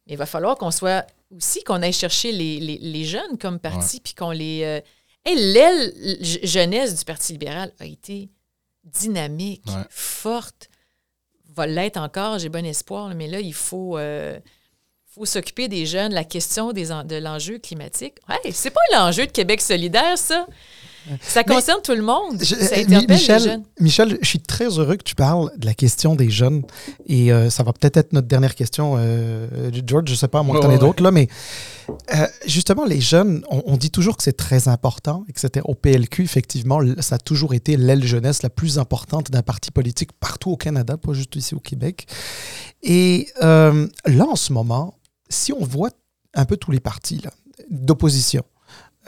il 0.07 0.18
va 0.18 0.26
falloir 0.26 0.55
qu'on 0.57 0.72
soit 0.72 1.05
aussi, 1.36 1.63
qu'on 1.63 1.82
aille 1.82 1.93
chercher 1.93 2.32
les, 2.32 2.59
les- 2.59 2.78
les 2.78 3.03
jeunes 3.05 3.38
comme 3.39 3.59
parti, 3.59 3.99
puis 3.99 4.13
qu'on 4.13 4.32
les. 4.32 4.61
euh, 4.63 4.82
l'aile 5.26 5.93
je- 6.22 6.39
jeunesse 6.47 6.95
du 6.95 7.03
Parti 7.03 7.34
libéral 7.34 7.74
a 7.80 7.86
été 7.86 8.30
dynamique, 8.86 9.63
Ouais. 9.68 9.84
forte, 9.89 10.70
va 11.53 11.68
l'être 11.68 11.97
encore, 11.97 12.39
j'ai 12.39 12.47
bon 12.49 12.65
espoir, 12.65 13.13
mais 13.15 13.28
là, 13.28 13.39
il 13.41 13.53
faut, 13.53 13.97
euh, 13.97 14.39
faut 15.07 15.26
s'occuper 15.26 15.68
des 15.68 15.86
jeunes, 15.86 16.13
la 16.13 16.24
question 16.24 16.72
des 16.72 16.91
en- 16.91 17.03
de 17.03 17.15
l'enjeu 17.18 17.57
climatique. 17.59 18.20
Hey, 18.30 18.53
c'est 18.53 18.70
pas 18.72 18.80
l'enjeu 18.93 19.26
de 19.28 19.32
Québec 19.32 19.59
solidaire, 19.61 20.18
ça. 20.18 20.47
Ça 21.22 21.43
Mais- 21.47 21.53
concerne 21.55 21.82
tout 21.84 21.93
le 21.93 22.01
monde. 22.01 22.38
Je- 22.39 22.55
ça 22.55 22.76
euh, 22.76 22.82
interpelle 22.82 22.88
Mi- 22.88 23.08
Michel, 23.08 23.38
les 23.41 23.49
jeunes. 23.49 23.64
Michel, 23.80 24.18
je 24.22 24.28
suis 24.28 24.39
très 24.39 24.66
heureux 24.80 24.95
que 24.97 25.03
tu 25.03 25.16
parles 25.16 25.51
de 25.58 25.66
la 25.66 25.74
question 25.74 26.16
des 26.16 26.30
jeunes. 26.30 26.64
Et 27.08 27.32
euh, 27.32 27.49
ça 27.49 27.64
va 27.64 27.74
peut-être 27.74 27.97
être 27.97 28.14
notre 28.14 28.28
dernière 28.28 28.55
question, 28.55 28.95
euh, 28.97 29.70
George, 29.86 30.05
je 30.10 30.16
sais 30.16 30.28
pas, 30.28 30.39
à 30.39 30.43
moins 30.43 30.55
que 30.55 30.62
tu 30.62 30.68
en 30.68 30.70
aies 30.70 30.74
ouais. 30.74 30.80
d'autres, 30.80 31.03
là, 31.03 31.12
mais 31.12 31.28
euh, 32.14 32.28
justement, 32.45 32.86
les 32.86 32.99
jeunes, 33.01 33.43
on, 33.49 33.64
on 33.66 33.78
dit 33.78 33.91
toujours 33.91 34.18
que 34.18 34.24
c'est 34.24 34.36
très 34.38 34.68
important, 34.68 35.24
etc. 35.30 35.64
Au 35.66 35.76
PLQ, 35.76 36.24
effectivement, 36.24 36.80
ça 36.99 37.16
a 37.16 37.20
toujours 37.20 37.53
été 37.53 37.78
l'aile 37.78 38.03
jeunesse 38.05 38.43
la 38.43 38.49
plus 38.49 38.78
importante 38.80 39.32
d'un 39.32 39.41
parti 39.43 39.72
politique 39.72 40.12
partout 40.14 40.51
au 40.51 40.58
Canada, 40.58 40.97
pas 40.97 41.14
juste 41.14 41.36
ici 41.36 41.55
au 41.55 41.60
Québec. 41.60 42.08
Et 42.84 43.28
euh, 43.43 43.88
là, 44.05 44.26
en 44.30 44.36
ce 44.36 44.51
moment, 44.53 44.95
si 45.30 45.53
on 45.53 45.64
voit 45.64 45.89
un 46.34 46.45
peu 46.45 46.58
tous 46.58 46.72
les 46.72 46.80
partis 46.80 47.20
là, 47.24 47.32
d'opposition, 47.70 48.43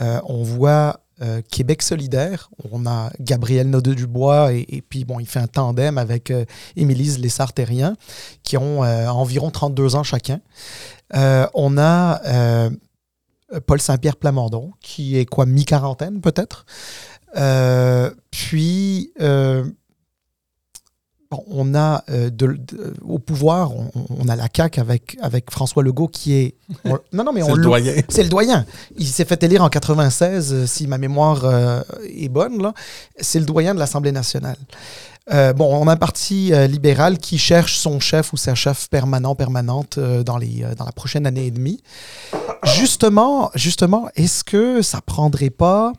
euh, 0.01 0.19
on 0.25 0.43
voit 0.43 1.01
euh, 1.21 1.41
Québec 1.49 1.81
solidaire. 1.81 2.49
On 2.71 2.85
a 2.85 3.11
Gabriel 3.19 3.69
Nadeau-Dubois 3.69 4.53
et, 4.53 4.83
puis, 4.87 5.05
bon, 5.05 5.19
il 5.19 5.27
fait 5.27 5.39
un 5.39 5.47
tandem 5.47 5.97
avec 5.97 6.31
euh, 6.31 6.45
Émilise 6.75 7.19
Lessard-Terrien, 7.19 7.95
qui 8.43 8.57
ont 8.57 8.83
euh, 8.83 9.07
environ 9.07 9.51
32 9.51 9.95
ans 9.95 10.03
chacun. 10.03 10.39
Euh, 11.15 11.47
on 11.53 11.77
a 11.77 12.69
Paul 13.65 13.81
Saint-Pierre 13.81 14.15
Plamondon, 14.15 14.71
qui 14.79 15.17
est 15.17 15.25
quoi, 15.25 15.45
mi-quarantaine 15.45 16.21
peut-être. 16.21 16.65
Puis, 18.31 19.11
on 21.31 21.75
a 21.75 22.03
euh, 22.09 22.29
de- 22.31 22.57
de- 22.57 22.93
au 23.07 23.19
pouvoir, 23.19 23.71
on, 23.75 23.89
on 24.09 24.27
a 24.29 24.35
la 24.35 24.47
CAQ 24.55 24.79
avec, 24.79 25.17
avec 25.21 25.51
François 25.51 25.83
Legault, 25.83 26.07
qui 26.07 26.33
est. 26.33 26.55
on- 26.85 26.97
non, 27.13 27.23
non, 27.23 27.31
mais 27.33 27.41
C'est 27.43 27.55
le 27.55 27.61
doyen. 27.63 27.93
c'est 28.09 28.23
le 28.23 28.29
doyen. 28.29 28.65
Il 28.97 29.07
s'est 29.07 29.25
fait 29.25 29.41
élire 29.43 29.63
en 29.63 29.69
96, 29.69 30.53
euh, 30.53 30.65
si 30.65 30.87
ma 30.87 30.97
mémoire 30.97 31.45
euh, 31.45 31.81
est 32.17 32.29
bonne. 32.29 32.61
là. 32.61 32.73
C'est 33.19 33.39
le 33.39 33.45
doyen 33.45 33.73
de 33.75 33.79
l'Assemblée 33.79 34.11
nationale. 34.11 34.57
Euh, 35.31 35.53
bon, 35.53 35.71
on 35.79 35.87
a 35.87 35.91
un 35.93 35.97
parti 35.97 36.51
euh, 36.51 36.65
libéral 36.65 37.19
qui 37.19 37.37
cherche 37.37 37.77
son 37.77 37.99
chef 37.99 38.33
ou 38.33 38.37
sa 38.37 38.55
chef 38.55 38.89
permanent, 38.89 39.35
permanente 39.35 39.99
euh, 39.99 40.23
dans, 40.23 40.39
les, 40.39 40.63
euh, 40.63 40.73
dans 40.73 40.85
la 40.85 40.91
prochaine 40.91 41.27
année 41.27 41.45
et 41.45 41.51
demie. 41.51 41.83
Justement, 42.75 43.51
justement 43.55 44.09
est-ce 44.15 44.43
que 44.43 44.81
ça 44.81 45.01
prendrait 45.01 45.51
pas 45.51 45.93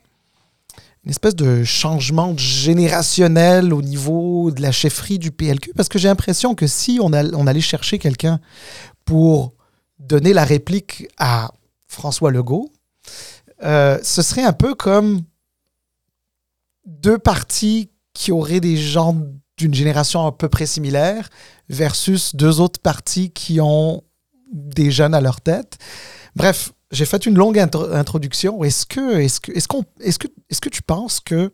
une 1.05 1.11
espèce 1.11 1.35
de 1.35 1.65
changement 1.65 2.37
générationnel 2.37 3.73
au 3.73 3.83
niveau 3.83 4.51
de 4.51 4.61
la 4.61 4.73
chefferie 4.73 5.19
du 5.19 5.31
PLQ? 5.31 5.73
Parce 5.75 5.89
que 5.89 5.99
j'ai 5.99 6.09
l'impression 6.09 6.55
que 6.55 6.67
si 6.67 6.99
on, 7.03 7.13
all- 7.13 7.35
on 7.35 7.47
allait 7.47 7.61
chercher 7.61 7.99
quelqu'un 7.99 8.41
pour 9.05 9.55
donner 9.99 10.33
la 10.33 10.45
réplique 10.45 11.09
à 11.19 11.51
François 11.89 12.31
Legault, 12.31 12.71
euh, 13.63 13.99
ce 14.03 14.23
serait 14.23 14.45
un 14.45 14.53
peu 14.53 14.75
comme 14.75 15.23
deux 16.87 17.19
partis 17.19 17.91
qui 18.15 18.33
auraient 18.33 18.61
des 18.61 18.77
gens 18.77 19.17
d'une 19.57 19.75
génération 19.75 20.27
à 20.27 20.33
peu 20.33 20.49
près 20.49 20.67
similaire 20.67 21.29
versus 21.69 22.35
deux 22.35 22.61
autres 22.61 22.81
partis 22.81 23.31
qui 23.31 23.61
ont 23.61 24.03
des 24.53 24.91
jeunes 24.91 25.15
à 25.15 25.21
leur 25.21 25.41
tête. 25.41 25.79
Bref, 26.35 26.73
j'ai 26.91 27.05
fait 27.05 27.27
une 27.27 27.37
longue 27.37 27.59
intro- 27.59 27.93
introduction. 27.93 28.65
Est-ce 28.65 28.87
que, 28.87 29.19
est-ce 29.21 29.41
que, 29.41 29.53
est-ce 29.53 29.69
qu'on, 29.69 29.85
est-ce 30.01 30.19
que, 30.19 30.29
est-ce 30.49 30.61
que 30.61 30.69
tu 30.69 30.83
penses 30.83 31.21
que 31.21 31.53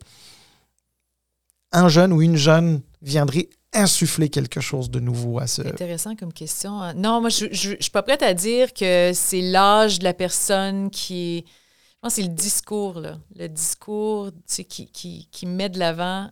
un 1.73 1.89
jeune 1.89 2.13
ou 2.13 2.23
une 2.23 2.37
jeune 2.37 2.81
viendrait 3.03 3.49
insuffler 3.73 4.31
quelque 4.31 4.61
chose 4.61 4.91
de 4.91 5.01
nouveau 5.01 5.39
à 5.39 5.47
ce... 5.47 5.61
Intéressant 5.63 6.17
comme 6.17 6.33
question. 6.33 6.95
Non, 6.95 7.21
moi, 7.21 7.29
je 7.29 7.47
je 7.51 7.77
suis 7.79 7.91
pas 7.91 8.03
prête 8.03 8.23
à 8.23 8.33
dire 8.33 8.73
que 8.73 9.11
c'est 9.13 9.43
l'âge 9.43 9.99
de 9.99 10.05
la 10.05 10.15
personne 10.15 10.91
qui. 10.91 11.45
Je 11.47 11.99
pense 12.01 12.15
que 12.15 12.23
c'est 12.23 12.29
le 12.29 12.35
discours, 12.35 13.01
là. 13.01 13.19
Le 13.35 13.49
discours 13.49 14.31
qui, 14.69 14.87
qui, 14.87 15.29
qui 15.31 15.47
met 15.47 15.69
de 15.69 15.79
l'avant 15.79 16.31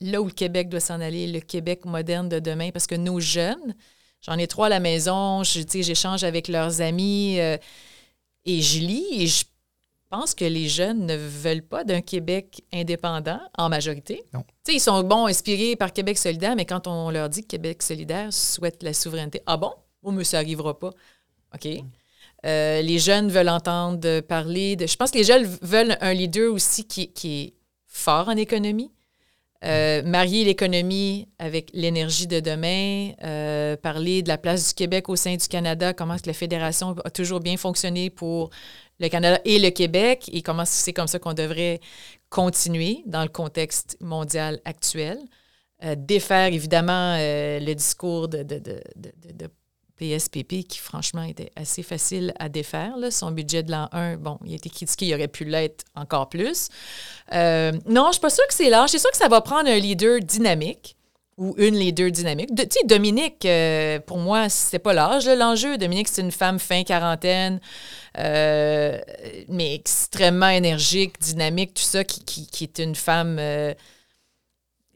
là 0.00 0.20
où 0.20 0.24
le 0.24 0.32
Québec 0.32 0.68
doit 0.68 0.80
s'en 0.80 1.00
aller, 1.00 1.28
le 1.28 1.40
Québec 1.40 1.84
moderne 1.84 2.28
de 2.28 2.40
demain. 2.40 2.70
Parce 2.72 2.88
que 2.88 2.96
nos 2.96 3.20
jeunes, 3.20 3.74
j'en 4.20 4.36
ai 4.38 4.48
trois 4.48 4.66
à 4.66 4.70
la 4.70 4.80
maison, 4.80 5.42
j'échange 5.44 6.24
avec 6.24 6.48
leurs 6.48 6.80
amis 6.80 7.38
euh, 7.38 7.56
et 8.44 8.60
je 8.60 8.80
lis 8.80 9.06
et 9.10 9.26
je 9.26 9.44
pense 10.10 10.34
que 10.34 10.44
les 10.44 10.68
jeunes 10.68 11.06
ne 11.06 11.16
veulent 11.16 11.66
pas 11.66 11.84
d'un 11.84 12.02
Québec 12.02 12.62
indépendant 12.72 13.40
en 13.56 13.68
majorité. 13.70 14.22
Non. 14.34 14.44
Ils 14.68 14.80
sont 14.80 15.02
bons, 15.02 15.26
inspirés 15.26 15.74
par 15.74 15.92
Québec 15.92 16.18
solidaire, 16.18 16.54
mais 16.54 16.66
quand 16.66 16.86
on 16.86 17.10
leur 17.10 17.30
dit 17.30 17.42
que 17.42 17.48
Québec 17.48 17.82
solidaire 17.82 18.32
souhaite 18.32 18.82
la 18.82 18.92
souveraineté, 18.92 19.40
ah 19.46 19.56
bon? 19.56 19.72
Oh, 20.02 20.10
mais 20.10 20.24
ça 20.24 20.38
n'arrivera 20.38 20.78
pas. 20.78 20.90
OK. 21.54 21.66
Euh, 22.44 22.82
les 22.82 22.98
jeunes 22.98 23.30
veulent 23.30 23.48
entendre 23.48 24.20
parler 24.20 24.76
de. 24.76 24.86
Je 24.86 24.96
pense 24.96 25.10
que 25.10 25.18
les 25.18 25.24
jeunes 25.24 25.46
veulent 25.62 25.96
un 26.00 26.12
leader 26.12 26.52
aussi 26.52 26.84
qui, 26.86 27.12
qui 27.12 27.40
est 27.40 27.54
fort 27.86 28.28
en 28.28 28.36
économie. 28.36 28.90
Euh, 29.64 30.02
marier 30.02 30.44
l'économie 30.44 31.28
avec 31.38 31.70
l'énergie 31.72 32.26
de 32.26 32.40
demain, 32.40 33.12
euh, 33.22 33.76
parler 33.76 34.22
de 34.22 34.28
la 34.28 34.36
place 34.36 34.68
du 34.68 34.74
Québec 34.74 35.08
au 35.08 35.14
sein 35.14 35.36
du 35.36 35.46
Canada, 35.46 35.92
comment 35.94 36.16
la 36.26 36.32
fédération 36.32 36.96
a 37.04 37.10
toujours 37.10 37.38
bien 37.38 37.56
fonctionné 37.56 38.10
pour 38.10 38.50
le 38.98 39.08
Canada 39.08 39.40
et 39.44 39.60
le 39.60 39.70
Québec 39.70 40.28
et 40.32 40.42
comment 40.42 40.64
c'est 40.64 40.92
comme 40.92 41.06
ça 41.06 41.20
qu'on 41.20 41.32
devrait 41.34 41.78
continuer 42.28 43.02
dans 43.06 43.22
le 43.22 43.28
contexte 43.28 43.96
mondial 44.00 44.60
actuel. 44.64 45.18
Euh, 45.84 45.94
défaire 45.96 46.52
évidemment 46.52 47.16
le 47.18 47.74
discours 47.74 48.28
de, 48.28 48.42
de, 48.42 48.58
de- 48.58 48.82
de 49.32 49.48
PSPP 50.02 50.66
qui 50.66 50.78
franchement 50.78 51.22
était 51.22 51.52
assez 51.54 51.84
facile 51.84 52.34
à 52.40 52.48
défaire. 52.48 52.94
Son 53.10 53.30
budget 53.30 53.62
de 53.62 53.70
l'an 53.70 53.88
1, 53.92 54.16
bon, 54.16 54.38
il 54.44 54.52
a 54.52 54.56
été 54.56 54.68
critiqué, 54.68 55.06
il 55.06 55.14
aurait 55.14 55.28
pu 55.28 55.44
l'être 55.44 55.84
encore 55.94 56.28
plus. 56.28 56.68
Euh, 57.32 57.70
non, 57.86 58.04
je 58.04 58.08
ne 58.08 58.12
suis 58.12 58.20
pas 58.20 58.30
sûre 58.30 58.46
que 58.48 58.54
c'est 58.54 58.68
l'âge. 58.68 58.90
C'est 58.90 58.98
sûr 58.98 59.10
que 59.12 59.16
ça 59.16 59.28
va 59.28 59.40
prendre 59.40 59.68
un 59.68 59.78
leader 59.78 60.18
dynamique 60.20 60.96
ou 61.38 61.54
une 61.56 61.76
leader 61.76 62.10
dynamique. 62.10 62.50
Tu 62.54 62.62
sais, 62.68 62.84
Dominique, 62.84 63.46
euh, 63.46 64.00
pour 64.00 64.18
moi, 64.18 64.48
c'était 64.48 64.80
pas 64.80 64.92
l'âge, 64.92 65.28
l'enjeu. 65.28 65.78
Dominique, 65.78 66.08
c'est 66.08 66.22
une 66.22 66.32
femme 66.32 66.58
fin 66.58 66.82
quarantaine, 66.82 67.60
euh, 68.18 68.98
mais 69.48 69.74
extrêmement 69.74 70.48
énergique, 70.48 71.20
dynamique, 71.20 71.74
tout 71.74 71.82
ça, 71.82 72.02
qui, 72.02 72.46
qui 72.46 72.64
est 72.64 72.78
une 72.80 72.96
femme... 72.96 73.38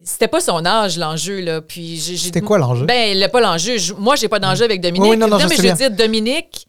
c'était 0.02 0.28
pas 0.28 0.40
son 0.40 0.64
âge, 0.64 0.98
l'enjeu, 0.98 1.40
là. 1.40 1.60
Puis 1.60 1.98
C'était 1.98 2.40
quoi 2.40 2.58
l'enjeu? 2.58 2.86
Ben, 2.86 3.18
le- 3.18 3.28
pas 3.28 3.40
l'enjeu. 3.40 3.78
Je- 3.78 3.94
Moi, 3.94 4.16
j'ai 4.16 4.28
pas 4.28 4.38
d'enjeu 4.38 4.64
avec 4.64 4.80
Dominique. 4.80 5.10
Oui, 5.10 5.16
non, 5.16 5.26
mais 5.48 5.56
je 5.56 5.62
veux 5.62 5.74
dire, 5.76 5.90
Dominique, 5.90 6.66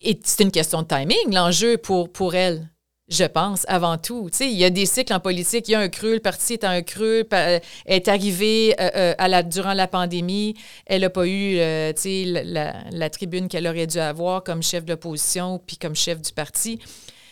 et 0.00 0.18
c'est 0.24 0.42
une 0.44 0.50
question 0.52 0.82
de 0.82 0.86
timing, 0.86 1.32
l'enjeu 1.34 1.76
pour, 1.76 2.12
pour 2.12 2.34
elle, 2.36 2.68
je 3.08 3.24
pense, 3.24 3.64
avant 3.68 3.96
tout. 3.98 4.28
Tu 4.30 4.36
sais, 4.36 4.46
il 4.50 4.56
y 4.56 4.64
a 4.64 4.70
des 4.70 4.84
cycles 4.86 5.12
en 5.14 5.18
politique. 5.18 5.66
Il 5.68 5.72
y 5.72 5.74
a 5.74 5.80
un 5.80 5.88
creux, 5.88 6.14
le 6.14 6.20
parti 6.20 6.52
est 6.52 6.62
un 6.64 6.82
creux. 6.82 7.24
euh, 7.32 7.58
Elle 7.86 7.96
est 7.96 8.06
arrivée 8.08 8.76
euh, 8.78 8.90
euh, 8.94 9.14
à 9.18 9.28
la, 9.28 9.42
durant 9.42 9.72
la 9.72 9.88
pandémie. 9.88 10.54
Elle 10.86 11.00
n'a 11.00 11.10
pas 11.10 11.26
eu 11.26 11.56
euh, 11.58 11.92
tu 11.94 12.02
sais, 12.02 12.24
la, 12.26 12.44
la- 12.44 12.74
la 12.92 13.10
tribune 13.10 13.48
qu'elle 13.48 13.66
aurait 13.66 13.86
dû 13.86 13.98
avoir 13.98 14.44
comme 14.44 14.62
chef 14.62 14.84
de 14.84 14.92
l'opposition 14.92 15.58
puis 15.66 15.78
comme 15.78 15.96
chef 15.96 16.20
du 16.20 16.32
parti. 16.32 16.78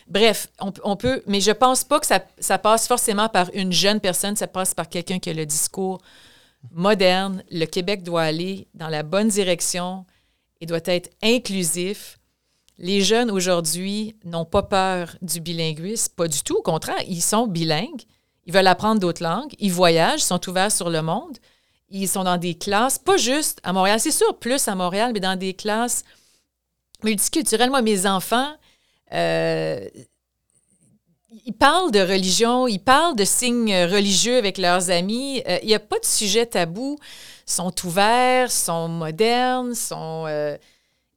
Bref, 0.08 0.48
on, 0.60 0.96
peut, 0.96 1.22
mais 1.26 1.40
je 1.40 1.50
pense 1.50 1.82
pas 1.82 1.98
que 1.98 2.06
ça, 2.06 2.58
passe 2.58 2.86
forcément 2.86 3.28
par 3.28 3.50
une 3.54 3.72
jeune 3.72 4.00
personne, 4.00 4.36
ça 4.36 4.46
passe 4.46 4.72
par 4.72 4.88
quelqu'un 4.88 5.18
qui 5.18 5.30
a 5.30 5.32
le 5.32 5.46
discours 5.46 6.00
moderne. 6.70 7.42
Le 7.50 7.64
Québec 7.64 8.04
doit 8.04 8.22
aller 8.22 8.68
dans 8.74 8.88
la 8.88 9.02
bonne 9.02 9.28
direction 9.28 10.06
et 10.60 10.66
doit 10.66 10.80
être 10.84 11.10
inclusif. 11.22 12.18
Les 12.78 13.00
jeunes 13.00 13.30
aujourd'hui 13.30 14.14
n'ont 14.24 14.44
pas 14.44 14.62
peur 14.62 15.16
du 15.22 15.40
bilinguisme, 15.40 16.12
pas 16.14 16.28
du 16.28 16.42
tout. 16.42 16.56
Au 16.56 16.62
contraire, 16.62 17.02
ils 17.08 17.22
sont 17.22 17.48
bilingues. 17.48 18.02
Ils 18.44 18.52
veulent 18.52 18.66
apprendre 18.68 19.00
d'autres 19.00 19.24
langues. 19.24 19.54
Ils 19.58 19.72
voyagent, 19.72 20.20
sont 20.22 20.48
ouverts 20.48 20.70
sur 20.70 20.88
le 20.88 21.02
monde. 21.02 21.38
Ils 21.88 22.08
sont 22.08 22.24
dans 22.24 22.36
des 22.36 22.54
classes, 22.54 22.98
pas 22.98 23.16
juste 23.16 23.60
à 23.62 23.72
Montréal, 23.72 24.00
c'est 24.00 24.10
sûr, 24.10 24.38
plus 24.38 24.68
à 24.68 24.74
Montréal, 24.74 25.12
mais 25.14 25.20
dans 25.20 25.38
des 25.38 25.54
classes 25.54 26.04
multiculturelles. 27.02 27.70
Moi, 27.70 27.82
mes 27.82 28.06
enfants, 28.06 28.52
ils 31.44 31.52
parlent 31.52 31.92
de 31.92 32.00
religion, 32.00 32.66
ils 32.66 32.80
parlent 32.80 33.16
de 33.16 33.24
signes 33.24 33.74
religieux 33.84 34.36
avec 34.36 34.58
leurs 34.58 34.90
amis. 34.90 35.42
Euh, 35.48 35.58
il 35.62 35.68
n'y 35.68 35.74
a 35.74 35.80
pas 35.80 35.98
de 35.98 36.04
sujet 36.04 36.46
tabou. 36.46 36.98
Ils 37.46 37.52
sont 37.52 37.72
ouverts, 37.84 38.50
sont 38.50 38.88
modernes, 38.88 39.74
sont. 39.74 40.24
euh, 40.26 40.56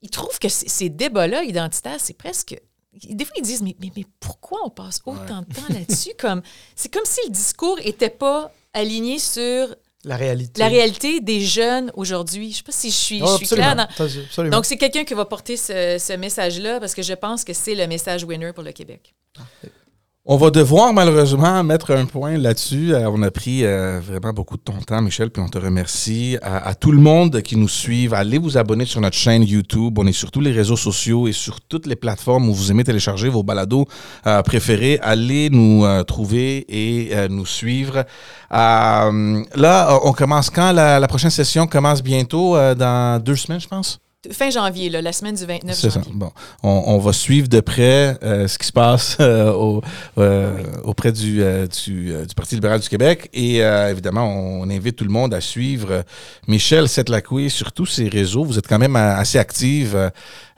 ils 0.02 0.10
trouvent 0.10 0.40
que 0.40 0.48
ces 0.50 0.90
débats-là 0.90 1.44
identitaires, 1.44 2.00
c'est 2.00 2.14
presque. 2.14 2.60
Des 2.94 3.26
fois, 3.26 3.34
ils 3.38 3.44
disent 3.44 3.62
Mais, 3.62 3.76
mais, 3.80 3.92
mais 3.96 4.06
pourquoi 4.20 4.60
on 4.66 4.70
passe 4.70 5.02
autant 5.06 5.42
de 5.42 5.54
temps 5.54 5.74
là-dessus? 5.74 6.14
Comme, 6.18 6.42
c'est 6.76 6.92
comme 6.92 7.06
si 7.06 7.20
le 7.26 7.32
discours 7.32 7.78
n'était 7.78 8.10
pas 8.10 8.52
aligné 8.74 9.20
sur 9.20 9.76
La 10.06 10.16
réalité. 10.16 10.62
la 10.62 10.68
réalité 10.70 11.20
des 11.20 11.42
jeunes 11.42 11.92
aujourd'hui. 11.96 12.46
Je 12.46 12.50
ne 12.50 12.56
sais 12.58 12.64
pas 12.64 12.72
si 12.72 12.90
je 12.90 12.96
suis, 12.96 13.22
Oh, 13.22 13.28
je 13.40 13.46
suis 13.46 13.56
claire. 13.56 13.78
absolument. 13.80 13.88
dans- 13.98 14.24
Absolument. 14.26 14.56
Donc, 14.58 14.66
c'est 14.66 14.78
quelqu'un 14.78 15.04
qui 15.04 15.14
va 15.14 15.26
porter 15.26 15.58
ce, 15.58 15.98
ce 16.00 16.14
message-là 16.14 16.80
parce 16.80 16.94
que 16.96 17.02
je 17.02 17.14
pense 17.14 17.44
que 17.44 17.52
c'est 17.54 17.76
le 17.76 17.86
message 17.86 18.24
winner 18.24 18.54
pour 18.54 18.64
le 18.64 18.72
Québec. 18.72 19.14
On 20.32 20.38
va 20.38 20.52
devoir 20.52 20.94
malheureusement 20.94 21.64
mettre 21.64 21.92
un 21.92 22.06
point 22.06 22.38
là-dessus. 22.38 22.94
Euh, 22.94 23.10
on 23.10 23.24
a 23.24 23.32
pris 23.32 23.66
euh, 23.66 24.00
vraiment 24.00 24.32
beaucoup 24.32 24.58
de 24.58 24.62
ton 24.62 24.78
temps, 24.78 25.02
Michel, 25.02 25.32
puis 25.32 25.42
on 25.42 25.50
te 25.50 25.58
remercie. 25.58 26.38
À, 26.44 26.76
tout 26.76 26.92
le 26.92 27.00
monde 27.00 27.42
qui 27.42 27.58
nous 27.58 27.68
suit, 27.68 28.08
allez 28.12 28.38
vous 28.38 28.56
abonner 28.56 28.86
sur 28.86 29.02
notre 29.02 29.16
chaîne 29.16 29.42
YouTube. 29.42 29.98
On 29.98 30.06
est 30.06 30.12
sur 30.12 30.30
tous 30.30 30.42
les 30.42 30.52
réseaux 30.52 30.78
sociaux 30.78 31.28
et 31.28 31.32
sur 31.32 31.60
toutes 31.62 31.88
les 31.88 31.96
plateformes 31.96 32.48
où 32.48 32.54
vous 32.54 32.70
aimez 32.70 32.84
télécharger 32.84 33.28
vos 33.28 33.42
balados 33.42 33.88
euh, 34.28 34.44
préférés. 34.44 35.00
Allez 35.02 35.50
nous 35.50 35.84
trouver 36.04 36.64
et 36.70 37.28
nous 37.28 37.48
suivre. 37.48 38.06
Là, 38.52 39.10
on 40.04 40.14
commence 40.14 40.52
quand? 40.52 40.72
La, 40.74 41.08
prochaine 41.08 41.32
session 41.32 41.66
commence 41.66 42.04
bientôt, 42.04 42.56
dans 42.76 43.20
deux 43.20 43.36
semaines, 43.36 43.62
je 43.62 43.68
pense? 43.68 44.00
Fin 44.34 44.50
janvier, 44.50 44.90
là, 44.90 45.02
la 45.02 45.14
semaine 45.14 45.36
du 45.36 45.46
29 45.46 45.78
C'est 45.78 45.90
ça. 45.90 46.02
janvier. 46.02 46.12
Bon, 46.14 46.30
on, 46.62 46.84
on 46.88 46.98
va 46.98 47.14
suivre 47.14 47.48
de 47.48 47.62
près 47.62 48.18
euh, 48.22 48.50
ce 48.50 48.58
qui 48.60 48.68
se 48.68 48.74
passe 48.74 49.16
euh, 49.22 49.50
au- 49.54 49.82
euh, 50.18 50.62
auprès 50.84 51.14
du, 51.14 51.42
euh, 51.42 51.68
du, 51.68 52.12
euh, 52.14 52.26
du 52.26 52.36
Parti 52.36 52.56
libéral 52.56 52.82
du 52.82 52.90
Québec. 52.90 53.30
Et 53.32 53.64
euh, 53.64 53.90
évidemment, 53.90 54.26
on, 54.28 54.70
invite 54.70 54.98
tout 54.98 55.06
le 55.06 55.10
monde 55.10 55.34
à 55.34 55.40
suivre 55.40 56.04
Michel 56.50 56.90
Setlacoué 56.90 57.48
sur 57.48 57.72
tous 57.72 57.86
ses 57.86 58.10
réseaux. 58.10 58.44
Vous 58.44 58.60
êtes 58.60 58.68
quand 58.68 58.78
même 58.78 58.98
assez 58.98 59.38
active 59.38 60.12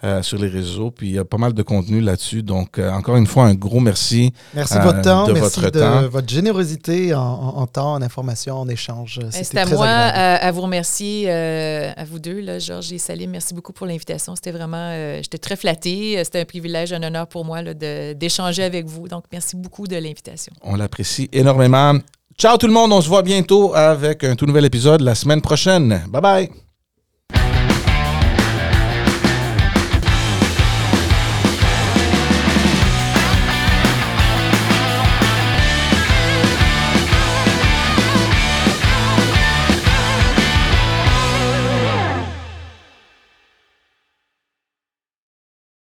euh, 0.04 0.08
euh, 0.20 0.22
sur 0.24 0.38
les 0.40 0.48
réseaux, 0.48 0.90
puis 0.92 1.10
il 1.10 1.14
y 1.16 1.20
a 1.20 1.26
pas 1.26 1.38
mal 1.38 1.54
de 1.54 1.62
contenu 1.64 2.02
là-dessus. 2.02 2.42
Donc, 2.44 2.80
euh, 2.80 2.90
encore 2.92 3.18
une 3.18 3.28
fois, 3.28 3.46
un 3.46 3.54
gros 3.54 3.80
merci. 3.80 4.34
Merci 4.54 4.74
de 4.74 4.80
euh, 4.80 4.84
votre 4.84 5.02
temps, 5.02 5.28
de 5.28 5.34
merci 5.34 5.60
votre 5.60 5.72
de 5.72 5.80
temps. 5.80 6.08
votre 6.10 6.28
générosité 6.30 7.14
en, 7.14 7.20
en- 7.22 7.58
en 7.60 7.68
temps, 7.68 7.94
en 7.94 8.02
information, 8.02 8.56
en 8.60 8.68
échange. 8.68 9.20
C'était 9.30 9.44
C'est 9.44 9.58
à 9.60 9.66
très 9.66 9.76
moi 9.76 9.88
à, 9.88 10.36
à 10.36 10.52
vous 10.52 10.62
remercier, 10.62 11.26
euh, 11.28 11.92
à 11.96 12.04
vous 12.06 12.20
deux, 12.20 12.40
là, 12.42 12.58
Georges 12.60 12.92
et 12.92 12.98
Salim. 12.98 13.30
Merci 13.32 13.54
beaucoup 13.54 13.74
pour 13.74 13.86
l'invitation. 13.88 14.36
C'était 14.36 14.52
vraiment, 14.52 14.90
euh, 14.92 15.20
j'étais 15.22 15.38
très 15.38 15.56
flattée. 15.56 16.18
Euh, 16.20 16.24
C'était 16.24 16.42
un 16.42 16.46
privilège, 16.46 16.92
un 16.94 17.04
honneur 17.04 17.28
pour 17.28 17.46
moi 17.46 17.62
d'échanger 17.64 18.64
avec 18.64 18.88
vous. 18.88 19.08
Donc, 19.08 19.26
merci 19.32 19.56
beaucoup 19.56 19.88
de 19.88 19.96
l'invitation. 19.96 20.52
On 20.64 20.76
l'apprécie 20.76 21.30
énormément. 21.32 21.94
Ciao 22.38 22.58
tout 22.58 22.68
le 22.68 22.74
monde, 22.74 22.92
on 22.92 23.02
se 23.02 23.08
voit 23.08 23.22
bientôt 23.22 23.76
avec 23.76 24.24
un 24.24 24.36
tout 24.36 24.46
nouvel 24.48 24.66
épisode 24.66 25.02
la 25.02 25.14
semaine 25.16 25.42
prochaine. 25.42 26.02
Bye 26.10 26.22
bye! 26.22 26.71